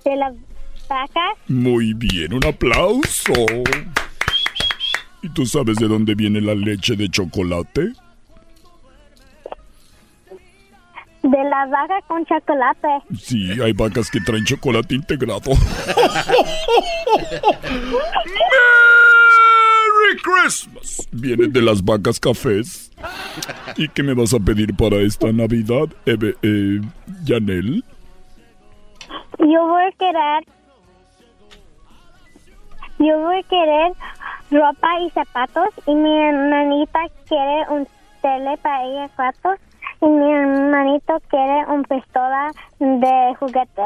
[0.07, 0.35] ¿De las
[0.89, 1.37] vacas?
[1.49, 3.33] Muy bien, un aplauso.
[5.21, 7.93] ¿Y tú sabes de dónde viene la leche de chocolate?
[11.25, 12.87] De la vaca con chocolate.
[13.21, 15.51] Sí, hay vacas que traen chocolate integrado.
[19.91, 21.09] ¡Merry Christmas!
[21.11, 22.93] Viene de las vacas cafés.
[23.77, 26.81] ¿Y qué me vas a pedir para esta Navidad, Eve, eh,
[27.25, 27.83] Yanel?
[29.39, 30.45] Yo voy a querer.
[32.99, 33.93] Yo voy a querer
[34.51, 35.69] ropa y zapatos.
[35.87, 37.87] Y mi hermanita quiere un
[38.23, 39.55] tele para ella cuatro.
[40.03, 43.83] Y mi hermanito quiere un pistola de juguete.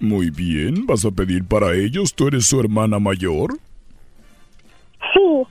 [0.00, 2.14] Muy bien, ¿vas a pedir para ellos?
[2.14, 3.58] ¿Tú eres su hermana mayor?
[5.12, 5.46] Sí.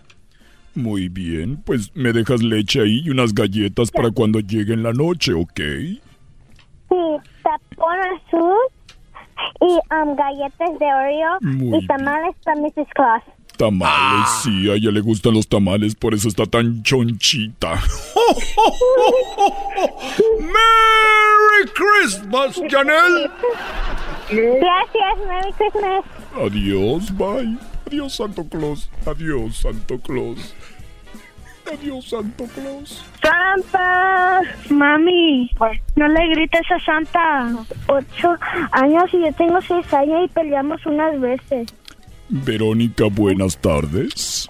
[0.75, 4.91] Muy bien, pues me dejas leche ahí y unas galletas para cuando llegue en la
[4.91, 5.59] noche, ¿ok?
[5.59, 6.01] Sí,
[7.77, 8.57] con azul
[9.61, 12.87] y um, galletas de Oreo Muy y tamales para Mrs.
[12.93, 13.23] Claus.
[13.57, 17.73] Tamales, sí, a ella le gustan los tamales, por eso está tan chonchita.
[20.39, 23.29] ¡Merry Christmas, Janelle!
[24.29, 26.03] Gracias, Merry Christmas.
[26.35, 27.57] Adiós, bye.
[27.85, 28.89] Adiós, Santo Claus.
[29.05, 30.55] Adiós, Santo Claus.
[31.71, 33.05] Adiós, Santo Claus.
[33.21, 35.49] Santa, mami,
[35.95, 37.65] no le grites a Santa.
[37.87, 38.35] Ocho
[38.71, 41.73] años y yo tengo seis años y peleamos unas veces.
[42.29, 44.49] Verónica, buenas tardes.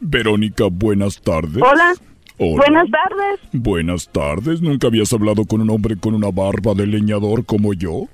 [0.00, 1.62] Verónica, buenas tardes.
[1.62, 1.94] Hola.
[2.38, 2.64] Hola.
[2.66, 3.40] Buenas tardes.
[3.52, 4.60] Buenas tardes.
[4.60, 8.08] ¿Nunca habías hablado con un hombre con una barba de leñador como yo?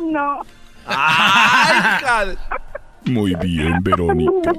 [0.12, 0.42] no.
[3.06, 4.52] Muy bien, Verónica.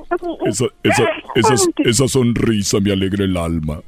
[0.45, 1.03] Esa, esa,
[1.35, 3.81] esa, esa sonrisa me alegra el alma.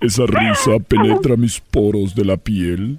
[0.00, 2.98] Esa risa penetra mis poros de la piel.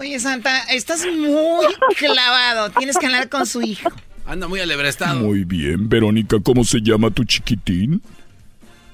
[0.00, 1.66] Oye, Santa, estás muy
[1.96, 2.70] clavado.
[2.70, 3.90] Tienes que hablar con su hijo.
[4.26, 5.20] Anda muy alebrestado.
[5.20, 8.02] Muy bien, Verónica, ¿cómo se llama tu chiquitín?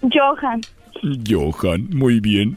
[0.02, 0.60] Johan.
[1.26, 2.56] Johan, muy bien.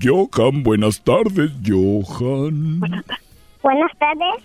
[0.00, 2.80] Johan, buenas tardes, Johan.
[3.62, 4.44] Buenas tardes.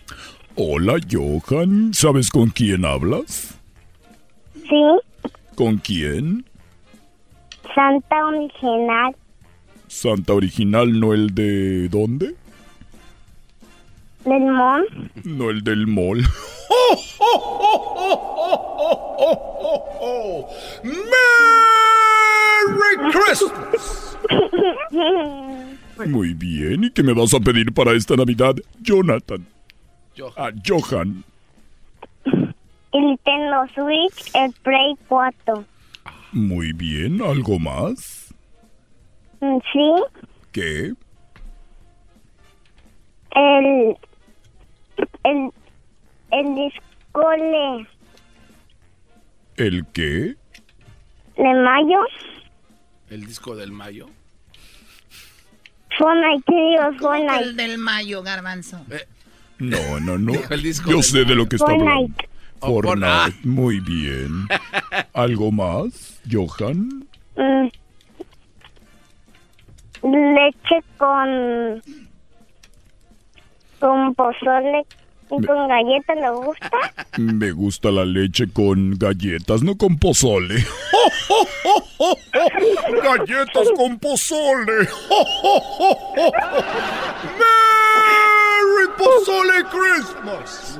[0.60, 1.94] Hola, Johan.
[1.94, 3.60] ¿Sabes con quién hablas?
[4.68, 4.84] Sí,
[5.54, 6.46] ¿Con quién?
[7.76, 9.16] Santa Original.
[9.88, 11.90] Santa Original, no el de...
[11.90, 12.34] ¿Dónde?
[14.26, 14.84] Del Mon.
[15.26, 16.24] No el del mall.
[20.84, 21.02] ¡Merry
[23.12, 24.18] Christmas!
[26.08, 29.46] Muy bien, ¿y qué me vas a pedir para esta Navidad, Jonathan?
[30.38, 31.24] Ah, Johan.
[32.26, 35.66] El Nintendo Switch, el Play 4.
[36.32, 38.34] Muy bien, ¿algo más?
[39.40, 39.94] Mm, Sí,
[40.52, 40.94] ¿Qué?
[43.32, 43.98] el.
[45.24, 45.52] El.
[46.32, 47.88] El disco de,
[49.56, 50.36] ¿El qué?
[51.38, 52.00] de mayo.
[53.10, 54.08] El disco del mayo.
[55.98, 57.44] Fortnite, tío, Fortnite.
[57.44, 58.86] El del mayo, garbanzo.
[59.60, 60.34] No, no, no.
[60.50, 61.94] El disco Yo sé de lo que está hablando.
[61.94, 62.30] Fortnite.
[62.60, 64.48] Oh, Fortnite, muy bien.
[65.14, 67.08] ¿Algo más, Johan?
[67.36, 67.68] Mm.
[70.04, 71.82] Leche con.
[73.80, 74.86] Con pozole
[75.30, 76.72] y con galletas, ¿le gusta?
[77.18, 80.56] Me gusta la leche con galletas, no con pozole.
[83.04, 84.88] ¡Galletas con pozole!
[88.88, 90.80] ¡Merry Pozole Christmas!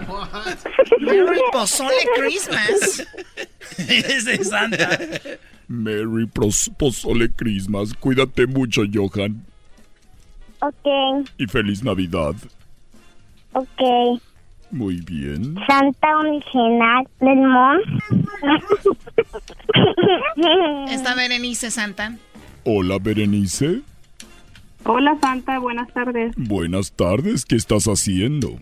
[1.00, 3.08] Merry Pozole Christmas.
[3.78, 5.00] es de Santa.
[5.68, 7.94] Merry Pros- Pozole Christmas.
[7.94, 9.44] Cuídate mucho, Johan.
[10.60, 12.36] Ok, Y feliz Navidad.
[13.54, 14.22] ok.
[14.72, 15.56] Muy bien.
[15.68, 17.80] Santa Original del Mon.
[20.90, 22.18] Está Berenice, Santa.
[22.66, 23.82] Hola, Berenice.
[24.90, 26.34] Hola Santa, buenas tardes.
[26.38, 27.44] Buenas tardes.
[27.44, 28.58] ¿Qué estás haciendo?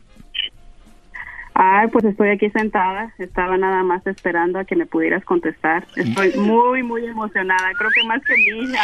[1.54, 3.14] Ay, pues estoy aquí sentada.
[3.20, 5.86] Estaba nada más esperando a que me pudieras contestar.
[5.96, 7.72] Estoy muy, muy emocionada.
[7.78, 8.82] Creo que más que mi hija.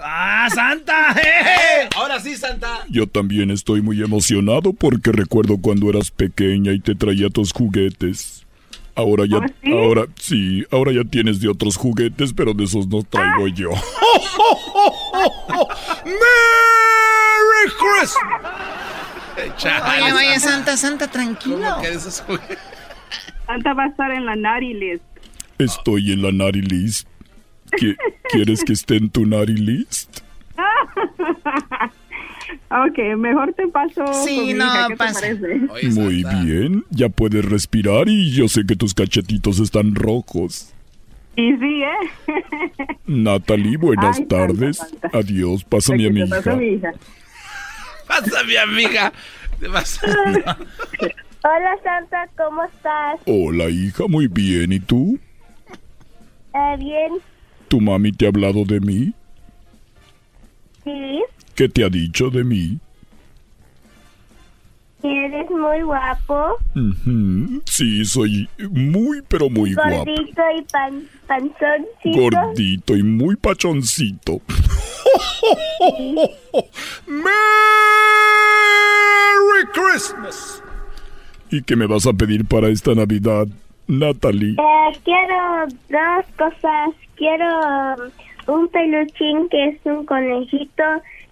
[0.00, 1.14] ¡Ah, Santa!
[1.96, 2.86] Ahora sí, Santa.
[2.88, 8.46] Yo también estoy muy emocionado porque recuerdo cuando eras pequeña y te traía tus juguetes.
[8.94, 9.72] Ahora ya, ¿Ah, sí?
[9.72, 13.68] ahora sí, ahora ya tienes de otros juguetes, pero de esos no traigo yo.
[16.04, 18.14] ¡Merry Christmas!
[19.64, 21.76] Vaya, vaya, Santa, Santa, tranquilo.
[23.46, 25.02] Santa va a estar en la List.
[25.58, 27.06] Estoy en la Nari List.
[27.72, 27.96] ¿Qui-
[28.30, 30.20] ¿Quieres que esté en tu Nari List?
[32.70, 34.04] ok, mejor te paso.
[34.24, 35.20] Sí, no, hija, ¿qué te pasa.
[35.20, 35.88] parece?
[35.90, 40.72] Muy bien, ya puedes respirar y yo sé que tus cachetitos están rojos.
[41.36, 42.96] Y sí, ¿eh?
[43.06, 44.80] Natalie, buenas Ay, tardes.
[45.12, 46.56] Adiós, pásame a mi paso hija.
[46.56, 46.92] mi hija.
[48.08, 49.12] Pasa, mi amiga.
[49.60, 53.20] Te vas- Hola Santa, ¿cómo estás?
[53.26, 54.72] Hola, hija, muy bien.
[54.72, 55.18] ¿Y tú?
[56.54, 57.12] Eh, bien,
[57.68, 59.12] ¿Tu mami te ha hablado de mí?
[60.84, 61.22] sí.
[61.54, 62.78] ¿Qué te ha dicho de mí?
[65.02, 66.56] Eres muy guapo,
[67.66, 69.90] Sí, soy muy, pero muy guapo.
[70.04, 72.20] gordito y pan, panzoncito.
[72.20, 74.40] Gordito y muy pachoncito.
[79.46, 80.62] ¡Merry Christmas!
[81.50, 83.46] ¿Y qué me vas a pedir para esta Navidad,
[83.86, 84.52] Natalie?
[84.58, 86.90] Eh, quiero dos cosas.
[87.16, 87.94] Quiero
[88.48, 90.82] un peluchín que es un conejito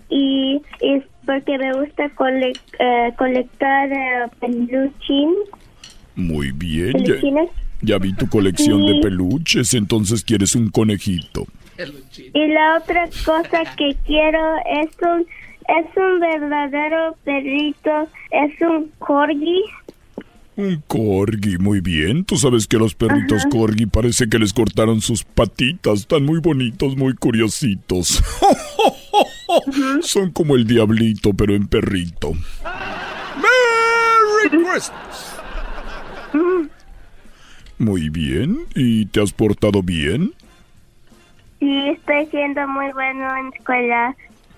[0.08, 5.30] y es porque me gusta cole- eh, colectar eh, peluchín.
[6.16, 6.92] Muy bien.
[6.98, 7.50] Ya, peluchines.
[7.82, 11.46] ya vi tu colección de peluches, entonces quieres un conejito.
[12.32, 14.38] Y la otra cosa que quiero
[14.82, 15.26] es un
[15.66, 17.90] es un verdadero perrito,
[18.30, 19.62] es un corgi.
[20.56, 22.24] Un corgi, muy bien.
[22.24, 23.48] Tú sabes que los perritos Ajá.
[23.48, 26.00] corgi parece que les cortaron sus patitas.
[26.00, 28.22] Están muy bonitos, muy curiositos.
[30.02, 32.32] Son como el diablito, pero en perrito.
[33.36, 35.34] ¡Merry Christmas!
[37.78, 38.60] Muy bien.
[38.74, 40.32] ¿Y te has portado bien?
[41.60, 44.16] Sí, estoy siendo muy bueno en escuela.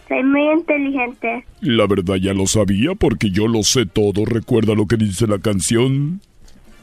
[0.08, 1.44] Soy muy inteligente.
[1.60, 4.24] La verdad ya lo sabía porque yo lo sé todo.
[4.24, 6.20] Recuerda lo que dice la canción.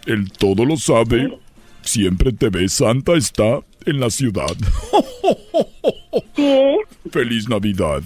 [0.05, 1.37] Él todo lo sabe.
[1.81, 2.67] Siempre te ve.
[2.67, 4.55] Santa está en la ciudad.
[6.35, 6.75] Sí,
[7.11, 8.01] Feliz Navidad.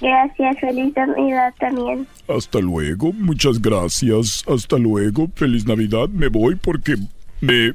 [0.00, 2.06] gracias, feliz Navidad también.
[2.28, 3.12] Hasta luego.
[3.12, 4.44] Muchas gracias.
[4.46, 5.28] Hasta luego.
[5.34, 6.08] Feliz Navidad.
[6.08, 6.96] Me voy porque
[7.40, 7.74] me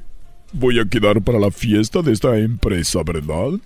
[0.53, 3.59] voy a quedar para la fiesta de esta empresa, ¿verdad?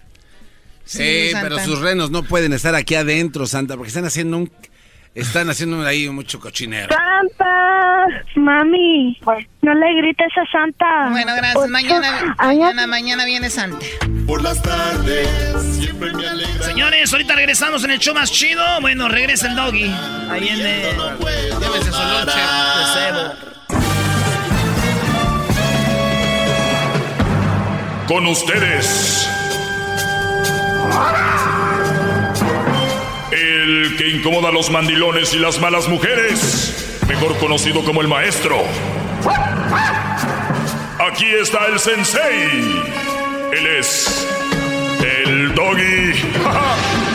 [0.86, 4.52] Sí, pero sus renos no pueden estar aquí adentro, Santa, porque están haciendo un...
[5.18, 6.96] Están haciendo ahí mucho cochinero.
[6.96, 9.20] Santa, mami,
[9.64, 11.10] no le grites a Santa.
[11.10, 11.70] Bueno, gracias.
[11.70, 13.84] Mañana, mañana, mañana viene Santa.
[14.28, 15.28] Por las tardes
[15.80, 16.64] siempre me alegra.
[16.64, 18.64] Señores, ahorita regresamos en el show más chido.
[18.82, 19.92] Bueno, regresa el doggy.
[20.30, 20.84] Ahí viene.
[21.60, 22.40] Llévese su lonche
[22.78, 23.34] de cebo.
[28.08, 29.28] Con ustedes.
[33.64, 37.00] El que incomoda a los mandilones y las malas mujeres.
[37.08, 38.56] Mejor conocido como el maestro.
[41.00, 42.52] Aquí está el sensei.
[43.52, 44.28] Él es.
[45.02, 46.14] El doggy.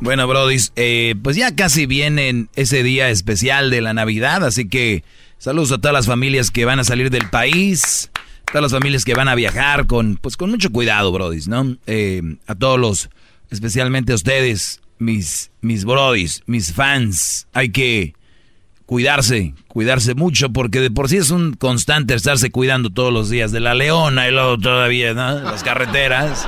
[0.00, 5.04] Bueno, Brody, eh, pues ya casi viene ese día especial de la Navidad, así que
[5.38, 8.10] saludos a todas las familias que van a salir del país,
[8.52, 11.78] todas las familias que van a viajar con, pues con mucho cuidado, Brody, ¿no?
[11.86, 13.08] Eh, a todos los,
[13.50, 18.14] especialmente a ustedes, mis, mis Brodis, mis fans, hay que
[18.84, 23.52] cuidarse, cuidarse mucho, porque de por sí es un constante estarse cuidando todos los días
[23.52, 25.40] de la leona y luego todavía, ¿no?
[25.40, 26.46] Las carreteras.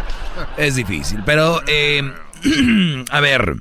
[0.59, 2.03] Es difícil, pero eh,
[3.11, 3.57] a ver,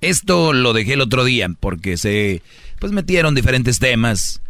[0.00, 2.40] esto lo dejé el otro día porque se
[2.78, 4.40] pues metieron diferentes temas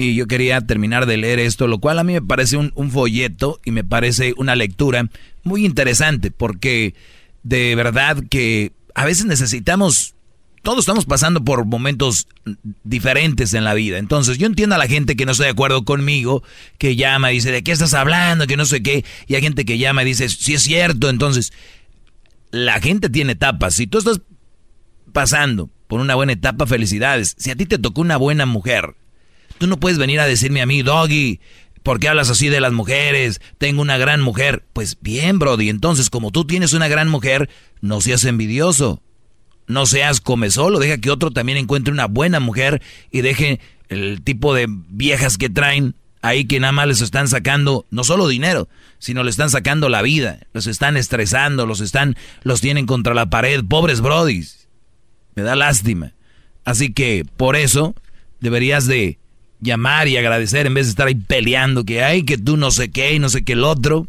[0.00, 3.60] y yo quería terminar de leer esto, lo cual a mí me parece un, folleto
[3.64, 5.10] y me parece una lectura
[5.42, 6.94] muy interesante porque
[7.42, 10.14] de verdad que a veces necesitamos,
[10.62, 12.28] todos estamos pasando por momentos
[12.82, 13.98] diferentes en la vida.
[13.98, 16.42] Entonces yo entiendo a la gente que no está de acuerdo conmigo,
[16.78, 18.46] que llama y dice, ¿de qué estás hablando?
[18.46, 19.04] Que no sé qué.
[19.26, 21.10] Y hay gente que llama y dice, sí es cierto.
[21.10, 21.52] Entonces
[22.52, 23.74] la gente tiene etapas.
[23.74, 24.22] Si tú estás
[25.12, 27.34] pasando por una buena etapa, felicidades.
[27.36, 28.94] Si a ti te tocó una buena mujer,
[29.60, 31.38] tú no puedes venir a decirme a mí, Doggy,
[31.82, 33.42] ¿por qué hablas así de las mujeres?
[33.58, 34.64] Tengo una gran mujer.
[34.72, 37.50] Pues bien, Brody, entonces como tú tienes una gran mujer,
[37.82, 39.02] no seas envidioso.
[39.66, 42.82] No seas come solo, deja que otro también encuentre una buena mujer
[43.12, 47.86] y deje el tipo de viejas que traen ahí que nada más les están sacando
[47.90, 48.68] no solo dinero,
[48.98, 53.30] sino le están sacando la vida, los están estresando, los están, los tienen contra la
[53.30, 54.68] pared, pobres brodis.
[55.34, 56.14] Me da lástima.
[56.64, 57.94] Así que por eso
[58.40, 59.20] deberías de
[59.60, 62.90] llamar y agradecer en vez de estar ahí peleando que hay, que tú no sé
[62.90, 64.06] qué y no sé qué el otro,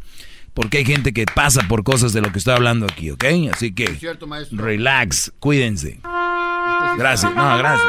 [0.53, 3.25] porque hay gente que pasa por cosas de lo que estoy hablando aquí, ¿ok?
[3.53, 5.99] Así que cierto, relax, cuídense.
[6.97, 7.87] Gracias, no, gracias.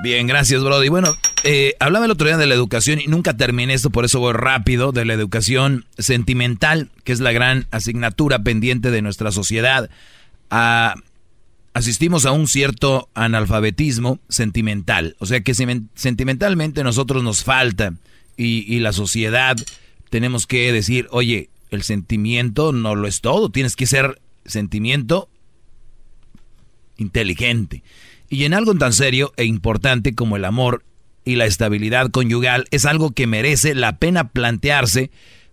[0.00, 0.88] Bien, gracias, Brody.
[0.88, 4.20] Bueno, eh, hablaba el otro día de la educación y nunca terminé esto, por eso
[4.20, 9.90] voy rápido, de la educación sentimental, que es la gran asignatura pendiente de nuestra sociedad.
[10.50, 10.94] Ah,
[11.74, 17.94] asistimos a un cierto analfabetismo sentimental, o sea que sentimentalmente nosotros nos falta
[18.36, 19.56] y, y la sociedad
[20.10, 25.28] tenemos que decir, oye, el sentimiento no lo es todo, tienes que ser sentimiento
[26.98, 27.82] inteligente.
[28.28, 30.84] Y en algo tan serio e importante como el amor
[31.24, 35.10] y la estabilidad conyugal es algo que merece la pena plantearse,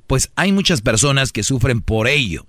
[0.08, 2.46] pues hay muchas personas que sufren por ello.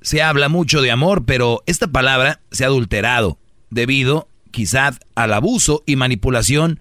[0.00, 3.38] Se habla mucho de amor, pero esta palabra se ha adulterado
[3.70, 6.80] debido quizás al abuso y manipulación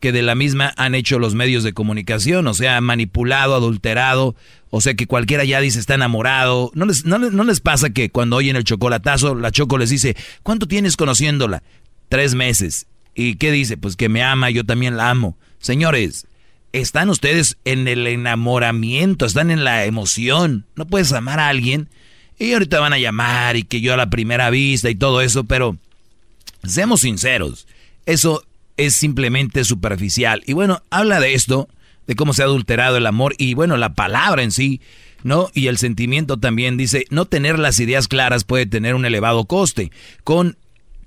[0.00, 4.36] que de la misma han hecho los medios de comunicación, o sea, manipulado, adulterado,
[4.70, 6.70] o sea que cualquiera ya dice está enamorado.
[6.74, 10.16] ¿No les, no, no les pasa que cuando oyen el chocolatazo, la Choco les dice,
[10.42, 11.62] ¿cuánto tienes conociéndola?
[12.08, 12.86] Tres meses.
[13.14, 13.76] ¿Y qué dice?
[13.76, 15.36] Pues que me ama, yo también la amo.
[15.58, 16.26] Señores,
[16.72, 20.66] están ustedes en el enamoramiento, están en la emoción.
[20.74, 21.88] No puedes amar a alguien
[22.38, 25.44] y ahorita van a llamar y que yo a la primera vista y todo eso,
[25.44, 25.76] pero
[26.64, 27.66] seamos sinceros,
[28.04, 28.44] eso
[28.76, 30.42] es simplemente superficial.
[30.46, 31.68] Y bueno, habla de esto,
[32.06, 34.80] de cómo se ha adulterado el amor y bueno, la palabra en sí,
[35.22, 35.48] ¿no?
[35.54, 39.90] Y el sentimiento también dice, no tener las ideas claras puede tener un elevado coste.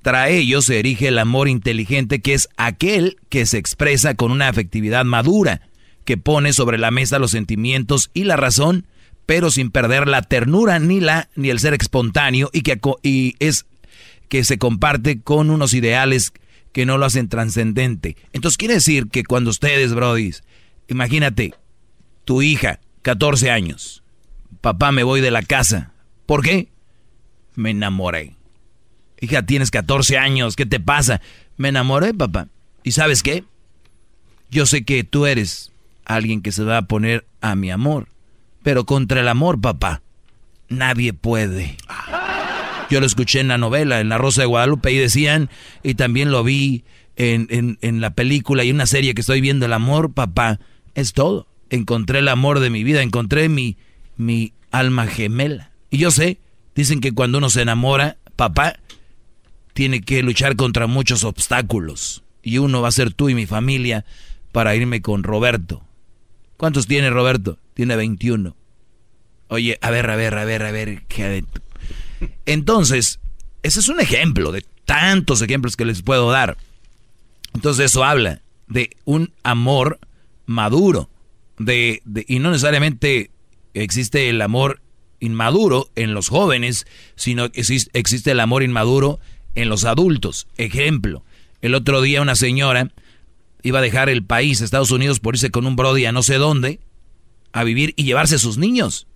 [0.02, 4.48] Contra ello se erige el amor inteligente, que es aquel que se expresa con una
[4.48, 5.62] afectividad madura,
[6.04, 8.88] que pone sobre la mesa los sentimientos y la razón,
[9.26, 12.80] pero sin perder la ternura ni la ni el ser espontáneo y que
[13.40, 13.66] es
[14.30, 16.34] que se comparte con unos ideales
[16.72, 18.16] que no lo hacen trascendente.
[18.34, 20.44] Entonces quiere decir que cuando ustedes, brodis,
[20.88, 21.54] imagínate,
[22.26, 24.02] tu hija, 14 años,
[24.62, 25.92] papá me voy de la casa.
[26.26, 26.70] ¿Por qué?
[27.54, 28.39] Me enamoré.
[29.22, 31.22] Hija, tienes 14 años, ¿qué te pasa?
[31.58, 32.48] Me enamoré, papá.
[32.84, 33.44] ¿Y sabes qué?
[34.50, 35.72] Yo sé que tú eres
[36.06, 38.08] alguien que se va a poner a mi amor,
[38.64, 40.02] pero contra el amor, papá,
[40.68, 41.78] nadie puede.
[42.90, 45.50] Yo lo escuché en la novela, en La Rosa de Guadalupe, y decían,
[45.84, 46.84] y también lo vi
[47.16, 50.60] en, en, la película y una serie que estoy viendo, El amor, papá,
[50.96, 51.48] es todo.
[51.70, 53.78] Encontré el amor de mi vida, encontré mi,
[54.18, 55.72] mi alma gemela.
[55.92, 56.40] Y yo sé,
[56.74, 58.80] dicen que cuando uno se enamora, papá,
[59.74, 62.24] tiene que luchar contra muchos obstáculos.
[62.42, 64.06] Y uno va a ser tú y mi familia
[64.52, 65.84] para irme con Roberto.
[66.58, 67.58] ¿Cuántos tiene Roberto?
[67.74, 68.56] Tiene 21.
[69.50, 71.44] Oye, a ver, a ver, a ver, a ver, ¿qué,
[72.46, 73.20] entonces,
[73.64, 76.58] ese es un ejemplo de tantos ejemplos que les puedo dar.
[77.54, 80.00] Entonces eso habla de un amor
[80.46, 81.10] maduro,
[81.58, 83.32] de, y no necesariamente
[83.74, 84.82] existe el amor
[85.20, 89.20] inmaduro en los jóvenes, sino que existe el amor inmaduro
[89.56, 90.48] en los adultos.
[90.58, 91.24] Ejemplo,
[91.62, 92.92] el otro día una señora
[93.62, 96.36] iba a dejar el país, Estados Unidos, por irse con un brody a no sé
[96.36, 96.80] dónde,
[97.52, 99.08] a vivir y llevarse sus niños.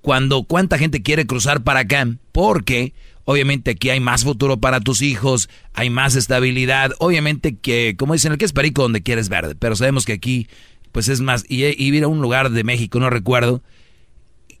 [0.00, 2.94] Cuando cuánta gente quiere cruzar para acá, porque
[3.24, 8.32] obviamente aquí hay más futuro para tus hijos, hay más estabilidad, obviamente que, como dicen,
[8.32, 10.48] el que es perico donde quieres verde, pero sabemos que aquí,
[10.92, 13.62] pues es más, y, y ir a un lugar de México, no recuerdo,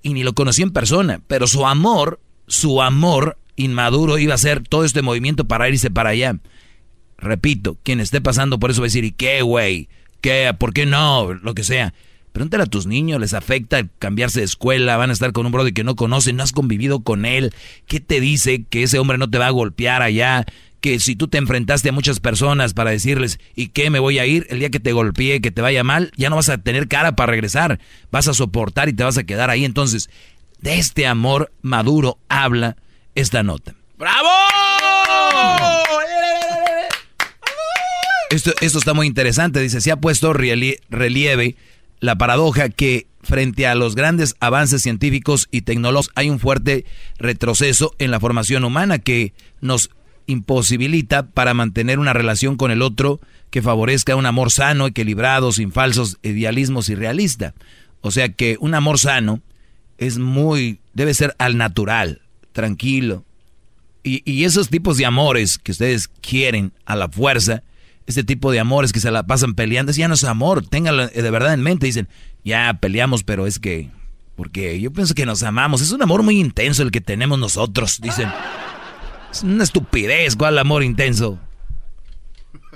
[0.02, 4.62] y ni lo conocí en persona, pero su amor, su amor inmaduro iba a ser
[4.62, 6.38] todo este movimiento para irse para allá.
[7.18, 9.88] Repito, quien esté pasando por eso va a decir, ¿y qué, güey?
[10.20, 10.54] ¿Qué?
[10.58, 11.34] ¿Por qué no?
[11.34, 11.92] Lo que sea.
[12.32, 15.72] Pregúntale a tus niños, les afecta cambiarse de escuela, van a estar con un brother
[15.72, 17.52] que no conocen, no has convivido con él.
[17.86, 20.44] ¿Qué te dice que ese hombre no te va a golpear allá?
[20.80, 24.26] Que si tú te enfrentaste a muchas personas para decirles, ¿y qué me voy a
[24.26, 24.46] ir?
[24.50, 27.16] El día que te golpee, que te vaya mal, ya no vas a tener cara
[27.16, 27.80] para regresar.
[28.12, 29.64] Vas a soportar y te vas a quedar ahí.
[29.64, 30.08] Entonces,
[30.60, 32.76] de este amor maduro habla
[33.20, 33.74] esta nota.
[33.98, 34.28] ¡Bravo!
[38.30, 39.60] Esto, esto está muy interesante.
[39.60, 41.56] Dice, se ha puesto relieve
[42.00, 46.84] la paradoja que frente a los grandes avances científicos y tecnológicos hay un fuerte
[47.18, 49.90] retroceso en la formación humana que nos
[50.26, 53.20] imposibilita para mantener una relación con el otro
[53.50, 57.54] que favorezca un amor sano, equilibrado, sin falsos idealismos y realista.
[58.02, 59.40] O sea que un amor sano
[59.96, 62.20] es muy, debe ser al natural,
[62.58, 63.24] tranquilo.
[64.02, 67.62] Y, y esos tipos de amores que ustedes quieren a la fuerza,
[68.08, 71.30] este tipo de amores que se la pasan peleando, ya no es amor, ténganlo de
[71.30, 71.86] verdad en mente.
[71.86, 72.08] Dicen,
[72.42, 73.90] ya peleamos, pero es que,
[74.34, 75.82] porque yo pienso que nos amamos.
[75.82, 78.28] Es un amor muy intenso el que tenemos nosotros, dicen.
[79.30, 81.38] Es una estupidez, ¿cuál amor intenso?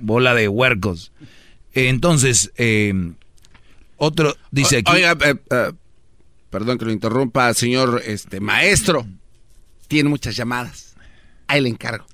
[0.00, 1.10] Bola de huercos.
[1.72, 3.14] Entonces, eh,
[3.96, 4.92] otro dice aquí.
[4.92, 5.72] Oiga, eh, eh,
[6.50, 9.04] perdón que lo interrumpa, señor este maestro.
[9.92, 10.94] Tiene muchas llamadas.
[11.46, 12.06] Ahí le encargo.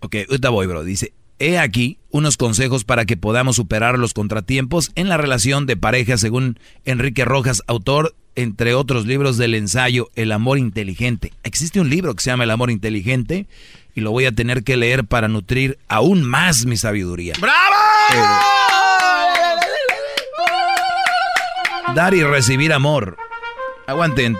[0.00, 0.82] Ok, ahorita voy, bro.
[0.82, 5.76] Dice, he aquí unos consejos para que podamos superar los contratiempos en la relación de
[5.76, 11.32] pareja según Enrique Rojas, autor, entre otros libros del ensayo El amor inteligente.
[11.44, 13.46] Existe un libro que se llama El amor inteligente
[13.94, 17.34] y lo voy a tener que leer para nutrir aún más mi sabiduría.
[17.38, 17.76] ¡Bravo!
[21.94, 23.16] dar y recibir amor.
[23.86, 24.36] Aguanten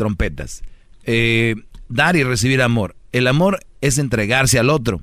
[0.00, 0.62] trompetas.
[1.04, 1.56] Eh,
[1.90, 2.96] dar y recibir amor.
[3.12, 5.02] El amor es entregarse al otro,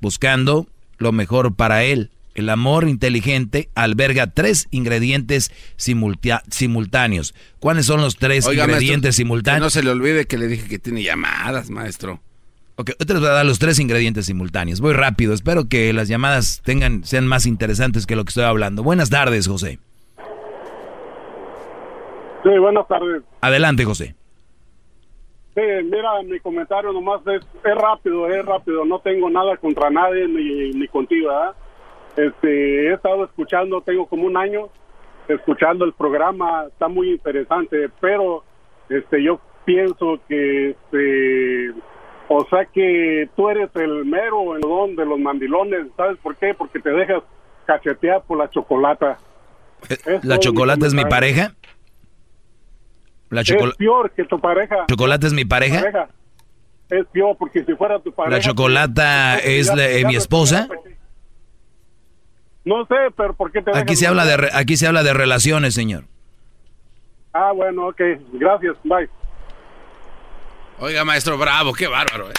[0.00, 0.68] buscando
[0.98, 2.12] lo mejor para él.
[2.36, 7.34] El amor inteligente alberga tres ingredientes simultáneos.
[7.58, 9.62] ¿Cuáles son los tres ingredientes simultáneos?
[9.62, 12.20] no se le olvide que le dije que tiene llamadas, maestro.
[12.76, 14.80] Ok, te les voy a dar los tres ingredientes simultáneos.
[14.80, 18.84] Voy rápido, espero que las llamadas tengan, sean más interesantes que lo que estoy hablando.
[18.84, 19.80] Buenas tardes, José.
[22.44, 23.22] Sí, buenas tardes.
[23.40, 24.14] Adelante, José.
[25.56, 28.84] Sí, mira, mi comentario nomás es, es rápido, es rápido.
[28.84, 31.54] No tengo nada contra nadie ni, ni contigo, ¿verdad?
[32.14, 34.68] Este, he estado escuchando, tengo como un año
[35.28, 38.44] escuchando el programa, está muy interesante, pero
[38.90, 41.70] este, yo pienso que, este,
[42.28, 46.52] o sea que tú eres el mero el don de los mandilones, ¿sabes por qué?
[46.52, 47.22] Porque te dejas
[47.64, 49.18] cachetear por la chocolata.
[50.22, 51.52] ¿La chocolate es mi pareja?
[53.30, 54.86] La es peor que tu pareja.
[54.88, 56.08] ¿Chocolate es mi pareja?
[56.88, 58.36] Es peor porque si fuera tu pareja...
[58.36, 59.72] ¿La chocolata es
[60.06, 60.68] mi esposa?
[62.64, 65.72] No sé, pero ¿por qué te Aquí se habla de aquí se habla de relaciones,
[65.72, 66.04] señor.
[67.32, 68.00] Ah, bueno, ok.
[68.32, 68.76] Gracias.
[68.82, 69.08] Bye.
[70.80, 72.34] Oiga, maestro, bravo, qué bárbaro, eh.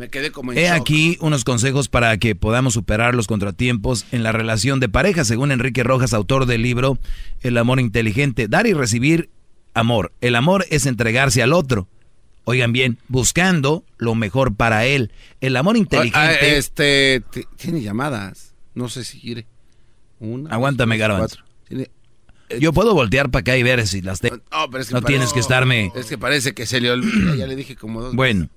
[0.00, 4.32] Me quedé como He aquí unos consejos para que podamos superar los contratiempos en la
[4.32, 6.98] relación de pareja, según Enrique Rojas, autor del libro
[7.42, 8.48] El amor inteligente.
[8.48, 9.28] Dar y recibir
[9.74, 10.10] amor.
[10.22, 11.86] El amor es entregarse al otro.
[12.44, 15.12] Oigan bien, buscando lo mejor para él.
[15.42, 16.18] El amor inteligente.
[16.18, 17.22] Ah, este
[17.56, 18.54] tiene llamadas.
[18.74, 19.46] No sé si quiere.
[20.18, 20.48] Una.
[20.48, 21.40] Aguántame, Garbanzo.
[22.58, 24.38] Yo puedo voltear para acá y ver si las tengo.
[24.92, 25.92] No, tienes que estarme.
[25.94, 27.34] Es que parece que se le olvida.
[27.36, 28.14] ya le dije como dos.
[28.14, 28.48] Bueno,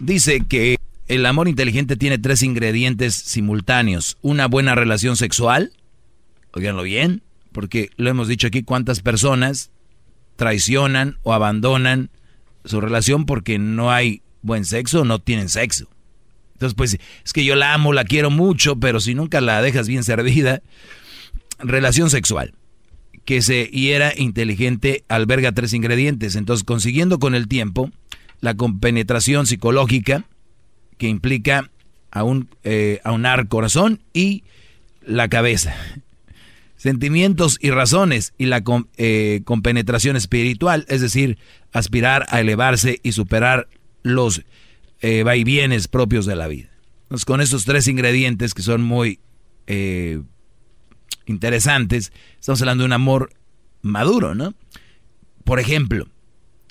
[0.00, 5.72] dice que el amor inteligente tiene tres ingredientes simultáneos: una buena relación sexual.
[6.52, 7.22] Oiganlo bien,
[7.52, 9.70] porque lo hemos dicho aquí: cuántas personas
[10.36, 12.10] traicionan o abandonan
[12.64, 15.88] su relación porque no hay buen sexo o no tienen sexo.
[16.54, 19.88] Entonces, pues, es que yo la amo, la quiero mucho, pero si nunca la dejas
[19.88, 20.62] bien servida,
[21.58, 22.52] relación sexual,
[23.24, 26.36] que se hiera inteligente alberga tres ingredientes.
[26.36, 27.90] Entonces, consiguiendo con el tiempo
[28.40, 30.24] la compenetración psicológica,
[30.98, 31.70] que implica
[32.10, 34.44] a un, eh, aunar corazón y
[35.02, 35.74] la cabeza
[36.76, 38.62] sentimientos y razones y la
[38.96, 41.38] eh, compenetración espiritual, es decir,
[41.72, 43.68] aspirar a elevarse y superar
[44.02, 44.42] los
[45.00, 46.70] eh, vaivienes propios de la vida.
[47.04, 49.20] Entonces, con estos tres ingredientes que son muy
[51.26, 53.32] interesantes, estamos hablando de un amor
[53.82, 54.54] maduro, ¿no?
[55.44, 56.08] Por ejemplo,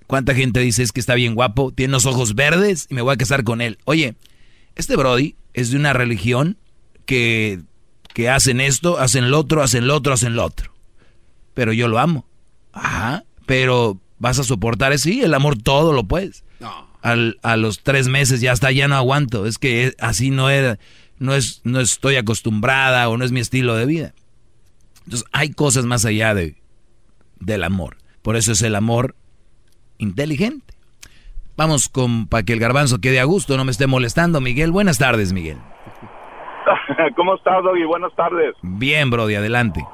[0.09, 3.13] ¿cuánta gente dice es que está bien guapo, tiene los ojos verdes y me voy
[3.13, 3.77] a casar con él?
[3.85, 4.15] Oye,
[4.75, 6.57] este Brody es de una religión
[7.05, 7.59] que
[8.15, 10.73] que hacen esto, hacen lo otro, hacen lo otro, hacen lo otro.
[11.53, 12.25] Pero yo lo amo.
[12.73, 16.43] Ajá, pero vas a soportar sí, el amor todo lo puedes.
[16.59, 16.89] No.
[17.03, 19.45] a los tres meses ya está, ya no aguanto.
[19.45, 20.79] Es que así no era,
[21.19, 24.13] no es, no estoy acostumbrada o no es mi estilo de vida.
[25.05, 26.55] Entonces hay cosas más allá de,
[27.39, 27.97] del amor.
[28.23, 29.15] Por eso es el amor
[29.99, 30.73] inteligente.
[31.55, 34.41] Vamos con para que el garbanzo quede a gusto, no me esté molestando.
[34.41, 35.57] Miguel, buenas tardes, Miguel.
[37.15, 37.83] ¿Cómo estás, Doggy?
[37.83, 38.55] Buenas tardes.
[38.61, 39.85] Bien, Brody, adelante.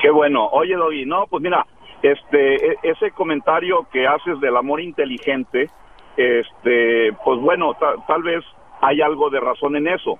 [0.00, 0.48] Qué bueno.
[0.48, 1.66] Oye, Doggy, no, pues mira,
[2.02, 5.70] este, e, ese comentario que haces del amor inteligente,
[6.16, 7.76] este, pues bueno,
[8.06, 8.44] tal vez
[8.80, 10.18] hay algo de razón en eso,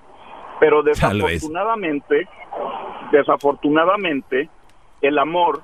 [0.59, 2.29] pero desafortunadamente,
[3.11, 4.49] desafortunadamente,
[5.01, 5.63] el amor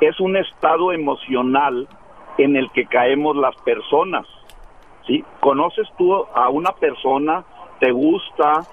[0.00, 1.88] es un estado emocional
[2.42, 4.26] en el que caemos las personas.
[5.06, 5.24] ¿Sí?
[5.40, 7.44] ¿Conoces tú a una persona,
[7.78, 8.64] te gusta,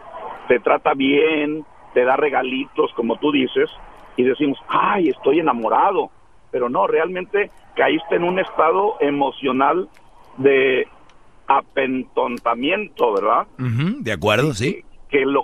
[0.48, 3.70] te trata bien, te da regalitos, como tú dices,
[4.18, 6.10] y decimos, ay, estoy enamorado.
[6.52, 9.90] Pero no, realmente caíste en un estado emocional
[10.38, 10.88] de
[11.48, 13.48] apentontamiento, ¿verdad?
[13.58, 14.84] de acuerdo, sí.
[15.10, 15.44] Que, lo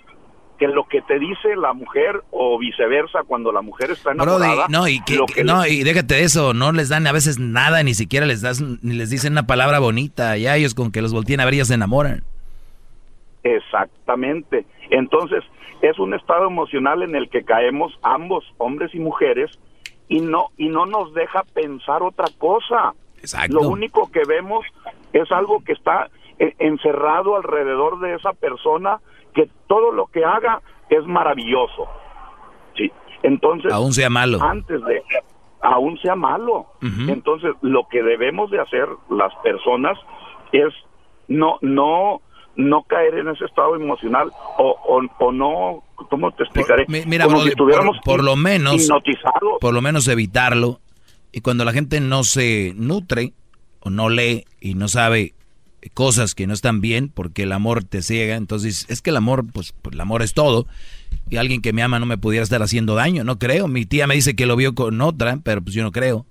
[0.67, 4.67] que lo que te dice la mujer o viceversa cuando la mujer está enamorada.
[4.69, 5.01] no, y
[5.43, 8.93] no, y déjate eso, no les dan a veces nada, ni siquiera les das, ni
[8.93, 11.73] les dicen una palabra bonita, ya ellos con que los volteen a ver ya se
[11.73, 12.23] enamoran.
[13.43, 14.65] Exactamente.
[14.89, 15.43] Entonces,
[15.81, 19.59] es un estado emocional en el que caemos ambos, hombres y mujeres,
[20.07, 22.93] y no, y no nos deja pensar otra cosa.
[23.49, 24.65] Lo único que vemos
[25.11, 26.09] es algo que está
[26.39, 28.99] eh, encerrado alrededor de esa persona,
[29.33, 31.87] que todo lo que haga es maravilloso.
[32.75, 32.91] Sí.
[33.23, 34.41] Entonces, aún sea malo.
[34.41, 35.01] Antes de
[35.61, 36.67] aún sea malo.
[36.81, 39.97] Entonces, lo que debemos de hacer las personas
[40.51, 40.73] es
[41.27, 42.21] no no
[42.55, 44.77] no caer en ese estado emocional o,
[45.19, 46.85] o, no, ¿cómo te explicaré?
[46.87, 47.33] mira, por,
[48.23, 48.77] lo menos,
[49.59, 50.79] por lo menos evitarlo.
[51.31, 53.33] Y cuando la gente no se nutre
[53.79, 55.33] o no lee y no sabe
[55.93, 59.45] cosas que no están bien porque el amor te ciega, entonces es que el amor,
[59.51, 60.67] pues, pues el amor es todo.
[61.29, 63.67] Y alguien que me ama no me pudiera estar haciendo daño, no creo.
[63.67, 66.25] Mi tía me dice que lo vio con otra, pero pues yo no creo.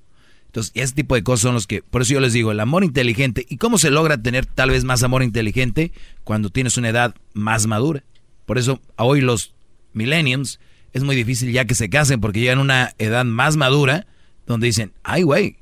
[0.46, 2.84] Entonces, ese tipo de cosas son los que, por eso yo les digo, el amor
[2.84, 3.46] inteligente.
[3.48, 5.92] ¿Y cómo se logra tener tal vez más amor inteligente
[6.24, 8.04] cuando tienes una edad más madura?
[8.44, 9.54] Por eso, hoy los
[9.94, 10.60] millenniums
[10.92, 14.06] es muy difícil ya que se casen porque llegan a una edad más madura
[14.46, 15.56] donde dicen, ay, güey,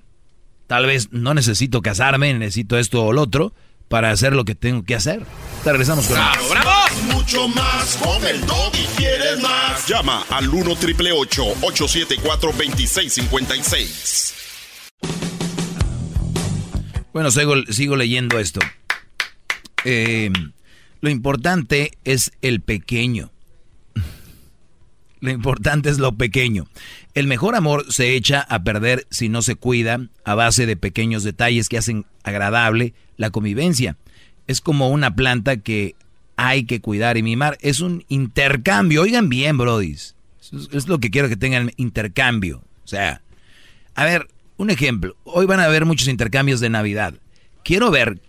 [0.66, 3.54] tal vez no necesito casarme, necesito esto o lo otro
[3.90, 5.26] para hacer lo que tengo que hacer.
[5.64, 6.70] Te regresamos con ¡Bravo, bravo!
[7.12, 9.84] Mucho más con el y quieres más.
[9.88, 14.34] Llama al 1 triple 874 2656.
[17.12, 18.60] Bueno, sigo, sigo leyendo esto.
[19.84, 20.30] Eh,
[21.00, 23.32] lo importante es el pequeño.
[25.20, 26.66] Lo importante es lo pequeño.
[27.14, 31.24] El mejor amor se echa a perder si no se cuida a base de pequeños
[31.24, 33.96] detalles que hacen agradable la convivencia.
[34.46, 35.94] Es como una planta que
[36.36, 37.58] hay que cuidar y mimar.
[37.60, 39.02] Es un intercambio.
[39.02, 40.16] Oigan bien, brodis.
[40.72, 42.62] Es lo que quiero que tengan intercambio.
[42.84, 43.20] O sea,
[43.94, 45.16] a ver, un ejemplo.
[45.24, 47.14] Hoy van a haber muchos intercambios de Navidad.
[47.62, 48.20] Quiero ver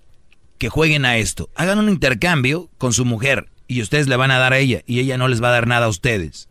[0.58, 1.50] que jueguen a esto.
[1.56, 5.00] Hagan un intercambio con su mujer y ustedes le van a dar a ella y
[5.00, 6.50] ella no les va a dar nada a ustedes.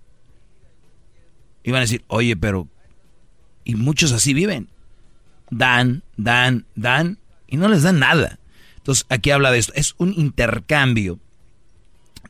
[1.63, 2.69] Y van a decir, oye, pero...
[3.65, 4.69] Y muchos así viven.
[5.51, 8.39] Dan, dan, dan y no les dan nada.
[8.79, 9.73] Entonces, aquí habla de esto.
[9.77, 11.19] Es un intercambio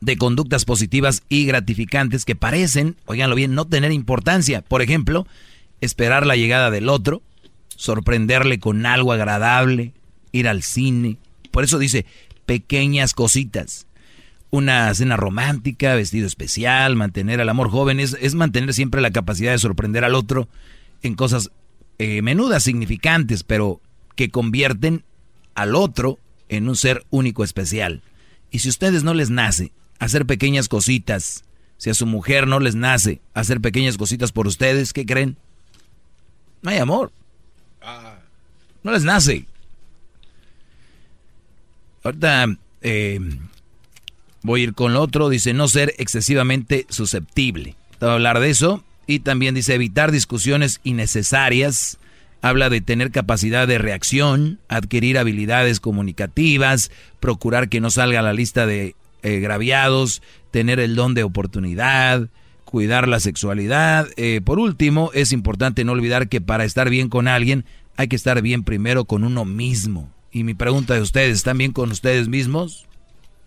[0.01, 4.61] de conductas positivas y gratificantes que parecen, oiganlo bien, no tener importancia.
[4.61, 5.27] Por ejemplo,
[5.79, 7.21] esperar la llegada del otro,
[7.75, 9.93] sorprenderle con algo agradable,
[10.31, 11.17] ir al cine.
[11.51, 12.05] Por eso dice
[12.45, 13.87] pequeñas cositas
[14.51, 19.57] una cena romántica, vestido especial, mantener al amor joven, es, mantener siempre la capacidad de
[19.57, 20.47] sorprender al otro
[21.01, 21.51] en cosas
[21.97, 23.81] eh, menudas, significantes, pero
[24.15, 25.03] que convierten
[25.55, 26.19] al otro
[26.49, 28.01] en un ser único especial.
[28.51, 31.45] Y si a ustedes no les nace hacer pequeñas cositas,
[31.77, 35.37] si a su mujer no les nace hacer pequeñas cositas por ustedes, ¿qué creen?
[36.61, 37.11] No hay amor.
[38.83, 39.45] No les nace.
[42.03, 42.47] Ahorita
[42.81, 43.19] eh,
[44.43, 47.75] Voy a ir con lo otro, dice no ser excesivamente susceptible.
[47.99, 48.83] Te a hablar de eso.
[49.07, 51.97] Y también dice evitar discusiones innecesarias.
[52.41, 58.65] Habla de tener capacidad de reacción, adquirir habilidades comunicativas, procurar que no salga la lista
[58.65, 62.29] de eh, graviados, tener el don de oportunidad,
[62.65, 64.07] cuidar la sexualidad.
[64.17, 67.65] Eh, por último, es importante no olvidar que para estar bien con alguien
[67.97, 70.09] hay que estar bien primero con uno mismo.
[70.31, 72.87] Y mi pregunta de ustedes, ¿están bien con ustedes mismos?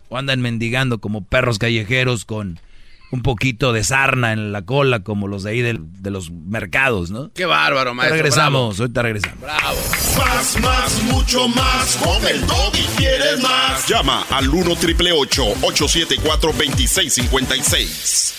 [0.09, 2.61] O andan mendigando como perros callejeros con
[3.15, 7.31] un poquito de sarna en la cola como los de ahí de, los mercados, ¿no?
[7.33, 8.17] Qué bárbaro, maestro.
[8.17, 9.41] regresamos, ahorita regresamos.
[9.41, 9.79] Bravo.
[10.19, 11.97] Más, más, mucho más.
[11.97, 13.87] Con el y quieres más.
[13.89, 18.35] Llama al 1 triple 874 2656.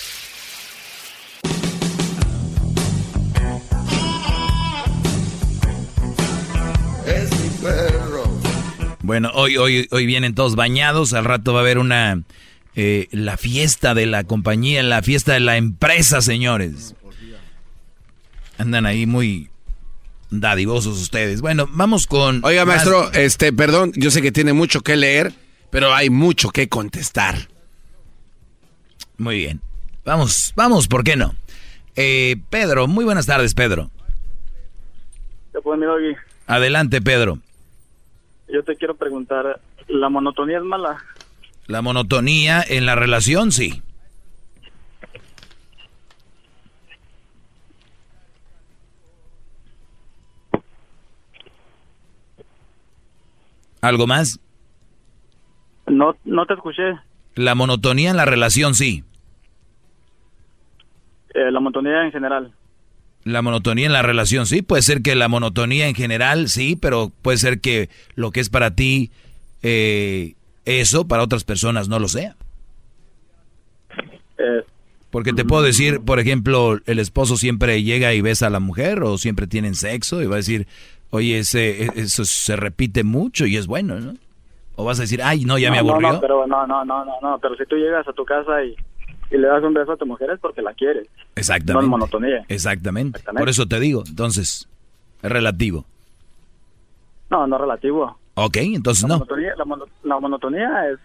[7.08, 8.05] Es mi perro.
[9.06, 12.24] Bueno, hoy, hoy, hoy vienen todos bañados, al rato va a haber una
[12.76, 16.96] eh, la fiesta de la compañía, la fiesta de la empresa, señores.
[18.58, 19.52] Andan ahí muy
[20.32, 21.42] dadivosos ustedes.
[21.42, 22.44] Bueno, vamos con.
[22.44, 25.34] Oiga, maestro, este, perdón, yo sé que tiene mucho que leer,
[25.70, 27.36] pero hay mucho que contestar.
[29.20, 29.62] Muy bien.
[30.04, 31.36] Vamos, vamos, ¿por qué no?
[31.96, 33.92] Eh, Pedro, muy buenas tardes, Pedro.
[36.48, 37.40] Adelante, Pedro
[38.48, 40.98] yo te quiero preguntar, ¿la monotonía es mala?
[41.68, 43.82] La monotonía en la relación, sí.
[53.82, 54.40] ¿Algo más?
[55.86, 56.84] No, no te escuché.
[57.36, 59.04] La monotonía en la relación, sí.
[61.34, 62.52] Eh, la monotonía en general.
[63.26, 67.12] La monotonía en la relación, sí, puede ser que la monotonía en general, sí, pero
[67.22, 69.12] puede ser que lo que es para ti
[69.64, 70.36] eh,
[70.66, 72.36] eso, para otras personas no lo sea.
[74.38, 74.64] Eh,
[75.10, 79.02] Porque te puedo decir, por ejemplo, el esposo siempre llega y besa a la mujer
[79.04, 80.68] o siempre tienen sexo y va a decir,
[81.10, 84.14] oye, ese, eso se repite mucho y es bueno, ¿no?
[84.76, 86.14] O vas a decir, ay, no, ya me aburrió.
[86.14, 88.76] No, pero no, no, no, no, no, pero si tú llegas a tu casa y
[89.32, 91.08] y le das un beso a tu mujer es porque la quieres.
[91.36, 91.74] Exactamente.
[91.74, 92.46] No es monotonía.
[92.48, 93.22] Exactamente.
[93.38, 94.70] Por eso te digo, entonces,
[95.22, 95.86] es relativo.
[97.30, 98.18] No, no relativo.
[98.36, 99.14] Ok, entonces la no.
[99.20, 99.54] Monotonía,
[100.04, 101.00] la, monotonía es,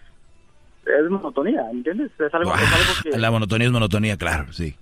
[0.86, 2.10] es monotonía, ¿entiendes?
[2.18, 3.18] Es algo, es algo que...
[3.18, 4.76] La monotonía es monotonía, claro, sí.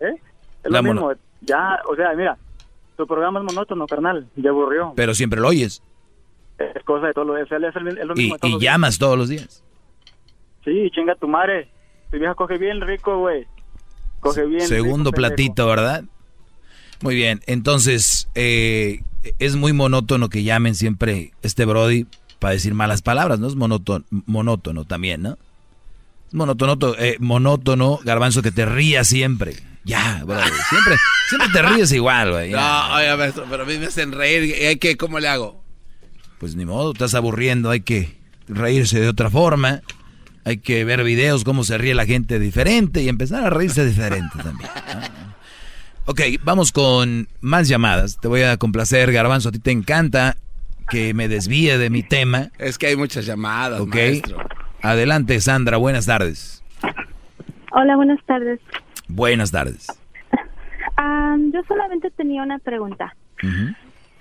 [0.00, 0.14] ¿Eh?
[0.64, 1.12] Es lo mismo,
[1.42, 2.36] ya, o sea, mira,
[2.96, 4.92] tu programa es monótono, carnal, ya aburrió.
[4.96, 5.82] Pero siempre lo oyes.
[6.58, 7.74] Es cosa de todo lo, es, es,
[8.04, 9.62] lo mismo y, y llamas todos los días.
[10.64, 11.68] Sí, chinga tu madre.
[12.10, 13.46] Tu vieja coge bien rico, güey.
[14.20, 14.66] Coge bien.
[14.66, 16.04] Segundo platito, ¿verdad?
[17.00, 19.02] Muy bien, entonces, eh,
[19.38, 22.06] es muy monótono que llamen siempre este Brody
[22.38, 23.46] para decir malas palabras, ¿no?
[23.46, 25.38] Es monótono, monótono también, ¿no?
[26.26, 29.54] Es monótono, eh, monótono, garbanzo, que te rías siempre.
[29.84, 30.96] Ya, Brody, siempre,
[31.28, 32.50] siempre te ríes igual, güey.
[32.50, 34.66] No, oye, pero a mí me hacen reír.
[34.66, 35.62] ¿Hay que, ¿Cómo le hago?
[36.38, 38.18] Pues ni modo, estás aburriendo, hay que
[38.48, 39.82] reírse de otra forma.
[40.48, 44.38] Hay que ver videos cómo se ríe la gente diferente y empezar a reírse diferente
[44.42, 44.70] también.
[46.06, 48.18] Ok, vamos con más llamadas.
[48.18, 49.50] Te voy a complacer, Garbanzo.
[49.50, 50.36] A ti te encanta
[50.88, 52.48] que me desvíe de mi tema.
[52.56, 53.94] Es que hay muchas llamadas, Ok.
[54.80, 55.76] Adelante, Sandra.
[55.76, 56.64] Buenas tardes.
[57.72, 58.58] Hola, buenas tardes.
[59.06, 59.86] Buenas tardes.
[60.96, 63.14] Am, yo solamente tenía una pregunta.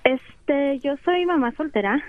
[0.04, 2.04] Este, yo soy mamá soltera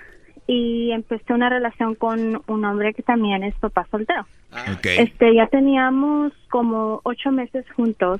[0.51, 4.25] y empecé una relación con un hombre que también es papá soltero.
[4.51, 4.83] Ok.
[4.83, 8.19] Este, ya teníamos como ocho meses juntos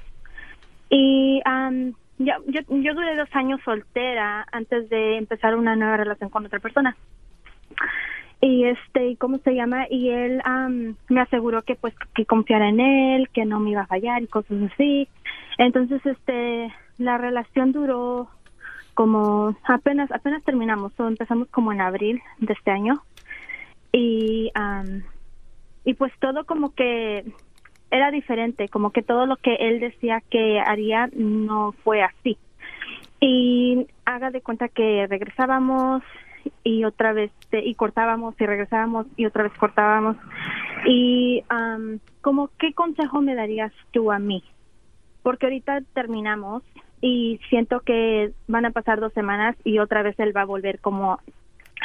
[0.91, 6.30] y am, ya, yo, yo duré dos años soltera antes de empezar una nueva relación
[6.30, 6.95] con otra persona.
[8.41, 9.88] Y este, ¿y ¿cómo se llama?
[9.89, 13.81] Y él am, me aseguró que pues que confiara en él, que no me iba
[13.81, 15.07] a fallar y cosas así.
[15.57, 18.30] Entonces, este, la relación duró
[18.99, 23.01] como apenas apenas terminamos, o empezamos como en abril de este año
[23.93, 25.03] y am,
[25.85, 27.23] y pues todo como que
[27.91, 32.38] era diferente, como que todo lo que él decía que haría no fue así.
[33.21, 36.03] Y haga de cuenta que regresábamos
[36.65, 40.17] y otra vez este, y cortábamos y regresábamos y otra vez cortábamos.
[40.85, 44.43] Y am, como qué consejo me darías tú a mí?
[45.23, 46.63] Porque ahorita terminamos
[47.01, 50.80] y siento que van a pasar dos semanas y otra vez él va a volver
[50.80, 51.19] como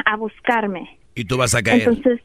[0.04, 0.98] a buscarme.
[1.14, 1.88] Y tú vas a caer.
[1.88, 2.20] Entonces,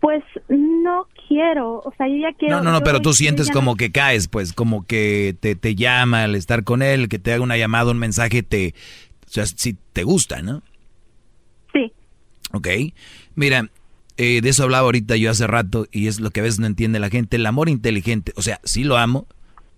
[0.00, 2.56] pues no quiero, o sea, yo ya quiero.
[2.56, 6.24] No, no, no, pero tú sientes como que caes, pues, como que te, te llama
[6.24, 8.74] al estar con él, que te haga una llamada, un mensaje, te,
[9.26, 10.62] o sea, si te gusta, ¿no?
[11.72, 11.92] Sí.
[12.52, 12.68] Ok.
[13.34, 13.68] Mira,
[14.16, 16.66] eh, de eso hablaba ahorita yo hace rato y es lo que a veces no
[16.66, 17.36] entiende la gente.
[17.36, 19.26] El amor inteligente, o sea, sí lo amo,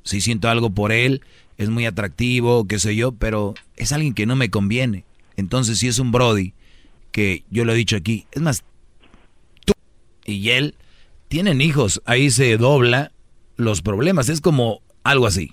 [0.02, 1.22] sí siento algo por él,
[1.60, 5.04] es muy atractivo, qué sé yo, pero es alguien que no me conviene.
[5.36, 6.54] Entonces, si es un Brody,
[7.12, 8.64] que yo lo he dicho aquí, es más,
[9.66, 9.74] tú
[10.24, 10.74] y él
[11.28, 13.12] tienen hijos, ahí se dobla
[13.56, 15.52] los problemas, es como algo así.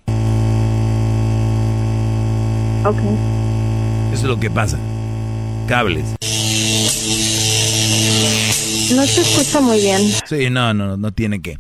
[2.86, 3.00] Ok.
[4.14, 4.80] Eso es lo que pasa.
[5.68, 6.06] Cables.
[8.96, 10.02] No se escucha muy bien.
[10.26, 11.60] Sí, no, no, no tiene que.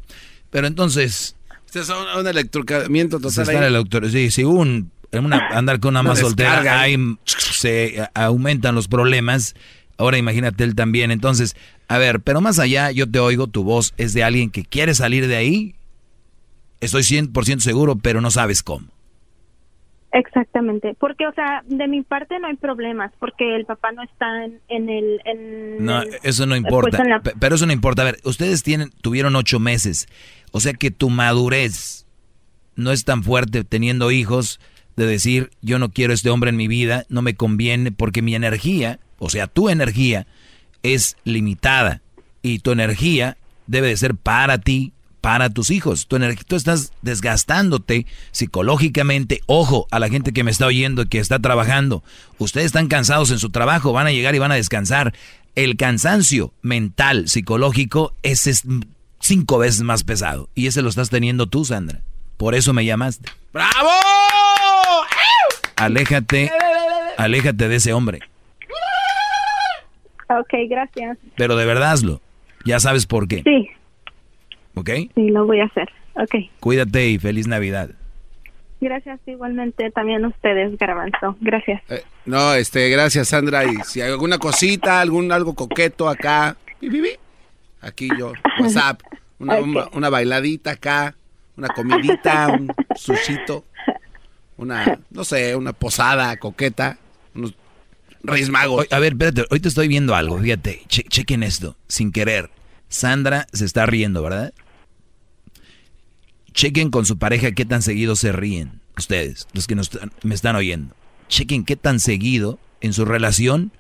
[0.51, 1.35] Pero entonces,
[1.67, 3.43] Este es un, un electrocamiento se total.
[3.43, 3.67] está ahí.
[3.67, 6.97] el doctor, sí, si un, en una, andar con una Una más soltera, ahí.
[7.25, 9.53] se a- aumentan los problemas.
[9.99, 11.11] Ahora imagínate él también.
[11.11, 11.55] Entonces,
[11.87, 14.93] a ver, pero más allá, yo te oigo, tu voz es de alguien que quiere
[14.95, 15.75] salir de ahí.
[16.81, 18.87] Estoy 100% seguro, pero no sabes cómo.
[20.13, 24.45] Exactamente, porque, o sea, de mi parte no hay problemas, porque el papá no está
[24.45, 25.19] en, en el...
[25.25, 27.03] En No, eso no pues, importa.
[27.03, 28.03] en la- Pe- Pero eso no importa.
[28.03, 30.07] A ver, ustedes tienen, tuvieron ocho meses.
[30.51, 32.05] O sea que tu madurez
[32.75, 34.59] no es tan fuerte teniendo hijos
[34.95, 38.35] de decir, yo no quiero este hombre en mi vida, no me conviene, porque mi
[38.35, 40.27] energía, o sea, tu energía
[40.83, 42.01] es limitada.
[42.41, 43.37] Y tu energía
[43.67, 46.07] debe de ser para ti, para tus hijos.
[46.07, 49.41] Tu energía, tú estás desgastándote psicológicamente.
[49.45, 52.03] Ojo a la gente que me está oyendo que está trabajando.
[52.37, 55.13] Ustedes están cansados en su trabajo, van a llegar y van a descansar.
[55.55, 58.63] El cansancio mental, psicológico, es
[59.27, 60.49] cinco veces más pesado.
[60.55, 61.99] Y ese lo estás teniendo tú, Sandra.
[62.37, 63.29] Por eso me llamaste.
[63.53, 63.89] ¡Bravo!
[65.75, 66.51] Aléjate,
[67.17, 68.19] aléjate de ese hombre.
[70.29, 71.17] Ok, gracias.
[71.35, 72.21] Pero de verdad hazlo.
[72.65, 73.43] Ya sabes por qué.
[73.43, 73.69] Sí,
[74.75, 74.89] ¿Ok?
[75.15, 75.87] sí, lo voy a hacer.
[76.15, 77.91] Ok, Cuídate y feliz Navidad.
[78.81, 81.35] gracias igualmente también a ustedes, Garbanzo.
[81.41, 81.81] Gracias.
[81.89, 83.63] Eh, no, este, gracias Sandra.
[83.65, 87.09] Y si hay alguna cosita, algún algo coqueto acá, pi, pi, pi,
[87.81, 89.01] aquí yo, WhatsApp,
[89.39, 91.15] una, una, una bailadita acá,
[91.55, 93.65] una comidita, un sushito,
[94.57, 96.97] una, no sé, una posada coqueta,
[97.35, 97.53] unos
[98.23, 98.81] Reyes Magos.
[98.81, 102.49] Oye, a ver, espérate, hoy te estoy viendo algo, fíjate, che- chequen esto, sin querer.
[102.89, 104.53] Sandra se está riendo, ¿verdad?
[106.53, 109.91] Chequen con su pareja qué tan seguido se ríen, ustedes, los que nos,
[110.23, 110.95] me están oyendo.
[111.29, 113.71] Chequen qué tan seguido en su relación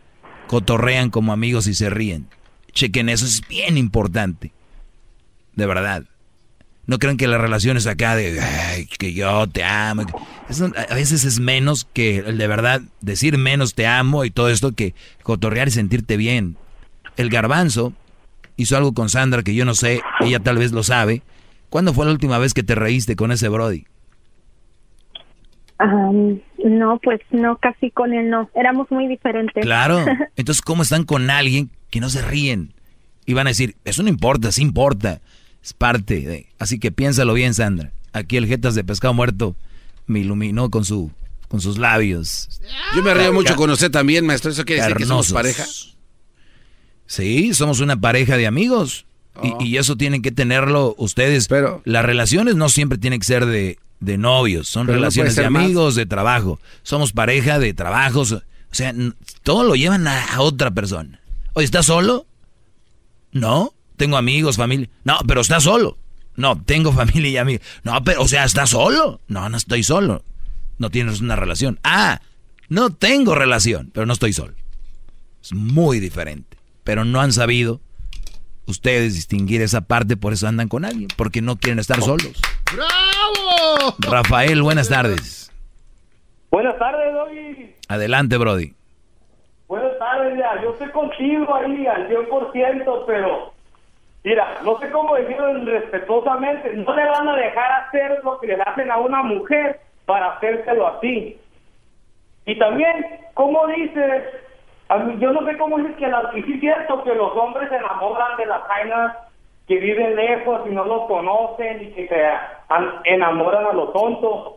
[0.47, 2.27] cotorrean como amigos y se ríen.
[2.77, 4.51] Chequen eso, es bien importante.
[5.55, 6.03] De verdad.
[6.85, 10.05] No crean que la relación es acá de "Ay, que yo te amo.
[10.87, 14.73] A veces es menos que el de verdad decir menos te amo y todo esto
[14.73, 14.93] que
[15.23, 16.55] cotorrear y sentirte bien.
[17.17, 17.93] El garbanzo
[18.57, 21.23] hizo algo con Sandra que yo no sé, ella tal vez lo sabe.
[21.71, 23.85] ¿Cuándo fue la última vez que te reíste con ese Brody?
[25.79, 28.49] No, pues no, casi con él no.
[28.55, 29.63] Éramos muy diferentes.
[29.63, 30.03] Claro.
[30.35, 32.73] Entonces, ¿cómo están con alguien que no se ríen?
[33.25, 35.21] Y van a decir, eso no importa, sí importa.
[35.63, 36.47] Es parte de...
[36.59, 37.91] Así que piénsalo bien, Sandra.
[38.13, 39.55] Aquí el Jetas de Pescado Muerto
[40.05, 41.11] me iluminó con su
[41.47, 42.61] con sus labios.
[42.95, 44.51] Yo me río mucho con usted también, maestro.
[44.51, 45.65] ¿Eso quiere decir que somos pareja?
[47.05, 49.05] Sí, somos una pareja de amigos.
[49.61, 51.47] Y, eso tienen que tenerlo ustedes.
[51.47, 55.95] Pero las relaciones no siempre tienen que ser de, de novios, son relaciones de amigos,
[55.95, 56.59] de trabajo.
[56.83, 58.31] Somos pareja de trabajos.
[58.31, 58.41] O
[58.71, 58.93] sea,
[59.43, 61.19] todo lo llevan a, otra persona.
[61.53, 62.25] Oye, ¿estás solo?
[63.31, 63.73] No.
[63.95, 64.89] Tengo amigos, familia.
[65.03, 65.97] No, pero estás solo.
[66.35, 67.65] No, tengo familia y amigos.
[67.83, 69.21] No, pero, o sea, ¿estás solo?
[69.27, 70.23] No, no estoy solo.
[70.77, 71.79] No tienes una relación.
[71.83, 72.21] Ah,
[72.69, 74.53] no tengo relación, pero no estoy solo.
[75.41, 76.57] Es muy diferente.
[76.83, 77.81] Pero no han sabido
[78.67, 82.41] ustedes distinguir esa parte, por eso andan con alguien, porque no quieren estar solos.
[82.73, 83.95] ¡Bravo!
[83.99, 85.51] Rafael, buenas tardes.
[86.51, 87.75] Buenas tardes, Doggy.
[87.89, 88.73] Adelante, Brody.
[89.67, 90.61] Buenas tardes, ya.
[90.61, 93.53] Yo estoy contigo ahí al 100%, pero
[94.23, 96.73] mira, no sé cómo decirlo respetuosamente.
[96.73, 100.87] No le van a dejar hacer lo que le hacen a una mujer para hacérselo
[100.87, 101.37] así.
[102.45, 104.23] Y también, ¿cómo dices
[105.19, 108.37] yo no sé cómo es que, la, sí es cierto que los hombres se enamoran
[108.37, 109.17] de las vainas
[109.67, 114.53] que viven lejos y no los conocen y que se enamoran a los tontos.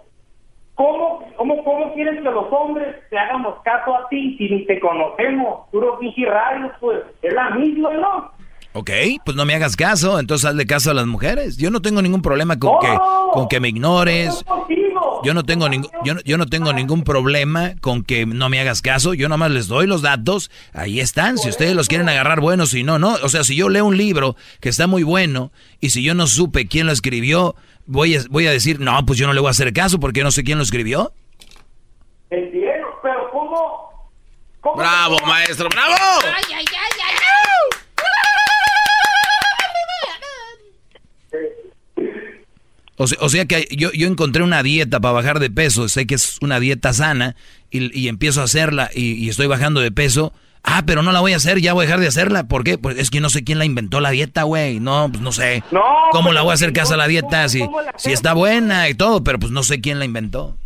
[0.76, 4.78] ¿Cómo, cómo, ¿Cómo quieres que los hombres te hagamos caso a ti si ni te
[4.80, 5.68] conocemos?
[5.70, 8.30] Puro rayos, pues es la misma, ¿no?
[8.72, 8.90] Ok,
[9.24, 11.56] pues no me hagas caso, entonces hazle caso a las mujeres.
[11.56, 12.98] Yo no tengo ningún problema con que
[13.32, 14.44] con que me ignores.
[15.24, 18.60] Yo no tengo ningún yo no, yo no tengo ningún problema con que no me
[18.60, 19.12] hagas caso.
[19.12, 21.36] Yo nomás les doy los datos, ahí están.
[21.36, 23.14] Si ustedes los quieren agarrar buenos, si no, no.
[23.24, 26.28] O sea, si yo leo un libro que está muy bueno y si yo no
[26.28, 27.56] supe quién lo escribió,
[27.86, 30.22] voy a, voy a decir, no, pues yo no le voy a hacer caso porque
[30.22, 31.12] no sé quién lo escribió.
[32.30, 33.90] Entiendo, pero ¿cómo?
[34.76, 35.94] bravo, maestro, bravo.
[36.22, 36.79] Ay, ay, ay.
[43.02, 46.36] O sea, que yo, yo, encontré una dieta para bajar de peso, sé que es
[46.42, 47.34] una dieta sana
[47.70, 50.34] y, empiezo a hacerla y, estoy bajando de peso.
[50.62, 52.44] Ah, pero no la voy a hacer, ya voy a dejar de hacerla.
[52.44, 52.76] ¿Por qué?
[52.76, 54.80] Pues es que no sé quién la inventó la dieta, güey.
[54.80, 55.64] No, pues no sé.
[56.12, 57.66] ¿Cómo la voy a hacer caso a la dieta si,
[57.96, 59.24] si está buena y todo?
[59.24, 60.56] Pero pues no sé quién la inventó.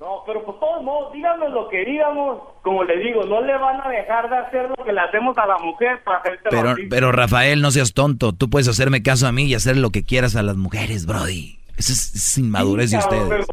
[0.00, 3.80] No, pero por todos modos, díganos lo que digamos, como le digo, no le van
[3.80, 7.12] a dejar de hacer lo que le hacemos a la mujer para hacerte Pero, pero
[7.12, 10.36] Rafael, no seas tonto, tú puedes hacerme caso a mí y hacer lo que quieras
[10.36, 11.58] a las mujeres, Brody.
[11.78, 13.46] Eso es, inmadurez de ustedes.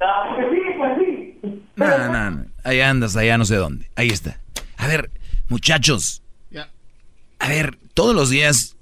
[0.00, 1.62] Ah, pues sí, pues sí.
[1.76, 3.88] No, no, no, ahí andas, allá no sé dónde.
[3.94, 4.40] Ahí está.
[4.76, 5.08] A ver,
[5.48, 6.22] muchachos.
[7.38, 8.76] A ver, todos los días,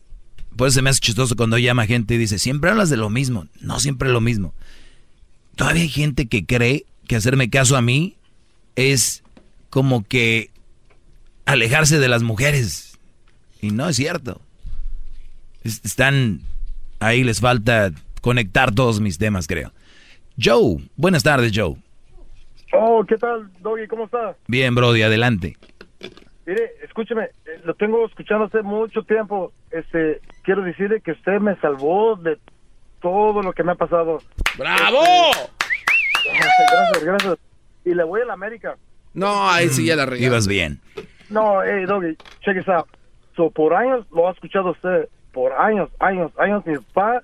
[0.56, 3.46] pues se me hace chistoso cuando llama gente y dice, siempre hablas de lo mismo.
[3.60, 4.54] No siempre lo mismo.
[5.54, 8.16] Todavía hay gente que cree que hacerme caso a mí
[8.76, 9.23] es
[9.74, 10.50] como que
[11.46, 12.96] alejarse de las mujeres.
[13.60, 14.40] Y no es cierto.
[15.64, 16.42] Están
[17.00, 17.90] ahí, les falta
[18.20, 19.72] conectar todos mis temas, creo.
[20.40, 21.74] Joe, buenas tardes, Joe.
[22.72, 23.88] Oh, ¿qué tal, Doggy?
[23.88, 24.36] ¿Cómo está?
[24.46, 25.56] Bien, Brody, adelante.
[26.46, 29.52] Mire, escúcheme, eh, lo tengo escuchando hace mucho tiempo.
[29.72, 32.38] Este, quiero decirle que usted me salvó de
[33.02, 34.18] todo lo que me ha pasado.
[34.56, 35.02] ¡Bravo!
[36.24, 37.38] gracias, gracias.
[37.84, 38.76] Y le voy a la América.
[39.14, 40.26] No, ahí sí ya la regué.
[40.26, 40.80] Ibas bien.
[41.30, 42.86] No, hey, Doggy, check this out.
[43.36, 45.08] So, por años lo ha escuchado usted.
[45.32, 46.64] Por años, años, años.
[46.66, 47.22] Mi papá,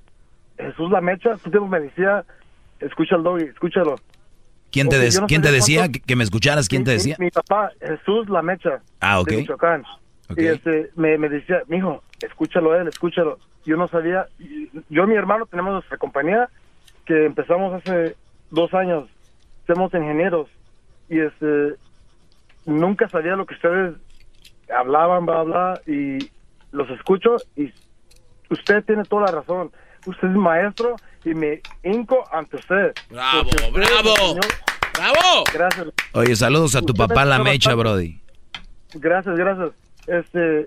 [0.57, 2.25] Jesús La Mecha, su tiempo me decía,
[2.81, 3.97] escucha el Doggy, escúchalo.
[4.73, 4.97] ¿Quién te,
[5.27, 6.69] ¿quién te decía que me escucharas?
[6.69, 7.17] ¿Quién te decía?
[7.19, 8.81] Mi, papá, Jesús La Mecha.
[9.01, 9.29] Ah, ok.
[9.29, 9.85] De Michoacán.
[10.37, 14.27] Y este, me, me decía, mijo, escúchalo a él, escúchalo yo no sabía,
[14.89, 16.49] yo y mi hermano tenemos nuestra compañía
[17.05, 18.17] que empezamos hace
[18.51, 19.09] dos años,
[19.67, 20.49] somos ingenieros
[21.11, 21.75] y este
[22.65, 23.95] nunca sabía lo que ustedes
[24.75, 26.31] hablaban, bla, bla, y
[26.73, 27.71] los escucho y
[28.49, 29.71] usted tiene toda la razón.
[30.07, 32.95] Usted es maestro y me hinco ante usted.
[33.11, 34.41] Bravo, bravo.
[34.95, 35.45] bravo.
[35.53, 35.89] Gracias.
[36.15, 38.19] Oye, saludos a tu papá la mecha, Brody.
[38.95, 39.73] Gracias, gracias.
[40.07, 40.67] Este,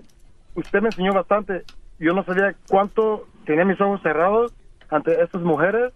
[0.54, 1.64] usted me enseñó bastante
[1.98, 4.52] yo no sabía cuánto tenía mis ojos cerrados
[4.90, 5.92] ante estas mujeres,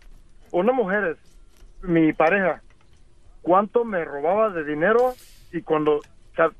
[0.50, 1.16] o no mujeres,
[1.82, 2.62] mi pareja,
[3.42, 5.14] cuánto me robaba de dinero
[5.52, 6.00] y cuando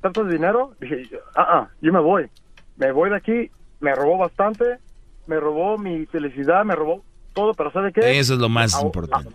[0.01, 2.29] tanto de dinero, dije, ah, ah, yo me voy,
[2.77, 3.51] me voy de aquí,
[3.81, 4.79] me robó bastante,
[5.27, 8.19] me robó mi felicidad, me robó todo, pero ¿sabe qué?
[8.19, 9.31] Eso es lo más importante.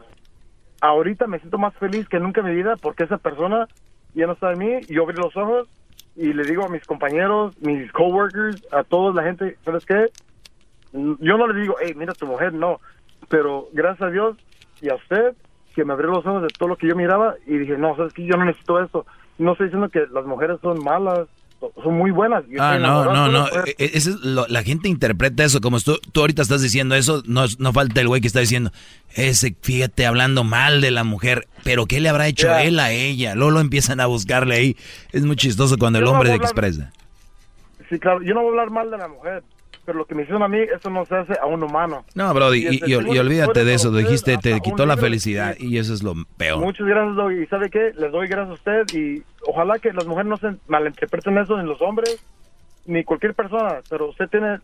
[0.82, 3.68] ahorita me siento más feliz que nunca en mi vida porque esa persona
[4.14, 5.70] ya no está en mí y yo abrí los ojos
[6.16, 10.08] y le digo a mis compañeros, mis coworkers, a toda la gente, ¿sabes qué?
[10.92, 12.80] Yo no le digo, hey, mira tu mujer, no.
[13.30, 14.38] Pero gracias a Dios
[14.82, 15.36] y a usted,
[15.74, 18.14] que me abrió los ojos de todo lo que yo miraba y dije, no, sabes
[18.14, 19.06] que yo no necesito eso.
[19.38, 21.28] No estoy diciendo que las mujeres son malas,
[21.84, 22.44] son muy buenas.
[22.60, 23.48] ah, no, no, no.
[23.66, 27.24] E, e, es la gente interpreta eso como tú, tú ahorita estás diciendo eso.
[27.26, 28.72] No, no falta el güey que está diciendo,
[29.16, 31.48] ese, fíjate, hablando mal de la mujer.
[31.64, 33.36] Pero ¿qué le habrá hecho él a ella?
[33.36, 34.78] Luego lo empiezan a buscarle ahí.
[35.12, 36.92] Es muy chistoso cuando el hombre se expresa.
[37.90, 38.22] Sí, claro.
[38.22, 39.44] Yo no voy a hablar mal de la mujer
[39.86, 42.06] pero lo que me hicieron a mí, eso no se hace a un humano.
[42.16, 46.14] No, Brody, y, olvídate de eso, dijiste, te quitó la felicidad y eso es lo
[46.38, 46.60] peor.
[46.60, 47.44] Muchas gracias, Doggy.
[47.44, 47.94] ¿Y sabe qué?
[47.98, 51.66] Les doy gracias a usted y ojalá que las mujeres no se malinterpreten eso en
[51.66, 52.24] los hombres,
[52.86, 54.60] ni cualquier persona, pero usted tiene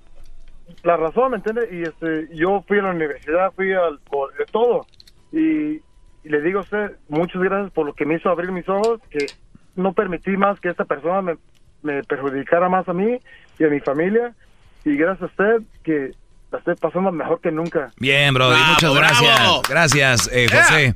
[0.83, 1.67] la razón, ¿me entiende?
[1.71, 3.99] Y este, yo fui a la universidad, fui al,
[4.37, 4.85] de todo,
[5.31, 5.81] y,
[6.23, 9.25] le digo a usted, muchas gracias por lo que me hizo abrir mis ojos, que
[9.75, 11.37] no permití más que esta persona me,
[11.81, 13.19] me perjudicara más a mí
[13.57, 14.35] y a mi familia,
[14.85, 16.11] y gracias a usted que
[16.51, 17.91] la estoy pasando mejor que nunca.
[17.97, 19.61] Bien, bro, muchas gracias.
[19.69, 20.95] Gracias, eh, José.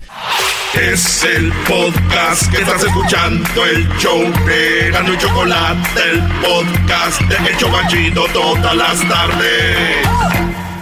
[0.73, 7.51] Es el podcast que estás escuchando, el show de Gano y Chocolate, el podcast de
[7.51, 10.72] El Chocachito todas las tardes.